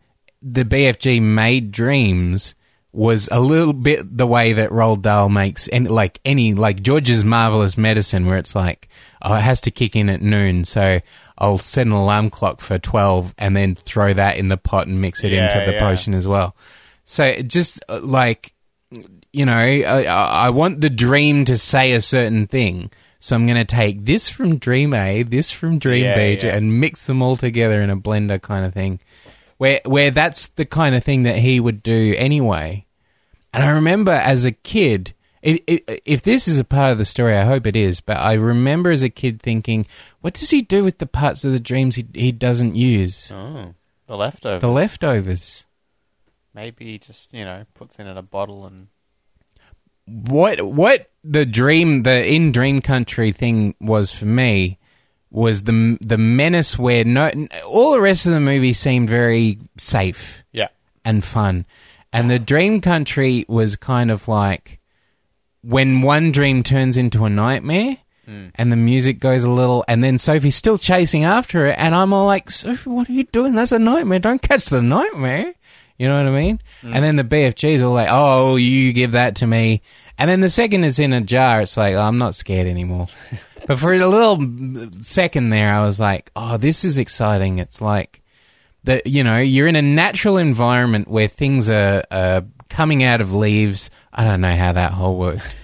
the 0.43 0.65
BFG 0.65 1.23
made 1.23 1.71
dreams 1.71 2.55
was 2.95 3.29
a 3.33 3.41
little 3.41 3.73
bit 3.73 4.19
the 4.19 4.27
way 4.27 4.53
that 4.55 4.71
Roald 4.71 5.01
Dahl 5.03 5.29
makes 5.31 5.67
and 5.69 5.89
like 5.91 6.21
any 6.25 6.53
like 6.53 6.83
George's 6.83 7.25
marvelous 7.25 7.79
medicine 7.79 8.27
where 8.27 8.37
it's 8.37 8.55
like 8.55 8.87
oh 9.23 9.35
it 9.35 9.41
has 9.41 9.63
to 9.63 9.71
kick 9.71 9.97
in 9.97 10.11
at 10.11 10.21
noon 10.21 10.65
so 10.67 11.01
I'll 11.39 11.57
set 11.57 11.87
an 11.87 11.93
alarm 11.93 12.29
clock 12.29 12.61
for 12.61 12.79
12 12.79 13.35
and 13.39 13.57
then 13.57 13.77
throw 13.77 14.13
that 14.13 14.37
in 14.37 14.49
the 14.49 14.59
pot 14.59 14.89
and 14.89 15.01
mix 15.01 15.25
it 15.25 15.33
Yeah, 15.33 15.45
into 15.45 15.65
the 15.65 15.77
yeah. 15.77 15.81
potion 15.81 16.13
as 16.13 16.29
well 16.29 16.55
so 17.05 17.35
just 17.43 17.83
uh, 17.89 18.01
like 18.03 18.55
you 19.33 19.47
know 19.47 19.53
I, 19.57 20.05
I 20.05 20.51
want 20.51 20.81
the 20.81 20.91
dream 20.91 21.45
to 21.47 21.57
say 21.57 21.93
a 21.93 22.01
certain 22.03 22.47
thing 22.47 22.91
so 23.21 23.37
I'm 23.37 23.47
going 23.47 23.59
to 23.59 23.65
take 23.65 24.05
this 24.05 24.29
from 24.29 24.59
dream 24.59 24.93
A 24.95 25.23
this 25.23 25.51
from 25.51 25.79
dream 25.79 26.05
Yeah, 26.05 26.17
B 26.17 26.39
yeah. 26.43 26.57
and 26.57 26.81
mix 26.81 27.07
them 27.07 27.23
all 27.23 27.37
together 27.37 27.81
in 27.81 27.89
a 27.91 27.97
blender 27.97 28.41
kind 28.43 28.65
of 28.67 28.75
thing 28.75 29.01
where 29.59 29.81
where 29.85 30.11
that's 30.11 30.49
the 30.49 30.65
kind 30.65 30.95
of 30.95 31.05
thing 31.05 31.23
that 31.23 31.37
he 31.37 31.61
would 31.61 31.83
do 31.85 32.15
anyway. 32.19 32.85
And 33.55 33.63
I 33.63 33.71
remember 33.71 34.11
as 34.11 34.45
a 34.45 34.51
kid, 34.51 35.15
if, 35.43 35.61
if, 35.67 36.01
if 36.05 36.23
this 36.23 36.49
is 36.49 36.59
a 36.59 36.65
part 36.65 36.91
of 36.93 36.99
the 36.99 37.05
story, 37.05 37.37
I 37.37 37.45
hope 37.45 37.67
it 37.67 37.77
is. 37.77 38.01
But 38.01 38.17
I 38.17 38.33
remember 38.33 38.91
as 38.91 39.03
a 39.05 39.11
kid 39.11 39.41
thinking, 39.43 39.87
what 40.21 40.35
does 40.35 40.51
he 40.51 40.63
do 40.63 40.83
with 40.83 40.99
the 40.99 41.07
parts 41.07 41.45
of 41.45 41.53
the 41.53 41.61
dreams 41.61 41.95
he 41.97 42.07
he 42.15 42.33
doesn't 42.33 42.75
use? 42.75 43.31
Oh, 43.31 43.75
the 44.09 44.17
leftovers. 44.17 44.61
The 44.63 44.69
leftovers. 44.69 45.65
Maybe 46.55 46.85
he 46.85 46.99
just 46.99 47.33
you 47.33 47.45
know 47.45 47.65
puts 47.75 47.99
it 47.99 48.07
in 48.07 48.17
a 48.17 48.23
bottle 48.23 48.67
and 48.67 48.89
what 50.07 50.61
what 50.61 51.11
the 51.25 51.47
dream 51.47 52.03
the 52.03 52.27
in 52.27 52.53
dream 52.53 52.81
country 52.81 53.33
thing 53.33 53.75
was 53.81 54.13
for 54.13 54.27
me 54.27 54.79
was 55.33 55.63
the 55.63 55.97
the 56.01 56.19
menace 56.19 56.79
where 56.79 57.05
no 57.05 57.31
all 57.67 57.93
the 57.93 58.01
rest 58.01 58.27
of 58.27 58.33
the 58.33 58.41
movie 58.41 58.75
seemed 58.75 59.09
very 59.09 59.59
safe 59.79 60.45
yeah. 60.53 60.69
and 61.05 61.25
fun. 61.25 61.67
And 62.13 62.31
the 62.31 62.39
dream 62.39 62.83
country 62.83 63.47
was 63.49 63.77
kind 63.77 64.11
of 64.11 64.29
like 64.29 64.79
when 65.63 66.03
one 66.03 66.31
dream 66.31 66.63
turns 66.63 66.99
into 66.99 67.25
a 67.25 67.31
nightmare 67.31 67.97
hmm. 68.27 68.49
and 68.57 68.71
the 68.71 68.77
music 68.77 69.19
goes 69.19 69.45
a 69.45 69.51
little 69.51 69.83
and 69.89 70.05
then 70.05 70.19
Sophie's 70.19 70.57
still 70.57 70.77
chasing 70.77 71.25
after 71.25 71.69
it 71.69 71.77
and 71.79 71.95
I'm 71.95 72.13
all 72.13 72.27
like 72.27 72.51
Sophie 72.51 72.91
what 72.91 73.09
are 73.09 73.13
you 73.13 73.25
doing? 73.25 73.55
That's 73.55 73.73
a 73.73 73.79
nightmare. 73.79 74.19
Don't 74.19 74.43
catch 74.43 74.67
the 74.67 74.83
nightmare 74.83 75.55
you 76.03 76.09
know 76.09 76.17
what 76.17 76.27
I 76.27 76.37
mean? 76.37 76.59
And 76.83 76.95
mm. 76.95 77.01
then 77.01 77.15
the 77.15 77.23
BFG's 77.23 77.81
are 77.81 77.87
like, 77.87 78.09
"Oh, 78.11 78.57
you 78.57 78.93
give 78.93 79.13
that 79.13 79.37
to 79.37 79.47
me," 79.47 79.83
and 80.19 80.29
then 80.29 80.41
the 80.41 80.51
second 80.51 80.83
it's 80.83 80.99
in 80.99 81.13
a 81.13 81.21
jar, 81.21 81.61
it's 81.61 81.77
like, 81.77 81.95
oh, 81.95 82.01
"I'm 82.01 82.19
not 82.19 82.35
scared 82.35 82.67
anymore." 82.67 83.07
but 83.69 83.79
for 83.79 83.95
a 83.95 84.05
little 84.05 84.91
second 85.01 85.51
there, 85.51 85.73
I 85.73 85.87
was 85.87 86.01
like, 86.01 86.33
"Oh, 86.35 86.57
this 86.57 86.85
is 86.85 86.99
exciting." 86.99 87.61
It's 87.61 87.81
like 87.81 88.21
that 88.83 89.07
you 89.07 89.23
know 89.23 89.39
you're 89.39 89.69
in 89.69 89.77
a 89.77 89.83
natural 89.83 90.39
environment 90.39 91.07
where 91.07 91.29
things 91.29 91.71
are, 91.71 92.03
are 92.11 92.47
coming 92.69 93.05
out 93.05 93.21
of 93.21 93.33
leaves. 93.33 93.89
I 94.13 94.25
don't 94.25 94.41
know 94.41 94.57
how 94.57 94.73
that 94.73 94.91
whole 94.91 95.17
worked, 95.17 95.55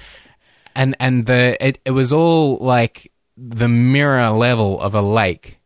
and 0.77 0.95
and 1.01 1.27
the 1.27 1.57
it, 1.61 1.81
it 1.85 1.91
was 1.91 2.13
all 2.13 2.59
like 2.59 3.11
the 3.37 3.69
mirror 3.69 4.31
level 4.31 4.81
of 4.81 4.95
a 4.95 5.03
lake, 5.03 5.59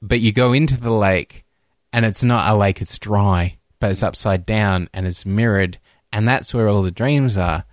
but 0.00 0.20
you 0.20 0.30
go 0.30 0.52
into 0.52 0.78
the 0.78 0.92
lake 0.92 1.44
and 1.92 2.04
it's 2.04 2.22
not 2.22 2.48
a 2.48 2.56
lake; 2.56 2.80
it's 2.80 3.00
dry, 3.00 3.58
but 3.82 3.90
it's 3.90 4.02
upside 4.02 4.46
down 4.46 4.88
and 4.94 5.06
it's 5.06 5.26
mirrored, 5.26 5.78
and 6.12 6.26
that's 6.26 6.54
where 6.54 6.68
all 6.68 6.82
the 6.82 6.90
dreams 6.90 7.36
are. 7.36 7.64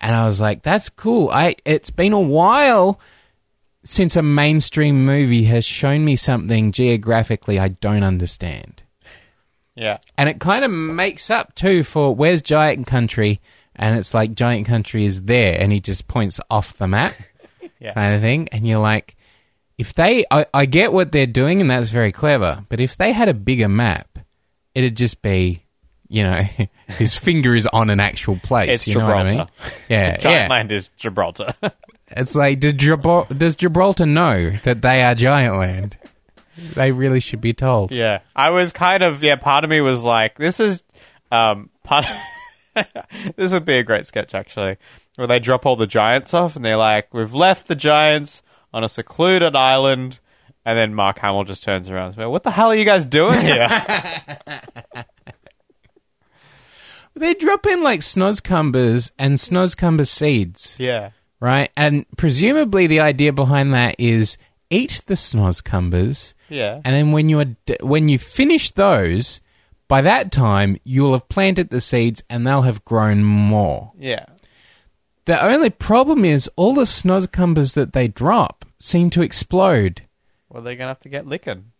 And 0.00 0.14
I 0.14 0.26
was 0.26 0.40
like, 0.40 0.62
"That's 0.62 0.88
cool." 0.90 1.30
I 1.30 1.54
it's 1.64 1.90
been 1.90 2.12
a 2.12 2.20
while 2.20 3.00
since 3.84 4.16
a 4.16 4.22
mainstream 4.22 5.06
movie 5.06 5.44
has 5.44 5.64
shown 5.64 6.04
me 6.04 6.16
something 6.16 6.72
geographically 6.72 7.58
I 7.58 7.68
don't 7.68 8.02
understand. 8.02 8.82
Yeah. 9.74 9.98
And 10.18 10.28
it 10.28 10.38
kind 10.40 10.64
of 10.64 10.70
makes 10.70 11.30
up 11.30 11.54
too 11.54 11.82
for 11.84 12.14
where's 12.14 12.42
Giant 12.42 12.86
Country, 12.86 13.40
and 13.76 13.96
it's 13.96 14.12
like 14.14 14.34
Giant 14.34 14.66
Country 14.66 15.04
is 15.04 15.22
there, 15.22 15.56
and 15.60 15.70
he 15.72 15.80
just 15.80 16.08
points 16.08 16.40
off 16.50 16.76
the 16.76 16.88
map, 16.88 17.14
Yeah. 17.80 17.94
kind 17.94 18.14
of 18.14 18.20
thing. 18.20 18.48
And 18.52 18.66
you're 18.66 18.78
like, 18.80 19.16
if 19.78 19.94
they, 19.94 20.24
I, 20.30 20.46
I 20.52 20.66
get 20.66 20.92
what 20.92 21.10
they're 21.12 21.26
doing, 21.26 21.60
and 21.60 21.70
that's 21.70 21.90
very 21.90 22.12
clever. 22.12 22.64
But 22.68 22.80
if 22.80 22.96
they 22.96 23.12
had 23.12 23.28
a 23.28 23.34
bigger 23.34 23.68
map, 23.68 24.11
it'd 24.74 24.96
just 24.96 25.22
be, 25.22 25.64
you 26.08 26.22
know, 26.22 26.42
his 26.88 27.14
finger 27.16 27.54
is 27.54 27.66
on 27.68 27.90
an 27.90 28.00
actual 28.00 28.38
place. 28.38 28.70
It's 28.70 28.88
you 28.88 28.98
know 28.98 29.06
what 29.06 29.16
I 29.16 29.22
mean? 29.24 29.32
Gibraltar. 29.32 29.52
Yeah, 29.88 30.16
Giant 30.18 30.40
yeah. 30.40 30.48
Land 30.48 30.72
is 30.72 30.88
Gibraltar. 30.96 31.54
It's 32.08 32.34
like, 32.34 32.60
does, 32.60 32.74
Gibral- 32.74 33.38
does 33.38 33.56
Gibraltar 33.56 34.06
know 34.06 34.50
that 34.64 34.82
they 34.82 35.02
are 35.02 35.14
Giant 35.14 35.56
Land? 35.56 35.98
They 36.74 36.92
really 36.92 37.20
should 37.20 37.40
be 37.40 37.54
told. 37.54 37.92
yeah. 37.92 38.20
I 38.36 38.50
was 38.50 38.72
kind 38.72 39.02
of 39.02 39.22
yeah. 39.22 39.36
Part 39.36 39.64
of 39.64 39.70
me 39.70 39.80
was 39.80 40.02
like, 40.04 40.36
this 40.36 40.60
is 40.60 40.84
um 41.30 41.70
part. 41.82 42.04
this 43.36 43.52
would 43.52 43.64
be 43.64 43.78
a 43.78 43.82
great 43.82 44.06
sketch 44.06 44.34
actually, 44.34 44.76
where 45.16 45.26
they 45.26 45.38
drop 45.38 45.64
all 45.64 45.76
the 45.76 45.86
giants 45.86 46.34
off 46.34 46.54
and 46.56 46.64
they're 46.64 46.76
like, 46.76 47.12
we've 47.14 47.32
left 47.34 47.68
the 47.68 47.74
giants 47.74 48.42
on 48.72 48.84
a 48.84 48.88
secluded 48.88 49.56
island. 49.56 50.20
And 50.64 50.78
then 50.78 50.94
Mark 50.94 51.18
Hamill 51.18 51.44
just 51.44 51.62
turns 51.64 51.90
around 51.90 52.06
and 52.06 52.14
says, 52.14 52.26
What 52.28 52.44
the 52.44 52.50
hell 52.52 52.68
are 52.68 52.74
you 52.74 52.84
guys 52.84 53.04
doing 53.04 53.40
here? 53.44 53.68
They 57.14 57.34
drop 57.34 57.66
in 57.66 57.82
like 57.82 58.00
snozzcumbers 58.00 59.10
and 59.18 59.34
snozzcumber 59.34 60.06
seeds. 60.06 60.76
yeah. 60.78 61.10
right? 61.40 61.70
And 61.76 62.06
presumably 62.16 62.86
the 62.86 63.00
idea 63.00 63.32
behind 63.32 63.74
that 63.74 63.96
is 63.98 64.38
eat 64.70 65.02
the 65.06 65.14
snozzcumbers, 65.14 66.32
Yeah. 66.48 66.80
and 66.84 66.94
then 66.94 67.12
when 67.12 67.28
you 67.28 67.40
are 67.40 67.44
d- 67.66 67.76
when 67.82 68.08
you 68.08 68.18
finish 68.18 68.70
those, 68.70 69.42
by 69.88 70.00
that 70.00 70.32
time 70.32 70.78
you'll 70.84 71.12
have 71.12 71.28
planted 71.28 71.68
the 71.68 71.80
seeds 71.82 72.22
and 72.30 72.46
they'll 72.46 72.62
have 72.62 72.84
grown 72.86 73.22
more. 73.22 73.92
Yeah. 73.98 74.24
The 75.26 75.44
only 75.44 75.68
problem 75.70 76.24
is 76.24 76.48
all 76.56 76.74
the 76.74 76.82
snozzcumbers 76.84 77.74
that 77.74 77.92
they 77.92 78.08
drop 78.08 78.64
seem 78.78 79.10
to 79.10 79.22
explode. 79.22 80.02
Well, 80.52 80.62
they're 80.62 80.76
going 80.76 80.86
to 80.86 80.90
have 80.90 81.00
to 81.00 81.08
get 81.08 81.26
licking. 81.26 81.72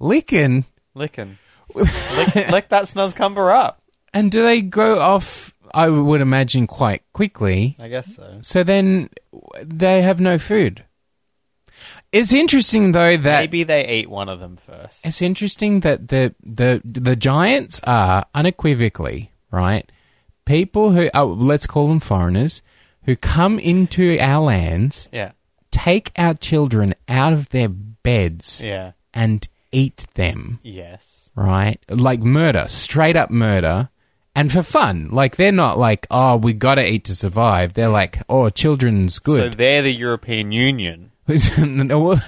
Licking, 0.00 0.64
Licking. 0.94 1.38
lick, 1.74 2.34
lick 2.50 2.68
that 2.70 2.84
snozzcumber 2.84 3.54
up. 3.54 3.82
and 4.12 4.30
do 4.32 4.42
they 4.42 4.62
grow 4.62 4.98
off? 4.98 5.54
I 5.72 5.88
would 5.88 6.20
imagine 6.20 6.66
quite 6.66 7.02
quickly. 7.12 7.76
I 7.80 7.88
guess 7.88 8.14
so. 8.16 8.38
So 8.42 8.62
then 8.62 9.08
they 9.62 10.02
have 10.02 10.20
no 10.20 10.38
food. 10.38 10.84
It's 12.12 12.32
interesting 12.32 12.92
though 12.92 13.16
that 13.16 13.40
Maybe 13.40 13.64
they 13.64 13.84
ate 13.84 14.08
one 14.08 14.28
of 14.28 14.40
them 14.40 14.56
first. 14.56 15.04
It's 15.04 15.20
interesting 15.22 15.80
that 15.80 16.08
the 16.08 16.34
the 16.42 16.80
the 16.84 17.16
giants 17.16 17.80
are 17.84 18.24
unequivocally 18.34 19.32
right 19.50 19.90
people 20.44 20.92
who 20.92 21.10
oh, 21.14 21.26
let's 21.26 21.66
call 21.66 21.88
them 21.88 22.00
foreigners 22.00 22.62
who 23.04 23.16
come 23.16 23.58
into 23.58 24.18
our 24.20 24.44
lands, 24.44 25.08
Yeah. 25.12 25.32
Take 25.74 26.12
our 26.16 26.34
children 26.34 26.94
out 27.08 27.32
of 27.32 27.48
their 27.50 27.68
beds, 27.68 28.62
Yeah. 28.64 28.92
and 29.12 29.46
eat 29.72 30.06
them. 30.14 30.60
Yes. 30.62 31.28
Right, 31.36 31.80
like 31.88 32.20
murder, 32.20 32.66
straight 32.68 33.16
up 33.16 33.30
murder. 33.30 33.88
And 34.36 34.50
for 34.52 34.62
fun, 34.62 35.08
like 35.12 35.36
they're 35.36 35.52
not 35.52 35.78
like, 35.78 36.06
oh, 36.10 36.36
we 36.36 36.52
gotta 36.54 36.88
eat 36.88 37.04
to 37.06 37.14
survive. 37.14 37.74
They're 37.74 37.88
like, 37.88 38.20
oh, 38.28 38.50
children's 38.50 39.18
good. 39.18 39.36
So 39.36 39.48
good. 39.50 39.58
they're 39.58 39.82
the 39.82 39.92
European 39.94 40.52
Union. 40.52 41.10
No, 41.58 41.98
well- 42.00 42.22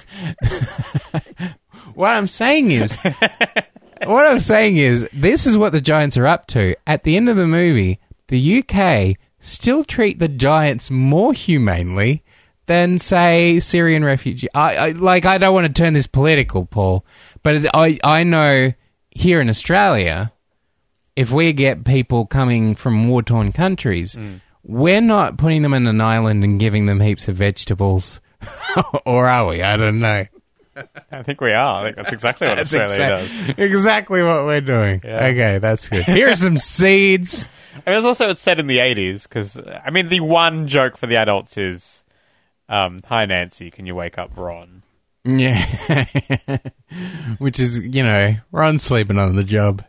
what 1.93 2.09
I'm 2.11 2.27
saying 2.27 2.71
is, 2.71 2.95
what 4.05 4.27
I'm 4.27 4.39
saying 4.39 4.77
is, 4.77 5.07
this 5.13 5.45
is 5.45 5.57
what 5.57 5.71
the 5.71 5.81
Giants 5.81 6.17
are 6.17 6.27
up 6.27 6.47
to. 6.47 6.75
At 6.85 7.03
the 7.03 7.15
end 7.17 7.29
of 7.29 7.35
the 7.37 7.47
movie, 7.47 7.99
the 8.27 8.59
UK 8.63 9.15
still 9.39 9.83
treat 9.83 10.19
the 10.19 10.27
Giants 10.27 10.89
more 10.91 11.33
humanely 11.33 12.23
than, 12.67 12.99
say, 12.99 13.59
Syrian 13.59 14.05
refugee. 14.05 14.47
I, 14.53 14.75
I 14.75 14.91
like. 14.91 15.25
I 15.25 15.37
don't 15.37 15.53
want 15.53 15.67
to 15.67 15.81
turn 15.81 15.93
this 15.93 16.07
political, 16.07 16.65
Paul, 16.65 17.05
but 17.43 17.65
I 17.73 17.99
I 18.03 18.23
know 18.23 18.73
here 19.11 19.41
in 19.41 19.49
Australia, 19.49 20.31
if 21.15 21.31
we 21.31 21.53
get 21.53 21.83
people 21.83 22.25
coming 22.25 22.75
from 22.75 23.07
war 23.07 23.23
torn 23.23 23.51
countries, 23.51 24.15
mm. 24.15 24.41
we're 24.63 25.01
not 25.01 25.37
putting 25.37 25.63
them 25.63 25.73
in 25.73 25.87
an 25.87 25.99
island 25.99 26.43
and 26.43 26.59
giving 26.59 26.85
them 26.85 26.99
heaps 26.99 27.27
of 27.27 27.35
vegetables. 27.35 28.21
or 29.05 29.25
are 29.25 29.47
we? 29.47 29.63
I 29.63 29.77
don't 29.77 29.99
know. 29.99 30.25
I 31.11 31.23
think 31.23 31.41
we 31.41 31.53
are. 31.53 31.81
I 31.81 31.85
think 31.85 31.95
that's 31.95 32.13
exactly 32.13 32.47
what 32.47 32.55
That's 32.57 32.73
Australia 32.73 33.23
exact- 33.23 33.57
does. 33.57 33.65
exactly 33.65 34.23
what 34.23 34.45
we're 34.45 34.61
doing. 34.61 35.01
Yeah. 35.03 35.25
Okay, 35.27 35.57
that's 35.57 35.89
good. 35.89 36.03
Here's 36.03 36.41
some 36.41 36.57
seeds. 36.59 37.47
I 37.73 37.89
mean, 37.89 37.97
it's 37.97 38.05
also 38.05 38.29
it's 38.29 38.41
set 38.41 38.59
in 38.59 38.67
the 38.67 38.79
eighties 38.79 39.23
because 39.23 39.57
I 39.57 39.89
mean, 39.89 40.09
the 40.09 40.19
one 40.19 40.67
joke 40.67 40.97
for 40.97 41.07
the 41.07 41.15
adults 41.15 41.57
is, 41.57 42.03
um, 42.69 42.99
"Hi 43.05 43.25
Nancy, 43.25 43.71
can 43.71 43.85
you 43.85 43.95
wake 43.95 44.17
up 44.17 44.31
Ron?" 44.35 44.83
Yeah. 45.27 45.63
Which 47.37 47.59
is, 47.59 47.79
you 47.79 48.03
know, 48.03 48.35
Ron's 48.51 48.83
sleeping 48.83 49.19
on 49.19 49.35
the 49.35 49.43
job. 49.43 49.83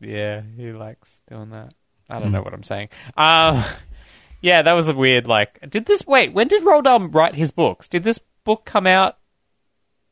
Yeah, 0.00 0.42
he 0.56 0.72
likes 0.72 1.22
doing 1.30 1.50
that. 1.50 1.72
I 2.10 2.18
don't 2.18 2.32
know 2.32 2.42
what 2.42 2.52
I'm 2.52 2.62
saying. 2.62 2.88
Um, 3.16 3.64
yeah, 4.42 4.62
that 4.62 4.74
was 4.74 4.88
a 4.88 4.94
weird. 4.94 5.26
Like, 5.26 5.70
did 5.70 5.86
this? 5.86 6.06
Wait, 6.06 6.34
when 6.34 6.48
did 6.48 6.62
Roald 6.62 6.84
Dahl 6.84 7.08
write 7.08 7.34
his 7.34 7.50
books? 7.50 7.88
Did 7.88 8.04
this 8.04 8.20
book 8.44 8.64
come 8.66 8.86
out 8.86 9.16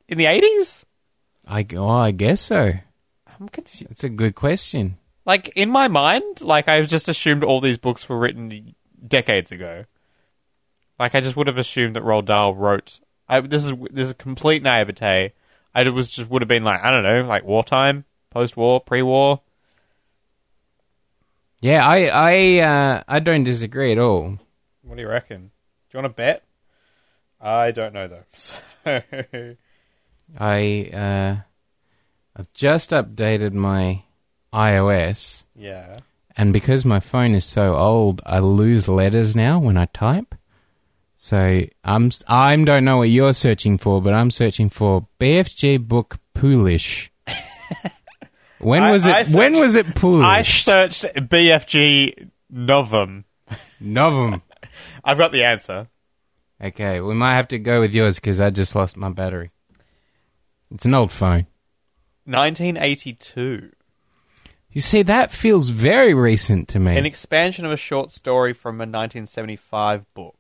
in 0.09 0.17
the 0.17 0.27
eighties? 0.27 0.87
I, 1.47 1.67
oh, 1.75 1.89
I 1.89 2.13
guess 2.13 2.41
so. 2.41 2.73
I'm 3.27 3.49
confused. 3.49 3.91
That's 3.91 4.05
a 4.05 4.09
good 4.09 4.35
question. 4.35 4.99
Like 5.27 5.49
in 5.57 5.69
my 5.69 5.89
mind, 5.89 6.41
like 6.41 6.69
I 6.69 6.81
just 6.83 7.09
assumed 7.09 7.45
all 7.45 7.61
these 7.61 7.79
books 7.79 8.09
were 8.09 8.19
written 8.19 8.75
decades 9.07 9.53
ago. 9.53 9.85
Like 11.01 11.15
I 11.17 11.21
just 11.21 11.35
would 11.37 11.47
have 11.49 11.59
assumed 11.59 11.97
that 11.97 12.05
Roald 12.05 12.27
Dahl 12.27 12.55
wrote. 12.55 13.01
I, 13.29 13.41
this 13.41 13.65
is 13.65 13.73
this 13.91 14.09
is 14.09 14.15
complete 14.15 14.63
naivete. 14.63 15.33
I 15.75 15.89
was 15.89 16.11
just 16.11 16.29
would 16.31 16.43
have 16.43 16.49
been 16.49 16.63
like 16.63 16.85
I 16.85 16.91
don't 16.91 17.03
know, 17.03 17.23
like 17.27 17.43
wartime, 17.43 18.05
post-war, 18.31 18.81
pre-war. 18.81 19.41
Yeah, 21.63 21.87
I, 21.87 22.07
I, 22.07 22.59
uh, 22.61 23.03
I 23.07 23.19
don't 23.21 23.45
disagree 23.45 23.93
at 23.93 23.99
all. 23.99 24.39
What 24.83 24.97
do 24.97 25.03
you 25.03 25.09
reckon? 25.09 25.51
Do 25.91 25.99
you 25.99 26.03
want 26.03 26.17
to 26.17 26.17
bet? 26.17 26.43
I 27.41 27.71
don't 27.73 27.93
know 27.95 28.09
though. 28.09 28.25
So 30.33 30.37
I, 30.39 30.91
uh, 30.93 31.37
I've 32.37 32.53
just 32.55 32.91
updated 32.91 33.53
my 33.53 34.05
iOS, 34.53 35.45
Yeah. 35.57 35.95
and 36.37 36.53
because 36.53 36.85
my 36.85 37.01
phone 37.01 37.35
is 37.35 37.45
so 37.45 37.75
old, 37.77 38.23
I 38.25 38.39
lose 38.39 38.87
letters 38.89 39.35
now 39.35 39.59
when 39.59 39.77
I 39.77 39.87
type. 39.87 40.35
So 41.23 41.67
I'm 41.85 42.11
I 42.29 42.57
don't 42.57 42.87
know 42.87 42.97
what 42.97 43.11
you're 43.11 43.35
searching 43.35 43.77
for, 43.77 44.01
but 44.01 44.15
I'm 44.15 44.31
searching 44.31 44.71
for 44.71 45.07
BFG 45.21 45.87
book 45.87 46.19
Poolish. 46.33 47.13
when 48.59 48.85
I- 48.85 48.91
was 48.91 49.05
it? 49.05 49.15
I 49.15 49.25
when 49.25 49.59
was 49.59 49.75
it 49.75 49.95
Poolish? 49.95 50.25
I 50.25 50.41
searched 50.41 51.03
BFG 51.03 52.31
Novum. 52.49 53.27
Novum. 53.79 54.41
I've 55.05 55.19
got 55.19 55.31
the 55.31 55.45
answer. 55.45 55.89
Okay, 56.59 57.03
we 57.03 57.13
might 57.13 57.35
have 57.35 57.49
to 57.49 57.59
go 57.59 57.81
with 57.81 57.93
yours 57.93 58.17
because 58.17 58.41
I 58.41 58.49
just 58.49 58.75
lost 58.75 58.97
my 58.97 59.11
battery. 59.11 59.51
It's 60.71 60.87
an 60.87 60.95
old 60.95 61.13
phone. 61.13 61.47
1982. 62.25 63.73
You 64.71 64.81
see, 64.81 65.03
that 65.03 65.31
feels 65.31 65.69
very 65.69 66.15
recent 66.15 66.69
to 66.69 66.79
me. 66.79 66.97
An 66.97 67.05
expansion 67.05 67.67
of 67.67 67.73
a 67.73 67.77
short 67.77 68.11
story 68.11 68.55
from 68.55 68.77
a 68.77 68.89
1975 68.89 70.07
book. 70.15 70.40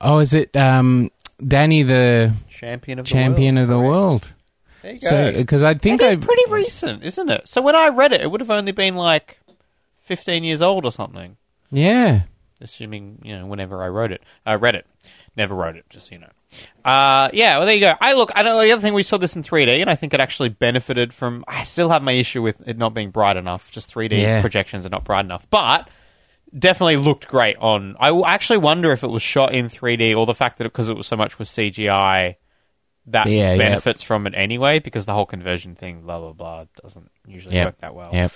Oh, 0.00 0.18
is 0.18 0.34
it 0.34 0.54
um, 0.56 1.10
Danny 1.46 1.82
the 1.82 2.32
Champion 2.48 2.98
of 2.98 3.06
the 3.06 3.10
champion 3.10 3.54
world. 3.56 3.62
of 3.64 3.68
the 3.68 3.74
correct. 3.76 3.88
world? 3.88 4.32
There 4.82 4.92
you 4.92 4.98
go. 5.00 5.08
So, 5.08 5.32
because 5.32 5.62
I 5.62 5.74
think 5.74 6.00
it's 6.02 6.24
pretty 6.24 6.50
recent, 6.50 7.02
isn't 7.04 7.28
it? 7.28 7.48
So 7.48 7.60
when 7.62 7.76
I 7.76 7.88
read 7.88 8.12
it, 8.12 8.20
it 8.22 8.30
would 8.30 8.40
have 8.40 8.50
only 8.50 8.72
been 8.72 8.96
like 8.96 9.38
15 10.04 10.42
years 10.44 10.62
old 10.62 10.84
or 10.84 10.92
something. 10.92 11.36
yeah. 11.70 12.22
Assuming, 12.62 13.20
you 13.24 13.38
know, 13.38 13.46
whenever 13.46 13.82
I 13.82 13.88
wrote 13.88 14.12
it. 14.12 14.22
I 14.44 14.52
read 14.54 14.74
it. 14.74 14.84
Never 15.34 15.54
wrote 15.54 15.76
it, 15.76 15.86
just 15.88 16.08
so 16.08 16.14
you 16.16 16.20
know. 16.20 16.28
Uh, 16.84 17.30
yeah, 17.32 17.56
well, 17.56 17.64
there 17.64 17.74
you 17.74 17.80
go. 17.80 17.94
I 18.02 18.12
look, 18.12 18.30
I 18.34 18.42
know 18.42 18.60
the 18.62 18.70
other 18.72 18.82
thing, 18.82 18.92
we 18.92 19.02
saw 19.02 19.16
this 19.16 19.34
in 19.34 19.42
3D, 19.42 19.80
and 19.80 19.88
I 19.88 19.94
think 19.94 20.12
it 20.12 20.20
actually 20.20 20.50
benefited 20.50 21.14
from. 21.14 21.42
I 21.48 21.64
still 21.64 21.88
have 21.88 22.02
my 22.02 22.12
issue 22.12 22.42
with 22.42 22.60
it 22.68 22.76
not 22.76 22.92
being 22.92 23.10
bright 23.12 23.38
enough. 23.38 23.70
Just 23.70 23.90
3D 23.94 24.20
Yeah. 24.20 24.42
projections 24.42 24.84
are 24.84 24.90
not 24.90 25.04
bright 25.04 25.24
enough. 25.24 25.46
But 25.48 25.88
definitely 26.56 26.96
looked 26.96 27.28
great 27.28 27.56
on. 27.58 27.96
I 28.00 28.10
actually 28.26 28.58
wonder 28.58 28.92
if 28.92 29.02
it 29.02 29.08
was 29.08 29.22
shot 29.22 29.54
in 29.54 29.68
3D 29.68 30.16
or 30.16 30.26
the 30.26 30.34
fact 30.34 30.58
that 30.58 30.64
because 30.64 30.88
it, 30.88 30.96
was 30.96 31.06
so 31.06 31.16
much 31.16 31.38
was 31.38 31.48
CGI, 31.48 32.36
that 33.06 33.26
Yeah, 33.26 33.56
benefits 33.56 34.02
from 34.02 34.26
it 34.26 34.34
anyway, 34.36 34.78
because 34.78 35.06
the 35.06 35.12
whole 35.12 35.26
conversion 35.26 35.74
thing, 35.74 36.02
blah, 36.02 36.18
blah, 36.20 36.32
blah, 36.32 36.64
doesn't 36.82 37.10
usually 37.26 37.56
Yep. 37.56 37.66
work 37.66 37.78
that 37.78 37.94
well. 37.94 38.10
Yep. 38.12 38.32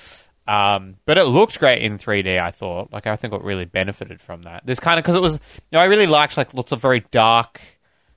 Um, 0.47 0.97
but 1.07 1.17
it 1.17 1.25
looked 1.25 1.59
great 1.59 1.83
in 1.83 1.99
3D. 1.99 2.39
I 2.39 2.51
thought, 2.51 2.93
like, 2.93 3.07
I 3.07 3.17
think 3.17 3.33
it 3.33 3.43
really 3.43 3.65
benefited 3.65 4.21
from 4.21 4.43
that. 4.43 4.67
This 4.67 4.79
kind 4.79 4.99
of 4.99 5.05
because 5.05 5.17
it 5.17 5.23
was, 5.23 5.35
you 5.35 5.41
know, 5.73 5.81
I 5.81 5.85
really 5.85 6.07
liked 6.07 6.37
like 6.37 6.53
lots 6.53 6.73
of 6.73 6.81
very 6.81 7.01
dark, 7.11 7.61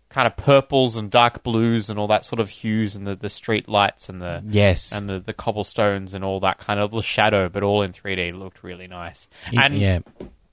kind 0.10 0.26
of 0.28 0.38
purples 0.38 0.96
and 0.96 1.12
dark 1.12 1.44
blues 1.44 1.90
and 1.90 2.00
all 2.00 2.08
that 2.08 2.24
sort 2.26 2.40
of 2.40 2.50
hues 2.50 2.96
and 2.96 3.06
the, 3.06 3.16
the 3.16 3.30
street 3.30 3.68
lights 3.68 4.08
and 4.10 4.22
the 4.22 4.42
Yes. 4.50 4.92
and 4.94 5.10
the, 5.10 5.20
the 5.20 5.34
cobblestones 5.34 6.14
and 6.14 6.24
all 6.24 6.40
that 6.40 6.58
kind 6.60 6.80
of 6.80 6.92
the 6.92 7.02
shadow, 7.02 7.50
but 7.50 7.62
all 7.64 7.82
in 7.82 7.92
3D 7.92 8.38
looked 8.38 8.64
really 8.64 8.88
nice. 8.88 9.28
Y- 9.54 9.62
And 9.66 9.74
yeah. 9.78 10.00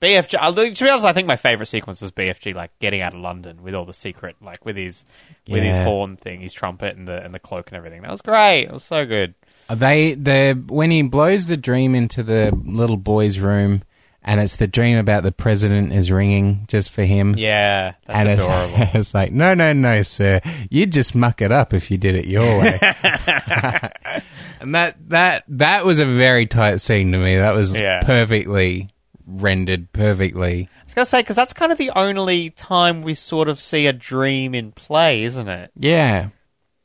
BFG, 0.01 0.35
uh, 0.39 0.51
to 0.51 0.83
be 0.83 0.89
honest, 0.89 1.05
I 1.05 1.13
think 1.13 1.27
my 1.27 1.37
favorite 1.37 1.67
sequence 1.67 2.01
is 2.01 2.11
BFG 2.11 2.53
like 2.53 2.77
getting 2.79 2.99
out 3.01 3.13
of 3.13 3.21
London 3.21 3.63
with 3.63 3.73
all 3.73 3.85
the 3.85 3.93
secret, 3.93 4.35
like 4.41 4.63
with 4.65 4.75
his 4.75 5.05
with 5.49 5.63
his 5.63 5.77
horn 5.77 6.17
thing, 6.17 6.41
his 6.41 6.51
trumpet 6.53 6.97
and 6.97 7.07
the 7.07 7.23
and 7.23 7.33
the 7.33 7.39
cloak 7.39 7.69
and 7.69 7.77
everything. 7.77 8.01
That 8.01 8.11
was 8.11 8.21
great. 8.21 8.63
It 8.65 8.71
was 8.73 8.83
so 8.83 9.05
good. 9.05 9.33
They 9.69 10.13
the 10.13 10.61
when 10.67 10.91
he 10.91 11.01
blows 11.01 11.47
the 11.47 11.57
dream 11.57 11.95
into 11.95 12.23
the 12.23 12.51
little 12.65 12.97
boy's 12.97 13.39
room, 13.39 13.83
and 14.25 14.41
it's 14.41 14.55
the 14.57 14.67
dream 14.67 14.97
about 14.97 15.23
the 15.23 15.31
president 15.31 15.93
is 15.93 16.11
ringing 16.11 16.65
just 16.67 16.89
for 16.91 17.03
him. 17.03 17.35
Yeah, 17.37 17.93
that's 18.05 18.19
and 18.19 18.29
adorable. 18.29 18.73
it's, 18.81 18.95
it's 18.95 19.13
like, 19.13 19.31
no, 19.31 19.53
no, 19.53 19.71
no, 19.71 20.01
sir. 20.01 20.41
You'd 20.69 20.91
just 20.91 21.15
muck 21.15 21.41
it 21.41 21.51
up 21.51 21.73
if 21.73 21.89
you 21.91 21.97
did 21.97 22.15
it 22.15 22.25
your 22.25 22.43
way. 22.59 22.79
and 24.59 24.75
that 24.75 24.95
that 25.09 25.43
that 25.47 25.85
was 25.85 25.99
a 25.99 26.05
very 26.05 26.45
tight 26.45 26.81
scene 26.81 27.11
to 27.11 27.17
me. 27.17 27.35
That 27.37 27.53
was 27.55 27.79
Yeah. 27.79 28.01
perfectly 28.03 28.89
rendered, 29.27 29.91
perfectly. 29.93 30.69
I 30.71 30.83
was 30.83 30.93
gonna 30.93 31.05
say 31.05 31.21
because 31.21 31.35
that's 31.35 31.53
kind 31.53 31.71
of 31.71 31.77
the 31.77 31.91
only 31.91 32.49
time 32.51 33.01
we 33.01 33.13
sort 33.13 33.47
of 33.49 33.59
see 33.59 33.87
a 33.87 33.93
dream 33.93 34.53
in 34.55 34.71
play, 34.71 35.23
isn't 35.23 35.47
it? 35.49 35.71
Yeah, 35.77 36.29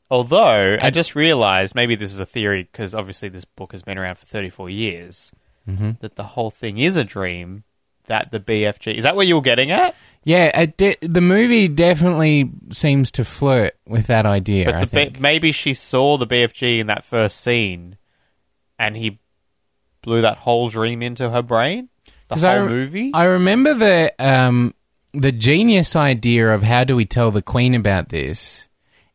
Although 0.09 0.77
I 0.81 0.89
just 0.89 1.15
realised 1.15 1.73
maybe 1.73 1.95
this 1.95 2.11
is 2.11 2.19
a 2.19 2.25
theory 2.25 2.67
because 2.69 2.93
obviously 2.93 3.29
this 3.29 3.45
book 3.45 3.71
has 3.71 3.81
been 3.81 3.97
around 3.97 4.17
for 4.17 4.25
thirty 4.25 4.49
four 4.49 4.69
years. 4.69 5.31
Mm-hmm. 5.67 5.91
That 5.99 6.15
the 6.15 6.23
whole 6.23 6.49
thing 6.49 6.77
is 6.77 6.97
a 6.97 7.03
dream. 7.03 7.63
That 8.07 8.31
the 8.31 8.39
BFG 8.39 8.95
is 8.95 9.03
that 9.03 9.15
what 9.15 9.27
you 9.27 9.35
were 9.35 9.41
getting 9.41 9.71
at? 9.71 9.95
yeah. 10.23 10.59
It 10.59 10.77
de- 10.77 10.97
the 11.01 11.21
movie 11.21 11.67
definitely 11.67 12.51
seems 12.71 13.11
to 13.13 13.23
flirt 13.23 13.73
with 13.87 14.07
that 14.07 14.25
idea. 14.25 14.65
But 14.65 14.75
I 14.75 14.79
the 14.81 14.87
think. 14.87 15.13
B- 15.13 15.19
maybe 15.19 15.51
she 15.51 15.73
saw 15.73 16.17
the 16.17 16.27
BFG 16.27 16.79
in 16.79 16.87
that 16.87 17.05
first 17.05 17.39
scene, 17.39 17.97
and 18.79 18.97
he 18.97 19.19
blew 20.01 20.21
that 20.21 20.37
whole 20.37 20.69
dream 20.69 21.01
into 21.01 21.29
her 21.29 21.41
brain. 21.41 21.89
The 22.27 22.35
whole 22.35 22.45
I 22.45 22.55
re- 22.55 22.69
movie. 22.69 23.11
I 23.13 23.25
remember 23.25 23.73
the 23.75 24.13
um, 24.19 24.73
the 25.13 25.31
genius 25.31 25.95
idea 25.95 26.53
of 26.53 26.63
how 26.63 26.83
do 26.83 26.95
we 26.95 27.05
tell 27.05 27.31
the 27.31 27.41
Queen 27.41 27.75
about 27.75 28.09
this 28.09 28.67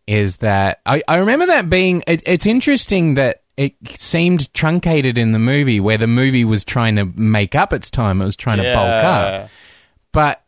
is 0.06 0.36
that 0.36 0.80
I, 0.86 1.02
I 1.08 1.16
remember 1.16 1.46
that 1.46 1.68
being 1.68 2.04
it, 2.06 2.22
it's 2.24 2.46
interesting 2.46 3.14
that 3.14 3.42
it 3.56 3.74
seemed 3.88 4.52
truncated 4.52 5.16
in 5.16 5.32
the 5.32 5.38
movie 5.38 5.80
where 5.80 5.98
the 5.98 6.06
movie 6.06 6.44
was 6.44 6.64
trying 6.64 6.96
to 6.96 7.06
make 7.06 7.54
up 7.54 7.72
its 7.72 7.90
time. 7.90 8.20
It 8.20 8.26
was 8.26 8.36
trying 8.36 8.58
to 8.58 8.72
bulk 8.74 9.02
up. 9.04 9.50
But 10.12 10.42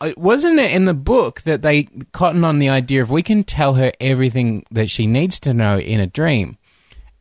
it 0.00 0.18
wasn't 0.18 0.58
it 0.58 0.72
in 0.72 0.84
the 0.84 0.94
book 0.94 1.42
that 1.42 1.62
they 1.62 1.84
cotton 2.12 2.44
on 2.44 2.58
the 2.58 2.68
idea 2.68 3.02
of 3.02 3.10
we 3.10 3.22
can 3.22 3.44
tell 3.44 3.74
her 3.74 3.92
everything 4.00 4.64
that 4.70 4.90
she 4.90 5.06
needs 5.06 5.40
to 5.40 5.54
know 5.54 5.78
in 5.78 6.00
a 6.00 6.06
dream. 6.06 6.56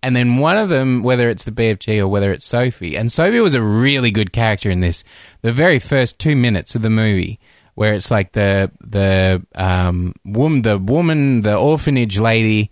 And 0.04 0.16
then 0.16 0.38
one 0.38 0.58
of 0.58 0.70
them, 0.70 1.04
whether 1.04 1.30
it's 1.30 1.44
the 1.44 1.52
BFG 1.52 2.00
or 2.00 2.08
whether 2.08 2.32
it's 2.32 2.46
Sophie, 2.46 2.96
and 2.96 3.12
Sophie 3.12 3.40
was 3.40 3.54
a 3.54 3.62
really 3.62 4.10
good 4.10 4.34
character 4.34 4.70
in 4.70 4.80
this. 4.80 5.04
The 5.42 5.52
very 5.52 5.78
first 5.78 6.18
two 6.18 6.36
minutes 6.36 6.74
of 6.74 6.82
the 6.82 6.90
movie, 6.90 7.40
where 7.76 7.94
it's 7.94 8.10
like 8.10 8.32
the 8.32 8.72
the 8.82 9.46
um 9.54 10.16
woman, 10.26 10.64
the 10.64 10.80
woman, 10.80 11.42
the 11.42 11.56
orphanage 11.56 12.20
lady, 12.20 12.72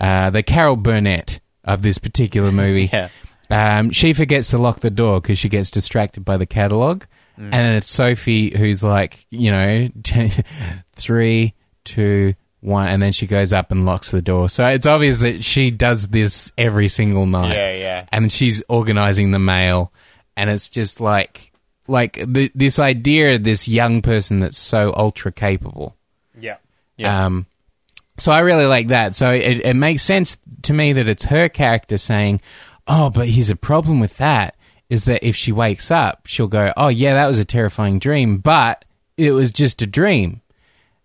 uh, 0.00 0.30
the 0.30 0.42
Carol 0.42 0.76
Burnett 0.76 1.40
of 1.64 1.82
this 1.82 1.98
particular 1.98 2.52
movie. 2.52 2.90
Yeah. 3.00 3.08
Um, 3.52 3.90
she 3.90 4.12
forgets 4.12 4.50
to 4.50 4.58
lock 4.58 4.78
the 4.78 4.90
door 4.90 5.20
because 5.20 5.36
she 5.36 5.48
gets 5.48 5.72
distracted 5.72 6.24
by 6.24 6.36
the 6.36 6.46
catalog, 6.46 7.02
and 7.36 7.52
then 7.52 7.72
it's 7.72 7.90
Sophie 7.90 8.56
who's 8.56 8.84
like, 8.84 9.26
you 9.30 9.50
know, 9.50 9.88
three, 10.92 11.54
two, 11.84 12.34
one, 12.60 12.86
and 12.88 13.02
then 13.02 13.10
she 13.12 13.26
goes 13.26 13.52
up 13.52 13.72
and 13.72 13.86
locks 13.86 14.10
the 14.10 14.22
door. 14.22 14.48
So 14.48 14.66
it's 14.66 14.86
obvious 14.86 15.20
that 15.20 15.42
she 15.42 15.70
does 15.70 16.08
this 16.08 16.52
every 16.58 16.88
single 16.88 17.26
night. 17.26 17.54
Yeah, 17.54 17.72
yeah. 17.72 18.06
And 18.12 18.30
she's 18.30 18.62
organizing 18.68 19.30
the 19.32 19.38
mail, 19.38 19.92
and 20.36 20.48
it's 20.48 20.68
just 20.68 21.00
like, 21.00 21.52
like 21.88 22.22
the, 22.24 22.52
this 22.54 22.78
idea 22.78 23.34
of 23.34 23.44
this 23.44 23.66
young 23.66 24.02
person 24.02 24.40
that's 24.40 24.58
so 24.58 24.92
ultra 24.96 25.32
capable. 25.32 25.96
Yeah. 26.38 26.58
Yeah. 26.96 27.26
Um, 27.26 27.46
so 28.20 28.32
I 28.32 28.40
really 28.40 28.66
like 28.66 28.88
that. 28.88 29.16
So 29.16 29.32
it, 29.32 29.64
it 29.64 29.74
makes 29.74 30.02
sense 30.02 30.38
to 30.62 30.72
me 30.72 30.92
that 30.92 31.08
it's 31.08 31.24
her 31.24 31.48
character 31.48 31.98
saying, 31.98 32.40
"Oh, 32.86 33.10
but 33.10 33.28
here's 33.28 33.50
a 33.50 33.56
problem 33.56 34.00
with 34.00 34.16
that 34.18 34.56
is 34.88 35.04
that 35.04 35.26
if 35.26 35.36
she 35.36 35.52
wakes 35.52 35.90
up, 35.90 36.26
she'll 36.26 36.48
go, 36.48 36.72
"Oh 36.76 36.88
yeah, 36.88 37.14
that 37.14 37.26
was 37.26 37.38
a 37.38 37.44
terrifying 37.44 37.98
dream, 37.98 38.38
but 38.38 38.84
it 39.16 39.32
was 39.32 39.52
just 39.52 39.82
a 39.82 39.86
dream." 39.86 40.42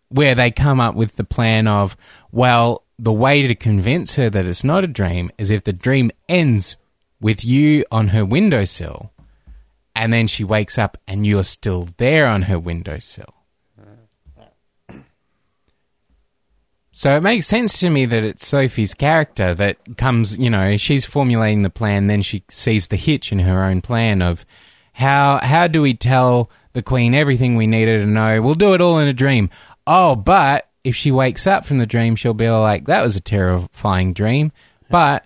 Where 0.10 0.36
they 0.36 0.52
come 0.52 0.80
up 0.80 0.96
with 0.96 1.16
the 1.16 1.24
plan 1.24 1.68
of, 1.68 1.98
well, 2.32 2.84
the 2.98 3.12
way 3.12 3.48
to 3.48 3.56
convince 3.56 4.16
her 4.16 4.30
that 4.30 4.46
it's 4.46 4.64
not 4.64 4.84
a 4.84 4.88
dream 4.88 5.32
is 5.38 5.50
if 5.50 5.64
the 5.64 5.74
dream 5.74 6.12
ends 6.30 6.78
with 7.20 7.44
you 7.44 7.86
on 7.92 8.10
her 8.10 8.24
windowsill, 8.24 9.12
and 9.96 10.14
then 10.14 10.28
she 10.28 10.44
wakes 10.44 10.78
up 10.78 10.98
and 11.08 11.26
you're 11.26 11.44
still 11.44 11.88
there 11.98 12.28
on 12.28 12.44
her 12.44 12.60
windowsill. 12.60 13.35
So 16.98 17.18
it 17.18 17.24
makes 17.24 17.46
sense 17.46 17.78
to 17.82 17.90
me 17.90 18.06
that 18.06 18.24
it's 18.24 18.48
Sophie's 18.48 18.94
character 18.94 19.54
that 19.54 19.98
comes, 19.98 20.38
you 20.38 20.50
know, 20.50 20.78
she's 20.78 21.04
formulating 21.04 21.64
the 21.64 21.70
plan, 21.70 22.08
then 22.08 22.22
she 22.22 22.46
sees 22.50 22.88
the 22.88 22.96
hitch 22.96 23.34
in 23.34 23.40
her 23.40 23.66
own 23.66 23.82
plan 23.82 24.22
of 24.22 24.46
how 24.94 25.42
how 25.44 25.68
do 25.68 25.82
we 25.82 25.94
tell 25.94 26.50
the 26.72 26.82
queen 26.82 27.14
everything 27.14 27.58
we 27.58 27.68
need 27.68 27.90
her 27.90 28.00
to 28.00 28.06
know? 28.06 28.42
We'll 28.42 28.56
do 28.56 28.74
it 28.74 28.80
all 28.80 28.98
in 28.98 29.10
a 29.10 29.14
dream. 29.14 29.50
Oh, 29.86 30.16
but 30.16 30.70
if 30.86 30.96
she 30.96 31.12
wakes 31.12 31.46
up 31.46 31.66
from 31.66 31.80
the 31.80 31.86
dream, 31.86 32.16
she'll 32.16 32.34
be 32.34 32.50
like, 32.50 32.86
"That 32.86 33.04
was 33.04 33.18
a 33.18 33.22
terrifying 33.22 34.14
dream," 34.14 34.54
but 34.90 35.26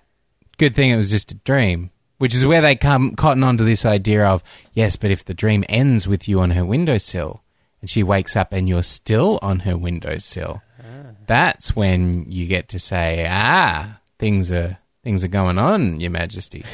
good 0.58 0.74
thing 0.74 0.90
it 0.90 0.96
was 0.96 1.12
just 1.12 1.30
a 1.30 1.36
dream. 1.36 1.92
Which 2.18 2.34
is 2.34 2.44
where 2.44 2.62
they 2.62 2.74
come 2.74 3.14
cotton 3.14 3.44
onto 3.44 3.64
this 3.64 3.86
idea 3.86 4.26
of 4.26 4.42
yes, 4.74 4.96
but 4.96 5.12
if 5.12 5.24
the 5.24 5.34
dream 5.34 5.64
ends 5.68 6.08
with 6.08 6.26
you 6.26 6.40
on 6.40 6.50
her 6.50 6.64
windowsill 6.64 7.44
and 7.80 7.88
she 7.88 8.02
wakes 8.02 8.34
up 8.34 8.52
and 8.52 8.68
you're 8.68 8.82
still 8.82 9.38
on 9.40 9.60
her 9.60 9.76
windowsill, 9.78 10.62
that's 11.30 11.76
when 11.76 12.28
you 12.28 12.48
get 12.48 12.70
to 12.70 12.80
say, 12.80 13.24
ah, 13.30 14.00
things 14.18 14.50
are 14.50 14.78
things 15.04 15.22
are 15.22 15.28
going 15.28 15.58
on, 15.58 16.00
Your 16.00 16.10
Majesty. 16.10 16.64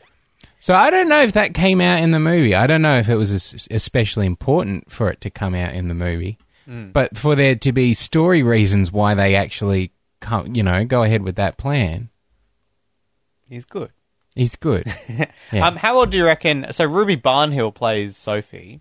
so 0.58 0.74
I 0.74 0.90
don't 0.90 1.08
know 1.08 1.22
if 1.22 1.34
that 1.34 1.54
came 1.54 1.80
out 1.80 2.00
in 2.00 2.10
the 2.10 2.18
movie. 2.18 2.56
I 2.56 2.66
don't 2.66 2.82
know 2.82 2.98
if 2.98 3.08
it 3.08 3.14
was 3.14 3.30
especially 3.70 4.26
important 4.26 4.90
for 4.90 5.12
it 5.12 5.20
to 5.20 5.30
come 5.30 5.54
out 5.54 5.74
in 5.74 5.86
the 5.86 5.94
movie, 5.94 6.38
but 6.66 7.16
for 7.16 7.36
there 7.36 7.54
to 7.54 7.72
be 7.72 7.94
story 7.94 8.42
reasons 8.42 8.90
why 8.90 9.14
they 9.14 9.36
actually, 9.36 9.92
come, 10.18 10.56
you 10.56 10.64
know, 10.64 10.84
go 10.84 11.04
ahead 11.04 11.22
with 11.22 11.36
that 11.36 11.56
plan. 11.56 12.10
He's 13.48 13.64
good. 13.64 13.92
He's 14.34 14.56
good. 14.56 14.92
Yeah. 15.52 15.66
Um, 15.66 15.76
how 15.76 15.98
old 15.98 16.10
do 16.10 16.18
you 16.18 16.24
reckon? 16.24 16.66
So 16.72 16.84
Ruby 16.84 17.16
Barnhill 17.16 17.74
plays 17.74 18.16
Sophie. 18.16 18.80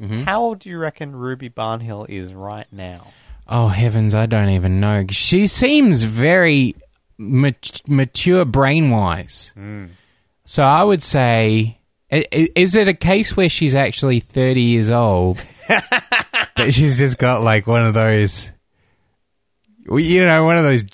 Mm-hmm. 0.00 0.22
How 0.22 0.40
old 0.42 0.60
do 0.60 0.70
you 0.70 0.78
reckon 0.78 1.14
Ruby 1.14 1.50
Barnhill 1.50 2.08
is 2.08 2.32
right 2.32 2.66
now? 2.72 3.08
Oh 3.50 3.68
heavens, 3.68 4.14
I 4.14 4.24
don't 4.26 4.50
even 4.50 4.80
know. 4.80 5.04
She 5.10 5.46
seems 5.46 6.04
very 6.04 6.74
mat- 7.18 7.82
mature 7.86 8.44
brain 8.44 8.90
wise. 8.90 9.52
Mm. 9.58 9.88
So 10.44 10.62
I 10.62 10.82
would 10.82 11.02
say, 11.02 11.78
is 12.10 12.74
it 12.76 12.88
a 12.88 12.94
case 12.94 13.36
where 13.36 13.48
she's 13.48 13.74
actually 13.74 14.20
thirty 14.20 14.62
years 14.62 14.90
old, 14.90 15.42
but 16.56 16.72
she's 16.72 16.98
just 16.98 17.18
got 17.18 17.42
like 17.42 17.66
one 17.66 17.84
of 17.84 17.94
those, 17.94 18.50
you 19.90 20.24
know, 20.24 20.44
one 20.44 20.56
of 20.56 20.64
those 20.64 20.84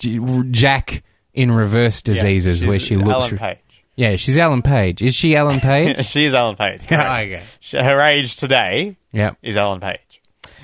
Jack 0.51 1.03
in 1.33 1.51
reverse 1.51 2.01
diseases 2.01 2.61
Yeah, 2.63 2.69
where 2.69 2.79
she 2.79 2.95
looks. 2.95 3.33
Page. 3.37 3.57
Yeah, 3.95 4.15
she's 4.15 4.37
Ellen 4.37 4.61
Page. 4.61 5.01
Is 5.01 5.15
she 5.15 5.35
Ellen 5.35 5.59
Page? 5.61 6.05
she 6.05 6.25
is 6.25 6.33
Ellen 6.33 6.55
Page. 6.55 6.81
correct. 6.87 7.09
okay. 7.09 7.83
Her 7.83 7.99
age 8.01 8.35
today 8.35 8.95
Yep. 9.11 9.37
is 9.41 9.57
Ellen 9.57 9.79
Page. 9.79 9.99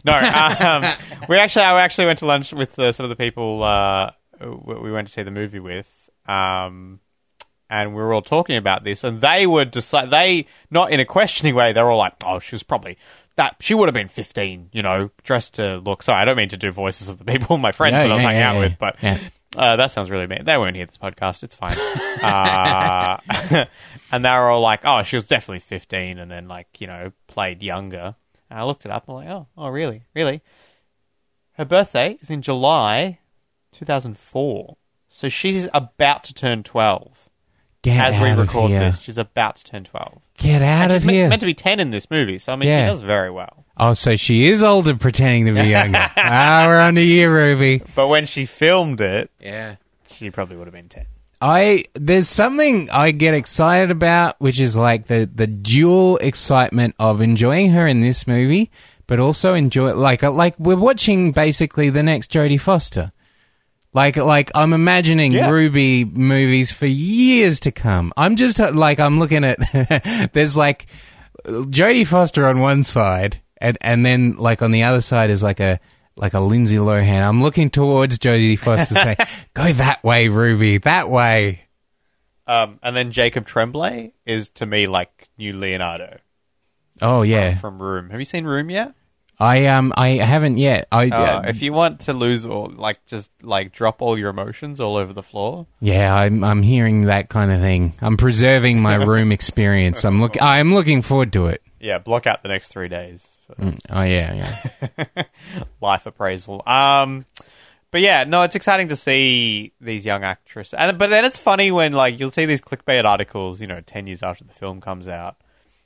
No, 0.05 0.13
um, 0.13 0.83
we 1.29 1.37
actually 1.37 1.63
I 1.63 1.81
actually 1.81 2.05
went 2.07 2.19
to 2.19 2.25
lunch 2.25 2.51
with 2.53 2.77
uh, 2.77 2.91
some 2.91 3.03
of 3.05 3.09
the 3.09 3.15
people 3.15 3.63
uh, 3.63 4.11
we 4.41 4.91
went 4.91 5.07
to 5.07 5.13
see 5.13 5.23
the 5.23 5.31
movie 5.31 5.59
with, 5.59 5.89
um, 6.27 6.99
and 7.69 7.89
we 7.95 8.01
were 8.01 8.13
all 8.13 8.21
talking 8.21 8.57
about 8.57 8.83
this, 8.83 9.03
and 9.03 9.21
they 9.21 9.47
would 9.47 9.71
decide 9.71 10.11
they 10.11 10.45
not 10.69 10.91
in 10.91 10.99
a 10.99 11.05
questioning 11.05 11.55
way. 11.55 11.71
They're 11.73 11.89
all 11.89 11.97
like, 11.97 12.13
"Oh, 12.25 12.39
she 12.39 12.53
was 12.55 12.63
probably." 12.63 12.97
That 13.35 13.55
she 13.61 13.73
would 13.73 13.87
have 13.87 13.95
been 13.95 14.09
fifteen, 14.09 14.69
you 14.73 14.83
know, 14.83 15.09
dressed 15.23 15.55
to 15.55 15.77
look. 15.77 16.03
Sorry, 16.03 16.19
I 16.21 16.25
don't 16.25 16.37
mean 16.37 16.49
to 16.49 16.57
do 16.57 16.71
voices 16.71 17.09
of 17.09 17.17
the 17.17 17.25
people, 17.25 17.57
my 17.69 17.71
friends 17.71 17.93
Yeah, 17.93 18.03
that 18.03 18.11
I 18.11 18.13
was 18.15 18.23
hanging 18.23 18.39
yeah, 18.41 18.49
out 18.49 18.53
yeah. 18.55 18.59
with, 18.59 18.77
but 18.77 18.95
Yeah. 19.01 19.19
uh, 19.57 19.75
that 19.77 19.89
sounds 19.89 20.11
really 20.11 20.27
mean. 20.27 20.43
They 20.45 20.55
won't 20.57 20.75
hear 20.75 20.85
this 20.85 20.97
podcast. 20.97 21.41
It's 21.43 21.55
fine. 21.55 21.75
uh, 22.21 23.65
and 24.11 24.23
they 24.25 24.29
were 24.29 24.49
all 24.49 24.61
like, 24.61 24.81
"Oh, 24.83 25.01
she 25.03 25.15
was 25.15 25.27
definitely 25.27 25.61
15," 25.61 26.19
and 26.19 26.29
then 26.29 26.47
like 26.47 26.67
you 26.79 26.85
know 26.87 27.11
played 27.27 27.63
younger. 27.63 28.15
And 28.53 28.61
I 28.61 28.65
looked 28.65 28.85
it 28.85 28.91
up. 28.91 29.05
I'm 29.07 29.15
like, 29.15 29.27
"Oh, 29.29 29.47
oh, 29.57 29.67
really, 29.69 30.03
really?" 30.13 30.43
Her 31.53 31.65
birthday 31.65 32.19
is 32.21 32.29
in 32.29 32.43
July 32.43 33.17
2004, 33.71 34.77
so 35.09 35.27
she's 35.27 35.67
about 35.73 36.23
to 36.25 36.33
turn 36.35 36.61
12 36.61 37.29
Get 37.81 37.99
as 38.05 38.19
we 38.19 38.27
out 38.29 38.37
of 38.37 38.45
record 38.47 38.69
here. 38.69 38.79
this. 38.79 38.99
She's 39.01 39.17
about 39.17 39.55
to 39.55 39.63
turn 39.63 39.83
12. 39.85 40.21
Get 40.37 40.61
out 40.61 40.91
She's 40.91 41.01
of 41.01 41.07
me- 41.07 41.13
here. 41.15 41.29
meant 41.29 41.39
to 41.41 41.45
be 41.47 41.55
10 41.55 41.79
in 41.79 41.89
this 41.89 42.11
movie, 42.11 42.37
so 42.37 42.53
I 42.53 42.55
mean, 42.55 42.69
Yeah. 42.69 42.85
she 42.85 42.89
does 42.91 43.01
very 43.01 43.31
well. 43.31 43.65
oh, 43.77 43.93
so 43.95 44.15
she 44.15 44.45
is 44.45 44.61
older, 44.61 44.95
pretending 44.95 45.47
to 45.47 45.59
be 45.63 45.69
younger. 45.69 45.97
ah, 46.17 46.65
we're 46.67 46.79
on 46.79 46.93
to 46.95 47.01
you, 47.01 47.31
Ruby. 47.31 47.81
But 47.95 48.07
when 48.07 48.25
she 48.27 48.45
filmed 48.45 49.01
it, 49.01 49.31
Yeah. 49.39 49.75
she 50.11 50.29
probably 50.29 50.57
would 50.57 50.67
have 50.67 50.73
been 50.75 50.89
10. 50.89 51.05
I 51.43 51.83
there's 51.93 52.29
something 52.29 52.89
I 52.89 53.11
get 53.11 53.33
excited 53.33 53.91
about, 53.91 54.39
which 54.39 54.61
is 54.61 54.77
like 54.77 55.07
the 55.07 55.29
the 55.31 55.45
dual 55.45 56.15
excitement 56.17 56.95
of 56.99 57.19
enjoying 57.19 57.71
her 57.71 57.85
in 57.85 57.99
this 57.99 58.25
movie, 58.25 58.71
but 59.07 59.19
also 59.19 59.53
enjoy 59.53 59.93
like 59.93 60.23
like 60.23 60.57
we're 60.57 60.77
watching 60.77 61.33
basically 61.33 61.89
the 61.89 62.01
next 62.01 62.31
Jodie 62.31 62.61
Foster. 62.61 63.11
Like 63.93 64.15
like 64.15 64.51
I'm 64.55 64.71
imagining 64.71 65.33
Yeah. 65.33 65.49
Ruby 65.49 66.05
movies 66.05 66.71
for 66.71 66.85
years 66.85 67.59
to 67.59 67.71
come. 67.73 68.13
I'm 68.15 68.37
just 68.37 68.61
uh, 68.61 68.71
like 68.73 69.01
I'm 69.01 69.19
looking 69.19 69.43
at 69.43 69.59
there's 70.33 70.55
like 70.55 70.85
Jodie 71.45 72.07
Foster 72.07 72.47
on 72.47 72.61
one 72.61 72.83
side, 72.83 73.41
and 73.57 73.77
and 73.81 74.05
then 74.05 74.37
like 74.37 74.61
on 74.61 74.71
the 74.71 74.83
other 74.83 75.01
side 75.01 75.29
is 75.29 75.43
like 75.43 75.59
a 75.59 75.81
like 76.15 76.33
a 76.33 76.39
Lindsay 76.39 76.77
Lohan. 76.77 77.27
I'm 77.27 77.41
looking 77.41 77.69
towards 77.69 78.19
Jodie 78.19 78.57
Foster, 78.59 78.95
saying, 78.95 79.17
"Go 79.53 79.71
that 79.73 80.03
way, 80.03 80.27
Ruby, 80.27 80.77
that 80.79 81.09
way." 81.09 81.61
Um, 82.45 82.79
and 82.83 82.95
then 82.95 83.11
Jacob 83.11 83.45
Tremblay 83.45 84.13
is 84.25 84.49
to 84.49 84.65
me 84.65 84.85
like 84.85 85.29
new 85.37 85.55
Leonardo 85.55 86.17
Oh 87.01 87.21
yeah, 87.21 87.55
from 87.55 87.81
Room. 87.81 88.09
Have 88.09 88.19
you 88.19 88.25
seen 88.25 88.45
Room 88.45 88.69
yet? 88.69 88.93
I 89.39 89.65
um 89.65 89.93
I 89.97 90.09
haven't 90.09 90.57
yet. 90.57 90.87
I 90.91 91.09
Uh, 91.09 91.15
uh, 91.15 91.41
if 91.47 91.61
you 91.61 91.73
want 91.73 92.01
to 92.01 92.13
lose 92.13 92.45
or 92.45 92.69
like 92.69 93.03
just 93.05 93.31
like 93.41 93.71
drop 93.71 94.01
all 94.01 94.17
your 94.17 94.29
emotions 94.29 94.79
all 94.79 94.95
over 94.95 95.11
the 95.11 95.23
floor, 95.23 95.65
yeah, 95.81 96.15
I'm 96.15 96.43
I'm 96.43 96.61
hearing 96.61 97.01
that 97.07 97.29
kind 97.29 97.51
of 97.51 97.59
thing. 97.59 97.93
I'm 97.99 98.15
preserving 98.15 98.81
my 98.81 98.95
room 99.03 99.31
experience. 99.31 100.05
I'm 100.05 100.21
look 100.21 100.39
I'm 100.41 100.73
looking 100.73 101.01
forward 101.01 101.33
to 101.33 101.47
it. 101.47 101.61
yeah, 101.79 101.97
block 101.97 102.27
out 102.27 102.43
the 102.43 102.49
next 102.49 102.67
three 102.69 102.87
days 102.87 103.32
for 103.45 103.55
Oh 103.89 104.01
yeah, 104.03 104.33
yeah. 104.97 105.23
life 105.81 106.05
appraisal. 106.05 106.61
Um, 106.67 107.25
but 107.91 108.01
yeah, 108.01 108.23
no, 108.23 108.41
it's 108.43 108.55
exciting 108.55 108.87
to 108.89 108.95
see 108.95 109.71
these 109.79 110.05
young 110.05 110.23
actresses. 110.23 110.73
And 110.73 110.97
but 110.97 111.09
then 111.09 111.25
it's 111.25 111.37
funny 111.37 111.71
when 111.71 111.93
like 111.93 112.19
you'll 112.19 112.31
see 112.31 112.45
these 112.45 112.61
clickbait 112.61 113.05
articles, 113.05 113.61
you 113.61 113.67
know, 113.67 113.81
ten 113.81 114.07
years 114.07 114.23
after 114.23 114.43
the 114.43 114.53
film 114.53 114.81
comes 114.81 115.07
out. 115.07 115.35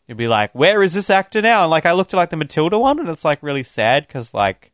You'll 0.07 0.17
be 0.17 0.29
like, 0.29 0.55
"Where 0.55 0.83
is 0.83 0.93
this 0.93 1.09
actor 1.09 1.41
now?" 1.41 1.63
And 1.63 1.69
like 1.71 1.85
I 1.85 1.91
looked 1.91 2.13
at 2.13 2.17
like 2.17 2.29
the 2.29 2.37
Matilda 2.37 2.79
one, 2.79 2.99
and 2.99 3.09
it's 3.09 3.25
like 3.25 3.43
really 3.43 3.63
sad 3.63 4.07
because 4.07 4.33
like 4.33 4.71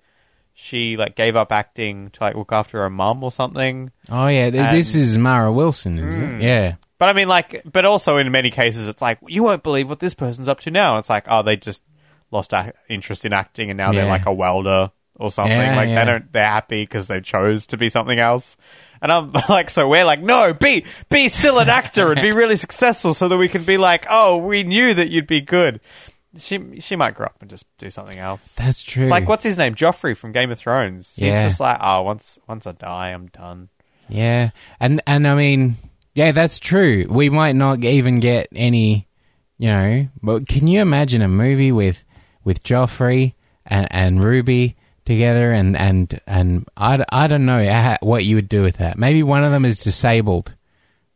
she 0.54 0.96
like 0.96 1.16
gave 1.16 1.36
up 1.36 1.52
acting 1.52 2.12
to 2.12 2.20
like 2.24 2.36
look 2.36 2.52
after 2.52 2.78
her 2.82 2.90
mum 2.92 3.24
or 3.24 3.32
something. 3.32 3.92
Oh 4.12 4.28
yeah, 4.28 4.52
th- 4.52 4.72
this 4.72 4.94
is 4.94 5.18
Mara 5.18 5.52
Wilson, 5.52 5.98
is 5.98 6.16
Hmm. 6.16 6.24
it? 6.36 6.42
Yeah. 6.44 6.76
But 7.00 7.10
I 7.10 7.14
mean, 7.14 7.28
like, 7.28 7.64
but 7.66 7.84
also 7.84 8.18
in 8.18 8.32
many 8.32 8.52
cases, 8.52 8.88
it's 8.88 9.02
like 9.02 9.18
you 9.28 9.42
won't 9.42 9.64
believe 9.64 9.90
what 9.90 10.00
this 10.00 10.14
person's 10.14 10.48
up 10.48 10.60
to 10.62 10.72
now. 10.72 11.00
It's 11.00 11.10
like, 11.10 11.26
oh, 11.28 11.42
they 11.42 11.58
just 11.58 11.82
lost 12.34 12.54
ac 12.54 12.72
interest 12.90 13.24
in 13.26 13.32
acting, 13.32 13.70
and 13.70 13.78
now 13.78 13.94
they're 13.94 14.08
like 14.08 14.26
a 14.26 14.34
welder 14.34 14.92
or 15.16 15.32
something. 15.32 15.56
Yeah, 15.58 15.76
like 15.76 15.90
yeah. 15.90 16.04
they 16.04 16.12
don't, 16.12 16.32
they're 16.32 16.46
happy 16.46 16.84
because 16.84 17.08
they 17.08 17.22
chose 17.22 17.68
to 17.68 17.78
be 17.78 17.90
something 17.90 18.20
else. 18.20 18.58
And 19.02 19.12
I'm 19.12 19.32
like, 19.50 19.70
so 19.70 19.88
we're 19.88 20.06
like, 20.06 20.22
no, 20.22 20.54
be 20.54 20.86
be 21.10 21.30
still 21.30 21.60
an 21.60 21.70
actor 21.70 22.12
and 22.12 22.22
be 22.22 22.32
really 22.34 22.56
successful, 22.56 23.14
so 23.14 23.30
that 23.30 23.38
we 23.38 23.48
can 23.48 23.64
be 23.64 23.78
like, 23.78 24.06
oh, 24.10 24.38
we 24.38 24.64
knew 24.64 24.94
that 24.94 25.10
you'd 25.10 25.28
be 25.28 25.42
good. 25.42 25.80
She 26.38 26.80
she 26.80 26.96
might 26.96 27.14
grow 27.14 27.28
up 27.28 27.38
and 27.42 27.50
just 27.50 27.66
do 27.78 27.90
something 27.90 28.18
else. 28.18 28.56
That's 28.56 28.82
true. 28.82 29.04
It's 29.04 29.12
like 29.12 29.28
what's 29.28 29.44
his 29.44 29.58
name, 29.58 29.76
Joffrey 29.76 30.18
from 30.18 30.32
Game 30.32 30.50
of 30.50 30.58
Thrones. 30.58 31.16
Yeah. 31.18 31.44
He's 31.44 31.52
just 31.52 31.60
like, 31.60 31.78
oh, 31.80 32.02
once 32.02 32.40
once 32.48 32.66
I 32.66 32.72
die, 32.72 33.10
I'm 33.10 33.28
done. 33.28 33.70
Yeah, 34.10 34.50
and 34.80 35.02
and 35.06 35.28
I 35.28 35.36
mean, 35.36 35.78
yeah, 36.16 36.32
that's 36.32 36.60
true. 36.60 37.06
We 37.08 37.30
might 37.30 37.56
not 37.56 37.84
even 37.84 38.20
get 38.20 38.48
any, 38.56 39.08
you 39.60 39.70
know. 39.70 40.08
But 40.24 40.48
can 40.48 40.66
you 40.66 40.82
imagine 40.82 41.22
a 41.22 41.28
movie 41.28 41.72
with 41.72 42.04
with 42.44 42.64
Joffrey 42.64 43.34
and 43.66 43.88
and 43.92 44.24
Ruby 44.24 44.76
together, 45.06 45.52
and 45.52 45.78
and 45.78 46.20
and 46.28 46.68
I, 46.78 47.04
I 47.10 47.28
don't 47.28 47.46
know 47.46 47.96
what 48.02 48.26
you 48.26 48.36
would 48.36 48.50
do 48.50 48.64
with 48.64 48.78
that. 48.78 48.98
Maybe 48.98 49.24
one 49.24 49.44
of 49.44 49.52
them 49.52 49.66
is 49.66 49.84
disabled, 49.84 50.54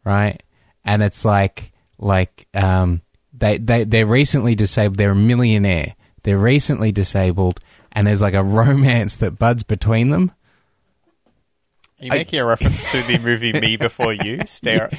right? 0.03 0.41
And 0.83 1.03
it's 1.03 1.25
like 1.25 1.71
like 1.97 2.47
um 2.53 3.01
they 3.33 3.57
they 3.57 3.83
they're 3.83 4.05
recently 4.05 4.55
disabled. 4.55 4.97
They're 4.97 5.11
a 5.11 5.15
millionaire. 5.15 5.95
They're 6.23 6.37
recently 6.37 6.91
disabled, 6.91 7.59
and 7.91 8.05
there's 8.05 8.21
like 8.21 8.33
a 8.33 8.43
romance 8.61 9.15
that 9.17 9.39
buds 9.39 9.63
between 9.63 10.09
them. 10.09 10.31
Are 11.99 12.05
you 12.05 12.11
making 12.11 12.39
a 12.39 12.45
reference 12.45 12.91
to 12.91 13.01
the 13.01 13.17
movie 13.17 13.53
Me 13.59 13.75
Before 13.75 14.13
You, 14.13 14.41
star- 14.45 14.91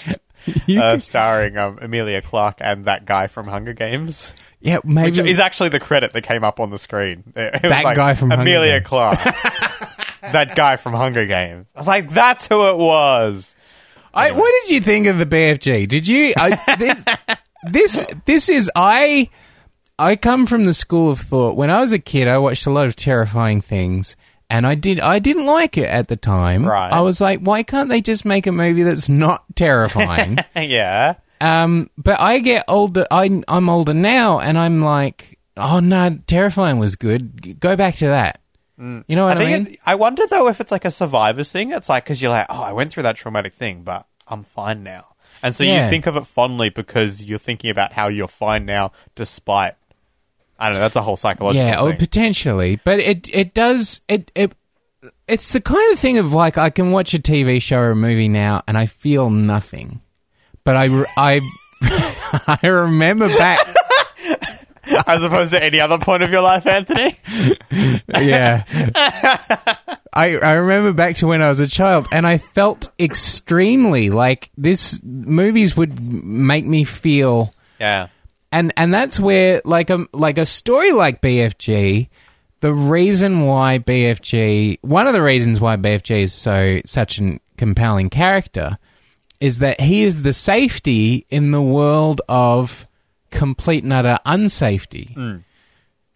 uh, 0.79 0.99
starring 0.99 1.57
um, 1.57 1.79
Emilia 1.81 2.23
Clarke 2.23 2.57
and 2.61 2.85
that 2.87 3.05
guy 3.05 3.27
from 3.27 3.49
Hunger 3.49 3.73
Games? 3.73 4.33
Yeah, 4.61 4.79
maybe 4.85 5.11
Which 5.11 5.19
is 5.21 5.39
actually 5.39 5.69
the 5.69 5.81
credit 5.81 6.13
that 6.15 6.23
came 6.23 6.43
up 6.45 6.59
on 6.61 6.71
the 6.71 6.79
screen. 6.79 7.25
It 7.37 7.63
was 7.63 7.71
That 7.71 7.85
like, 7.85 7.97
guy 7.97 8.15
from 8.15 8.31
Hunger 8.31 8.43
Emilia 8.43 8.79
Games. 8.81 8.89
Clarke. 8.89 9.19
that 10.33 10.55
guy 10.57 10.77
from 10.77 10.95
Hunger 10.95 11.27
Games. 11.27 11.67
I 11.75 11.79
was 11.79 11.87
like, 11.89 12.11
that's 12.11 12.49
who 12.49 12.69
it 12.69 12.77
was. 12.77 13.55
I, 14.13 14.33
what 14.33 14.53
did 14.63 14.75
you 14.75 14.81
think 14.81 15.07
of 15.07 15.19
the 15.19 15.27
BFG? 15.27 15.87
Did 15.87 16.07
you? 16.09 16.33
I, 16.37 16.77
this, 16.77 17.05
this 17.71 18.07
this 18.25 18.49
is 18.49 18.71
I. 18.75 19.31
I 20.01 20.17
come 20.17 20.47
from 20.47 20.65
the 20.65 20.75
school 20.75 21.11
of 21.11 21.19
thought. 21.21 21.57
When 21.57 21.71
I 21.71 21.81
was 21.81 21.93
a 21.93 21.99
kid, 21.99 22.27
I 22.29 22.39
watched 22.39 22.67
a 22.67 22.71
lot 22.71 22.87
of 22.87 22.97
terrifying 22.97 23.61
things, 23.61 24.17
and 24.51 24.67
I 24.67 24.75
did. 24.75 25.01
I 25.01 25.19
didn't 25.19 25.47
like 25.47 25.77
it 25.77 25.89
at 25.89 26.09
the 26.09 26.17
time. 26.17 26.65
Right. 26.65 26.93
I 26.93 27.01
was 27.01 27.21
like, 27.21 27.41
why 27.41 27.63
can't 27.63 27.89
they 27.89 28.01
just 28.01 28.25
make 28.25 28.47
a 28.47 28.53
movie 28.53 28.83
that's 28.83 29.09
not 29.09 29.45
terrifying? 29.55 30.39
yeah. 30.57 31.15
um, 31.41 31.91
but 31.97 32.19
I 32.21 32.39
get 32.41 32.65
older. 32.69 33.07
I, 33.11 33.43
I'm 33.49 33.69
older 33.69 33.95
now, 33.95 34.41
and 34.41 34.59
I'm 34.59 34.83
like, 34.83 35.39
oh 35.57 35.81
no, 35.81 36.19
terrifying 36.27 36.79
was 36.79 36.97
good. 36.97 37.59
Go 37.61 37.77
back 37.77 37.97
to 37.97 38.07
that. 38.09 38.41
You 38.81 39.03
know 39.09 39.25
I 39.25 39.35
what 39.35 39.39
I, 39.39 39.45
think 39.45 39.65
mean? 39.67 39.75
it, 39.75 39.81
I 39.85 39.97
wonder 39.97 40.25
though 40.29 40.47
if 40.47 40.61
it's 40.61 40.71
like 40.71 40.85
a 40.85 40.91
survivor's 40.93 41.51
thing. 41.51 41.73
It's 41.73 41.89
like 41.89 42.05
because 42.05 42.23
you're 42.23 42.31
like, 42.31 42.47
oh, 42.49 42.63
I 42.63 42.73
went 42.73 42.93
through 42.93 43.03
that 43.03 43.17
traumatic 43.17 43.55
thing, 43.55 43.83
but 43.83 44.07
I'm 44.29 44.45
fine 44.45 44.85
now, 44.85 45.17
and 45.43 45.53
so 45.53 45.65
Yeah. 45.65 45.83
you 45.85 45.91
think 45.91 46.07
of 46.07 46.15
it 46.17 46.29
fondly 46.29 46.71
because 46.71 47.25
you're 47.25 47.41
thinking 47.41 47.71
about 47.71 47.93
how 47.95 48.07
you're 48.07 48.29
fine 48.29 48.65
now, 48.67 48.93
despite. 49.17 49.75
I 50.59 50.67
don't 50.69 50.75
know. 50.75 50.81
That's 50.81 50.97
a 50.97 51.03
whole 51.03 51.17
psychological 51.17 51.67
Yeah, 51.67 51.81
or 51.81 51.91
thing. 51.91 51.99
potentially, 51.99 52.81
but 52.85 52.99
it 53.01 53.33
it 53.35 53.55
does 53.55 54.01
it 54.09 54.31
it. 54.35 54.53
It's 55.29 55.53
the 55.53 55.61
kind 55.61 55.93
of 55.93 55.99
thing 55.99 56.19
of 56.19 56.33
like 56.33 56.59
I 56.59 56.71
can 56.71 56.91
watch 56.91 57.15
a 57.15 57.19
TV 57.19 57.63
show 57.63 57.79
or 57.79 57.91
a 57.93 57.97
movie 57.97 58.29
now 58.29 58.63
and 58.67 58.77
I 58.77 58.87
feel 58.87 59.31
nothing, 59.31 60.01
but 60.65 60.75
I 60.77 61.05
I 61.17 61.41
I 62.63 62.67
remember 62.67 63.29
back. 63.29 63.61
as 65.07 65.23
opposed 65.23 65.51
to 65.53 65.63
any 65.63 65.81
other 65.81 65.99
point 65.99 66.23
of 66.23 66.31
your 66.31 66.41
life, 66.41 66.67
Anthony. 66.67 67.15
yeah, 68.09 68.65
I, 70.15 70.37
I 70.39 70.53
remember 70.55 70.93
back 70.95 71.17
to 71.17 71.27
when 71.27 71.43
I 71.43 71.49
was 71.51 71.61
a 71.61 71.67
child, 71.69 72.09
and 72.11 72.27
I 72.27 72.39
felt 72.39 72.91
extremely 72.99 74.09
like 74.11 74.51
this. 74.57 75.01
Movies 75.05 75.77
would 75.77 76.01
make 76.03 76.65
me 76.65 76.85
feel, 76.85 77.53
Yeah. 77.79 78.09
And 78.53 78.73
and 78.77 78.93
that's 78.93 79.21
where 79.21 79.61
like 79.65 79.91
a 79.91 80.07
like 80.13 80.39
a 80.39 80.47
story 80.47 80.93
like 80.93 81.21
BFG. 81.21 82.09
The 82.61 82.73
reason 82.73 83.43
why 83.43 83.79
BFG, 83.79 84.79
one 84.83 85.07
of 85.07 85.13
the 85.13 85.23
reasons 85.23 85.61
why 85.61 85.77
BFG 85.77 86.23
is 86.23 86.35
so 86.35 86.81
such 86.85 87.21
a 87.21 87.39
compelling 87.57 88.11
character, 88.11 88.79
is 89.41 89.61
that 89.61 89.81
he 89.81 90.03
is 90.03 90.23
the 90.23 90.33
safety 90.33 91.27
in 91.31 91.53
the 91.53 91.63
world 91.63 92.21
of 92.29 92.87
complete 93.31 93.85
and 93.85 93.93
utter 93.93 94.19
unsafety. 94.27 95.15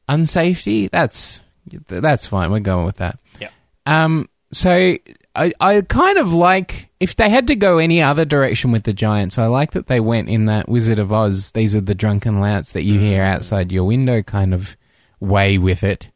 Unsafety. 0.08 0.90
That's 0.90 1.40
that's 1.86 2.26
fine. 2.26 2.50
We're 2.50 2.60
going 2.60 2.86
with 2.86 2.96
that. 2.96 3.20
Yeah. 3.38 3.50
Um, 3.86 4.28
so 4.52 4.96
I, 5.34 5.52
I 5.60 5.80
kind 5.82 6.18
of 6.18 6.32
like 6.32 6.90
if 7.00 7.16
they 7.16 7.30
had 7.30 7.48
to 7.48 7.56
go 7.56 7.78
any 7.78 8.02
other 8.02 8.24
direction 8.24 8.70
with 8.70 8.84
the 8.84 8.92
Giants. 8.92 9.38
I 9.38 9.46
like 9.46 9.72
that 9.72 9.86
they 9.86 10.00
went 10.00 10.28
in 10.28 10.46
that 10.46 10.68
Wizard 10.68 10.98
of 10.98 11.12
Oz. 11.12 11.50
These 11.52 11.74
are 11.74 11.80
the 11.80 11.94
drunken 11.94 12.40
louts 12.40 12.72
that 12.72 12.82
you 12.82 12.98
hear 13.00 13.22
mm. 13.22 13.26
outside 13.26 13.72
your 13.72 13.84
window 13.84 14.22
kind 14.22 14.52
of 14.52 14.76
way 15.20 15.58
with 15.58 15.82
it. 15.82 16.10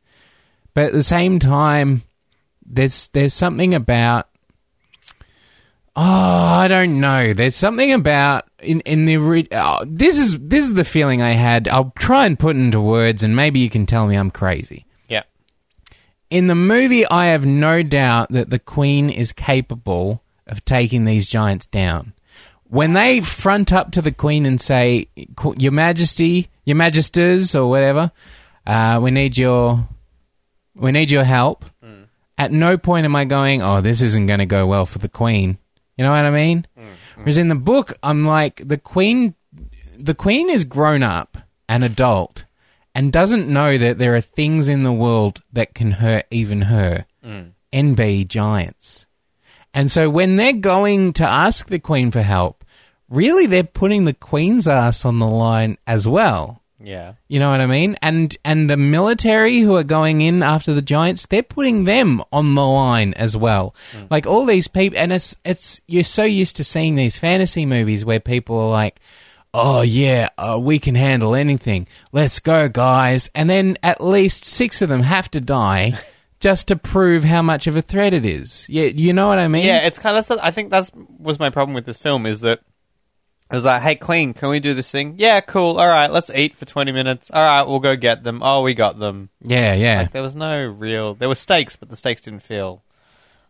But 0.75 0.87
at 0.87 0.93
the 0.93 1.03
same 1.03 1.39
time, 1.39 2.03
there's 2.64 3.09
there's 3.09 3.33
something 3.33 3.75
about 3.75 4.29
oh 5.97 6.03
I 6.03 6.69
don't 6.69 7.01
know. 7.01 7.33
There's 7.33 7.57
something 7.57 7.93
about 7.93 8.45
in 8.61 8.81
in 8.83 9.07
the 9.07 9.49
oh, 9.53 9.85
this 9.87 10.19
is 10.19 10.39
this 10.39 10.67
is 10.67 10.75
the 10.75 10.85
feeling 10.85 11.23
I 11.23 11.31
had. 11.31 11.69
I'll 11.69 11.93
try 11.99 12.27
and 12.27 12.39
put 12.39 12.57
into 12.57 12.81
words, 12.81 13.23
and 13.23 13.35
maybe 13.35 13.61
you 13.61 13.71
can 13.71 13.87
tell 13.87 14.07
me 14.07 14.17
I'm 14.17 14.31
crazy. 14.31 14.86
In 16.31 16.47
the 16.47 16.55
movie, 16.55 17.07
I 17.07 17.27
have 17.27 17.47
no 17.47 17.83
doubt 17.83 18.31
that 18.31 18.51
the 18.51 18.59
Queen 18.59 19.11
is 19.11 19.33
capable 19.33 20.22
of 20.47 20.64
taking 20.64 21.05
these 21.05 21.29
giants 21.29 21.66
down. 21.66 22.12
When 22.68 22.95
they 22.95 23.20
front 23.20 23.72
up 23.72 23.93
to 23.93 24.03
the 24.03 24.12
Queen 24.12 24.45
and 24.45 24.61
say, 24.61 25.09
"Your 25.57 25.72
Majesty, 25.72 26.49
Your 26.64 26.77
Magisters, 26.77 27.55
or 27.55 27.68
whatever, 27.68 28.11
uh, 28.66 28.99
we 29.03 29.11
need 29.11 29.39
your, 29.39 29.89
we 30.74 30.91
need 30.91 31.11
your 31.11 31.24
help," 31.24 31.64
mm. 31.85 32.07
at 32.37 32.51
no 32.51 32.77
point 32.77 33.05
am 33.05 33.14
I 33.14 33.24
going, 33.24 33.62
"Oh, 33.62 33.81
this 33.81 34.03
isn't 34.03 34.27
going 34.27 34.41
to 34.41 34.47
go 34.47 34.66
well 34.66 34.87
for 34.87 34.99
the 34.99 35.09
Queen." 35.09 35.59
You 35.97 36.05
know 36.05 36.11
what 36.11 36.24
I 36.24 36.31
mean? 36.31 36.66
Mm. 36.77 36.83
Mm. 36.85 36.89
Whereas 37.18 37.39
in 37.39 37.49
the 37.49 37.55
book, 37.55 37.95
I'm 38.03 38.24
like, 38.24 38.66
the 38.66 38.79
Queen, 38.79 39.35
the 39.97 40.14
Queen 40.14 40.51
is 40.51 40.64
grown 40.64 41.03
up, 41.03 41.39
an 41.68 41.83
adult, 41.83 42.45
and 42.97 43.12
doesn't 43.12 43.47
know 43.47 43.76
that 43.76 43.99
there 43.99 44.16
are 44.16 44.22
things 44.22 44.68
in 44.68 44.82
the 44.82 44.90
world 44.90 45.42
that 45.53 45.74
can 45.74 45.90
hurt 45.92 46.24
even 46.30 46.62
her. 46.62 47.05
Mm. 47.22 47.53
NB 47.70 48.26
giants. 48.26 49.05
And 49.74 49.92
so 49.92 50.09
when 50.09 50.36
they're 50.36 50.55
going 50.55 51.12
to 51.14 51.28
ask 51.28 51.68
the 51.68 51.78
Queen 51.78 52.11
for 52.11 52.22
help, 52.22 52.64
really 53.11 53.44
they're 53.44 53.64
putting 53.64 54.07
the 54.07 54.14
Queen's 54.14 54.66
ass 54.66 55.05
on 55.05 55.18
the 55.18 55.26
line 55.26 55.76
as 55.86 56.09
well. 56.09 56.62
Yeah. 56.80 57.14
You 57.28 57.38
know 57.38 57.51
what 57.51 57.61
I 57.61 57.66
mean? 57.66 57.99
And 58.01 58.34
and 58.47 58.70
the 58.70 58.78
military 58.78 59.61
who 59.61 59.76
are 59.76 59.84
going 59.84 60.22
in 60.22 60.42
after 60.42 60.72
the 60.72 60.80
giants, 60.80 61.26
they're 61.26 61.42
putting 61.42 61.84
them 61.84 62.22
on 62.32 62.55
the 62.55 62.66
line 62.66 63.12
as 63.14 63.36
well. 63.36 63.74
Mm. 63.92 64.11
Like 64.11 64.26
all 64.26 64.47
these 64.47 64.68
people, 64.68 64.99
and 64.99 65.12
it's 65.12 65.36
it's 65.44 65.82
you're 65.86 66.03
so 66.05 66.24
used 66.24 66.57
to 66.57 66.64
seeing 66.64 66.94
these 66.94 67.18
fantasy 67.18 67.66
movies 67.66 68.07
where 68.07 68.20
people 68.20 68.59
are 68.59 68.70
like, 68.70 69.01
"Oh 69.59 69.80
yeah, 69.82 70.28
uh, 70.36 70.59
we 70.61 70.78
can 70.78 70.94
handle 70.94 71.34
anything. 71.34 71.86
Let's 72.12 72.38
go, 72.40 72.68
guys!" 72.68 73.30
And 73.34 73.48
then 73.48 73.78
at 73.82 74.00
least 74.02 74.44
six 74.44 74.82
of 74.82 74.88
them 74.88 75.02
have 75.02 75.30
to 75.32 75.40
die. 75.40 75.94
Just 76.38 76.68
to 76.68 76.76
prove 76.76 77.24
how 77.24 77.40
much 77.40 77.66
of 77.66 77.76
a 77.76 77.82
threat 77.82 78.12
it 78.12 78.26
is, 78.26 78.68
yeah, 78.68 78.84
you 78.84 79.14
know 79.14 79.26
what 79.26 79.38
I 79.38 79.48
mean? 79.48 79.64
Yeah, 79.64 79.86
it's 79.86 79.98
kind 79.98 80.18
of. 80.18 80.38
I 80.42 80.50
think 80.50 80.70
that's 80.70 80.92
was 81.18 81.38
my 81.40 81.48
problem 81.48 81.74
with 81.74 81.86
this 81.86 81.96
film 81.96 82.26
is 82.26 82.42
that 82.42 82.59
it 83.50 83.54
was 83.54 83.64
like, 83.64 83.80
"Hey, 83.80 83.94
Queen, 83.94 84.34
can 84.34 84.50
we 84.50 84.61
do 84.61 84.74
this 84.74 84.90
thing? 84.90 85.14
Yeah, 85.16 85.40
cool. 85.40 85.78
All 85.80 85.88
right, 85.88 86.11
let's 86.11 86.28
eat 86.30 86.54
for 86.54 86.66
twenty 86.66 86.92
minutes. 86.92 87.30
All 87.32 87.42
right, 87.42 87.62
we'll 87.66 87.78
go 87.80 87.96
get 87.96 88.22
them. 88.22 88.42
Oh, 88.42 88.61
we 88.61 88.74
got 88.74 88.98
them. 88.98 89.30
yeah, 89.40 89.72
yeah, 89.74 90.00
Like 90.02 90.12
there 90.12 90.20
was 90.22 90.36
no 90.36 90.66
real. 90.66 91.14
There 91.14 91.28
were 91.28 91.34
stakes, 91.34 91.74
but 91.74 91.88
the 91.88 91.96
stakes 91.96 92.20
didn't 92.20 92.42
feel 92.42 92.82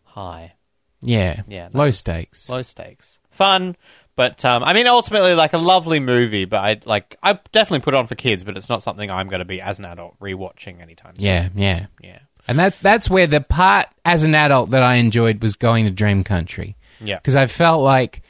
high. 0.05 0.55
yeah, 1.03 1.43
Yeah. 1.49 1.69
Low 1.73 1.91
stakes. 1.91 2.49
Low 2.49 2.63
stakes. 2.63 3.19
Fun, 3.31 3.75
but 4.17 4.45
um, 4.45 4.65
I 4.65 4.73
mean, 4.73 4.87
ultimately, 4.87 5.35
like 5.35 5.53
a 5.53 5.59
lovely 5.59 6.01
movie. 6.01 6.45
But 6.47 6.59
I 6.65 6.81
like, 6.85 7.17
I 7.23 7.39
definitely 7.53 7.81
put 7.85 7.95
it 7.95 7.99
on 7.99 8.07
for 8.07 8.15
kids, 8.17 8.43
but 8.45 8.57
it's 8.57 8.69
not 8.69 8.83
something 8.83 9.11
I'm 9.11 9.29
going 9.29 9.39
to 9.41 9.45
be 9.45 9.61
as 9.61 9.79
an 9.79 9.85
adult 9.85 10.19
rewatching 10.21 10.81
anytime. 10.81 11.15
soon. 11.17 11.25
Yeah, 11.25 11.49
yeah. 11.55 11.87
yeah, 12.03 12.19
And 12.49 12.59
that 12.59 12.79
that's 12.81 13.09
where 13.11 13.27
the 13.27 13.41
part 13.41 13.87
as 14.05 14.23
an 14.25 14.35
adult 14.35 14.71
that 14.71 14.83
I 14.83 14.95
enjoyed 14.97 15.43
was 15.43 15.55
going 15.55 15.85
to 15.85 15.91
Dream 15.91 16.25
Country. 16.25 16.77
yeah. 17.01 17.17
Because 17.19 17.37
I 17.37 17.47
felt 17.47 17.83
like 17.83 18.23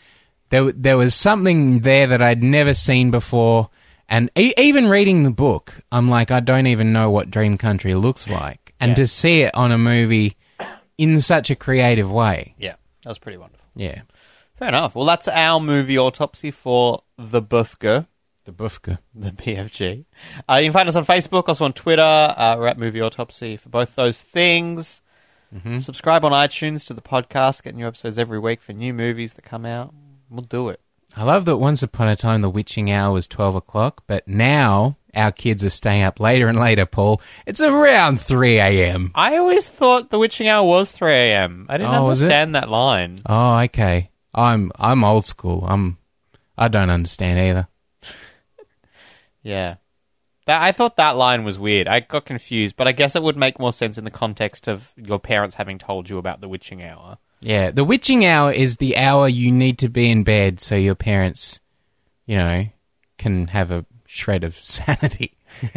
there 0.50 0.70
there 0.72 0.96
was 0.96 1.14
something 1.14 1.80
there 1.80 2.08
that 2.08 2.20
I'd 2.20 2.42
never 2.42 2.74
seen 2.74 3.10
before. 3.10 3.70
And 4.08 4.30
e- 4.36 4.54
even 4.56 4.86
reading 4.88 5.24
the 5.24 5.30
book, 5.32 5.74
I'm 5.90 6.08
like, 6.08 6.30
I 6.30 6.38
don't 6.40 6.68
even 6.68 6.92
know 6.92 7.10
what 7.10 7.30
Dream 7.30 7.58
Country 7.58 7.94
looks 7.94 8.28
like. 8.30 8.72
And 8.78 8.90
Yeah. 8.90 8.94
to 8.96 9.06
see 9.06 9.40
it 9.42 9.54
on 9.54 9.72
a 9.72 9.78
movie 9.78 10.36
in 10.98 11.20
such 11.20 11.50
a 11.50 11.56
creative 11.56 12.10
way. 12.10 12.54
Yeah, 12.58 12.74
that 13.02 13.08
was 13.08 13.18
pretty 13.18 13.38
wonderful. 13.38 13.66
Yeah. 13.74 14.02
Fair 14.56 14.68
enough. 14.68 14.94
Well, 14.94 15.04
that's 15.04 15.28
our 15.28 15.60
movie 15.60 15.98
autopsy 15.98 16.50
for 16.50 17.02
the 17.18 17.42
Bufka. 17.42 18.06
The 18.44 18.52
Bufka. 18.52 18.98
the 19.14 19.30
BFG. 19.32 20.04
Uh, 20.48 20.54
you 20.54 20.66
can 20.66 20.72
find 20.72 20.88
us 20.88 20.96
on 20.96 21.04
Facebook, 21.04 21.48
also 21.48 21.64
on 21.64 21.72
Twitter. 21.72 22.02
Uh, 22.02 22.56
we're 22.58 22.68
at 22.68 22.78
Movie 22.78 23.00
Autopsy 23.00 23.56
for 23.56 23.68
both 23.68 23.94
those 23.96 24.22
things. 24.22 25.00
Subscribe 25.78 26.22
on 26.24 26.32
iTunes 26.32 26.86
to 26.86 26.92
the 26.92 27.00
podcast, 27.00 27.62
get 27.62 27.74
new 27.74 27.86
episodes 27.86 28.18
every 28.18 28.38
week 28.38 28.60
for 28.60 28.72
new 28.74 28.92
movies 28.92 29.32
that 29.34 29.42
come 29.42 29.64
out. 29.64 29.94
We'll 30.28 30.42
do 30.42 30.68
it. 30.68 30.80
I 31.16 31.24
love 31.24 31.46
that 31.46 31.56
once 31.56 31.82
upon 31.82 32.08
a 32.08 32.16
time 32.16 32.42
the 32.42 32.50
witching 32.50 32.90
hour 32.90 33.12
was 33.14 33.26
12 33.26 33.54
o'clock, 33.54 34.02
but 34.06 34.28
now 34.28 34.96
our 35.14 35.32
kids 35.32 35.64
are 35.64 35.70
staying 35.70 36.02
up 36.02 36.20
later 36.20 36.46
and 36.46 36.58
later, 36.60 36.84
Paul. 36.84 37.22
It's 37.46 37.62
around 37.62 38.20
3 38.20 38.58
a.m. 38.58 39.12
I 39.14 39.38
always 39.38 39.66
thought 39.68 40.10
The 40.10 40.18
Witching 40.18 40.46
Hour 40.46 40.66
was 40.66 40.92
3 40.92 41.10
a.m. 41.10 41.66
I 41.70 41.78
didn't 41.78 41.94
Oh, 41.94 42.08
understand 42.08 42.54
that 42.54 42.68
line. 42.68 43.18
Oh, 43.24 43.58
okay. 43.60 44.10
I'm 44.36 44.70
I'm 44.76 45.04
old 45.04 45.24
school. 45.24 45.64
I'm 45.66 45.98
I 46.56 46.68
don't 46.68 46.90
understand 46.90 47.38
either. 47.38 47.68
Yeah. 49.42 49.76
That, 50.46 50.62
I 50.62 50.72
thought 50.72 50.96
that 50.96 51.16
line 51.16 51.44
was 51.44 51.58
weird. 51.58 51.88
I 51.88 52.00
got 52.00 52.24
confused, 52.24 52.76
but 52.76 52.86
I 52.86 52.92
guess 52.92 53.16
it 53.16 53.22
would 53.22 53.36
make 53.36 53.58
more 53.58 53.72
sense 53.72 53.98
in 53.98 54.04
the 54.04 54.10
context 54.10 54.68
of 54.68 54.92
your 54.96 55.18
parents 55.18 55.56
having 55.56 55.78
told 55.78 56.08
you 56.08 56.18
about 56.18 56.40
The 56.40 56.48
Witching 56.48 56.82
Hour. 56.82 57.18
Yeah, 57.40 57.70
the 57.70 57.84
witching 57.84 58.24
hour 58.24 58.50
is 58.50 58.76
the 58.78 58.96
hour 58.96 59.28
you 59.28 59.52
need 59.52 59.78
to 59.78 59.88
be 59.88 60.10
in 60.10 60.24
bed 60.24 60.58
so 60.60 60.74
your 60.74 60.94
parents, 60.94 61.60
you 62.24 62.36
know, 62.36 62.66
can 63.18 63.48
have 63.48 63.70
a 63.70 63.84
shred 64.06 64.42
of 64.44 64.56
sanity. 64.62 65.36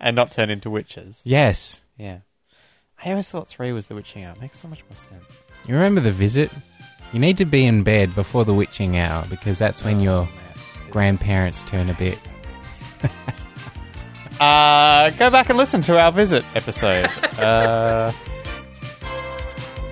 And 0.00 0.16
not 0.16 0.32
turn 0.32 0.50
into 0.50 0.70
witches. 0.70 1.20
Yes. 1.24 1.82
Yeah. 1.96 2.18
I 3.04 3.10
always 3.10 3.30
thought 3.30 3.48
3 3.48 3.72
was 3.72 3.86
The 3.86 3.94
Witching 3.94 4.24
Hour. 4.24 4.34
It 4.34 4.40
makes 4.40 4.58
so 4.58 4.68
much 4.68 4.82
more 4.88 4.96
sense. 4.96 5.24
You 5.66 5.74
remember 5.74 6.00
the 6.00 6.12
visit? 6.12 6.50
You 7.14 7.20
need 7.20 7.38
to 7.38 7.44
be 7.44 7.64
in 7.64 7.84
bed 7.84 8.14
before 8.14 8.44
the 8.44 8.52
witching 8.52 8.98
hour 8.98 9.24
because 9.30 9.56
that's 9.58 9.82
when 9.84 10.00
your 10.00 10.22
Oh, 10.22 10.24
man. 10.24 10.90
grandparents 10.90 11.62
turn 11.62 11.88
a 11.88 11.94
bit. 11.94 12.18
Uh, 14.40 15.10
go 15.10 15.30
back 15.30 15.48
and 15.48 15.56
listen 15.56 15.80
to 15.80 15.96
our 15.96 16.10
visit 16.10 16.44
episode. 16.56 17.04
uh, 17.38 18.10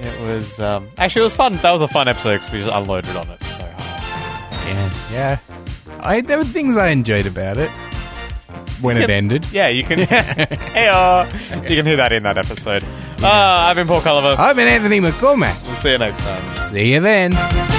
it 0.00 0.20
was 0.20 0.58
um, 0.58 0.88
actually 0.98 1.20
it 1.20 1.24
was 1.24 1.34
fun. 1.34 1.56
That 1.58 1.70
was 1.70 1.80
a 1.80 1.86
fun 1.86 2.08
episode 2.08 2.38
because 2.38 2.52
we 2.52 2.58
just 2.58 2.72
unloaded 2.72 3.14
on 3.14 3.30
it 3.30 3.40
so 3.44 3.64
hard. 3.64 4.66
Yeah. 4.66 4.90
Yeah. 5.12 5.38
I 6.00 6.20
there 6.22 6.38
were 6.38 6.44
things 6.44 6.76
I 6.76 6.88
enjoyed 6.88 7.26
about 7.26 7.56
it 7.56 7.70
when 8.80 8.96
it 8.96 9.10
ended. 9.10 9.46
Yeah, 9.52 9.68
you 9.68 9.84
can. 9.84 9.98
hey, 10.08 10.86
you 11.68 11.76
can 11.76 11.86
hear 11.86 11.96
that 11.96 12.10
in 12.12 12.24
that 12.24 12.36
episode. 12.36 12.82
Uh, 13.24 13.28
I've 13.28 13.76
been 13.76 13.86
Paul 13.86 14.00
Culliver. 14.00 14.36
I've 14.38 14.56
been 14.56 14.66
Anthony 14.68 15.00
McCormack. 15.00 15.62
We'll 15.66 15.76
see 15.76 15.90
you 15.92 15.98
next 15.98 16.18
time. 16.18 16.64
See 16.68 16.92
you 16.92 17.00
then. 17.00 17.71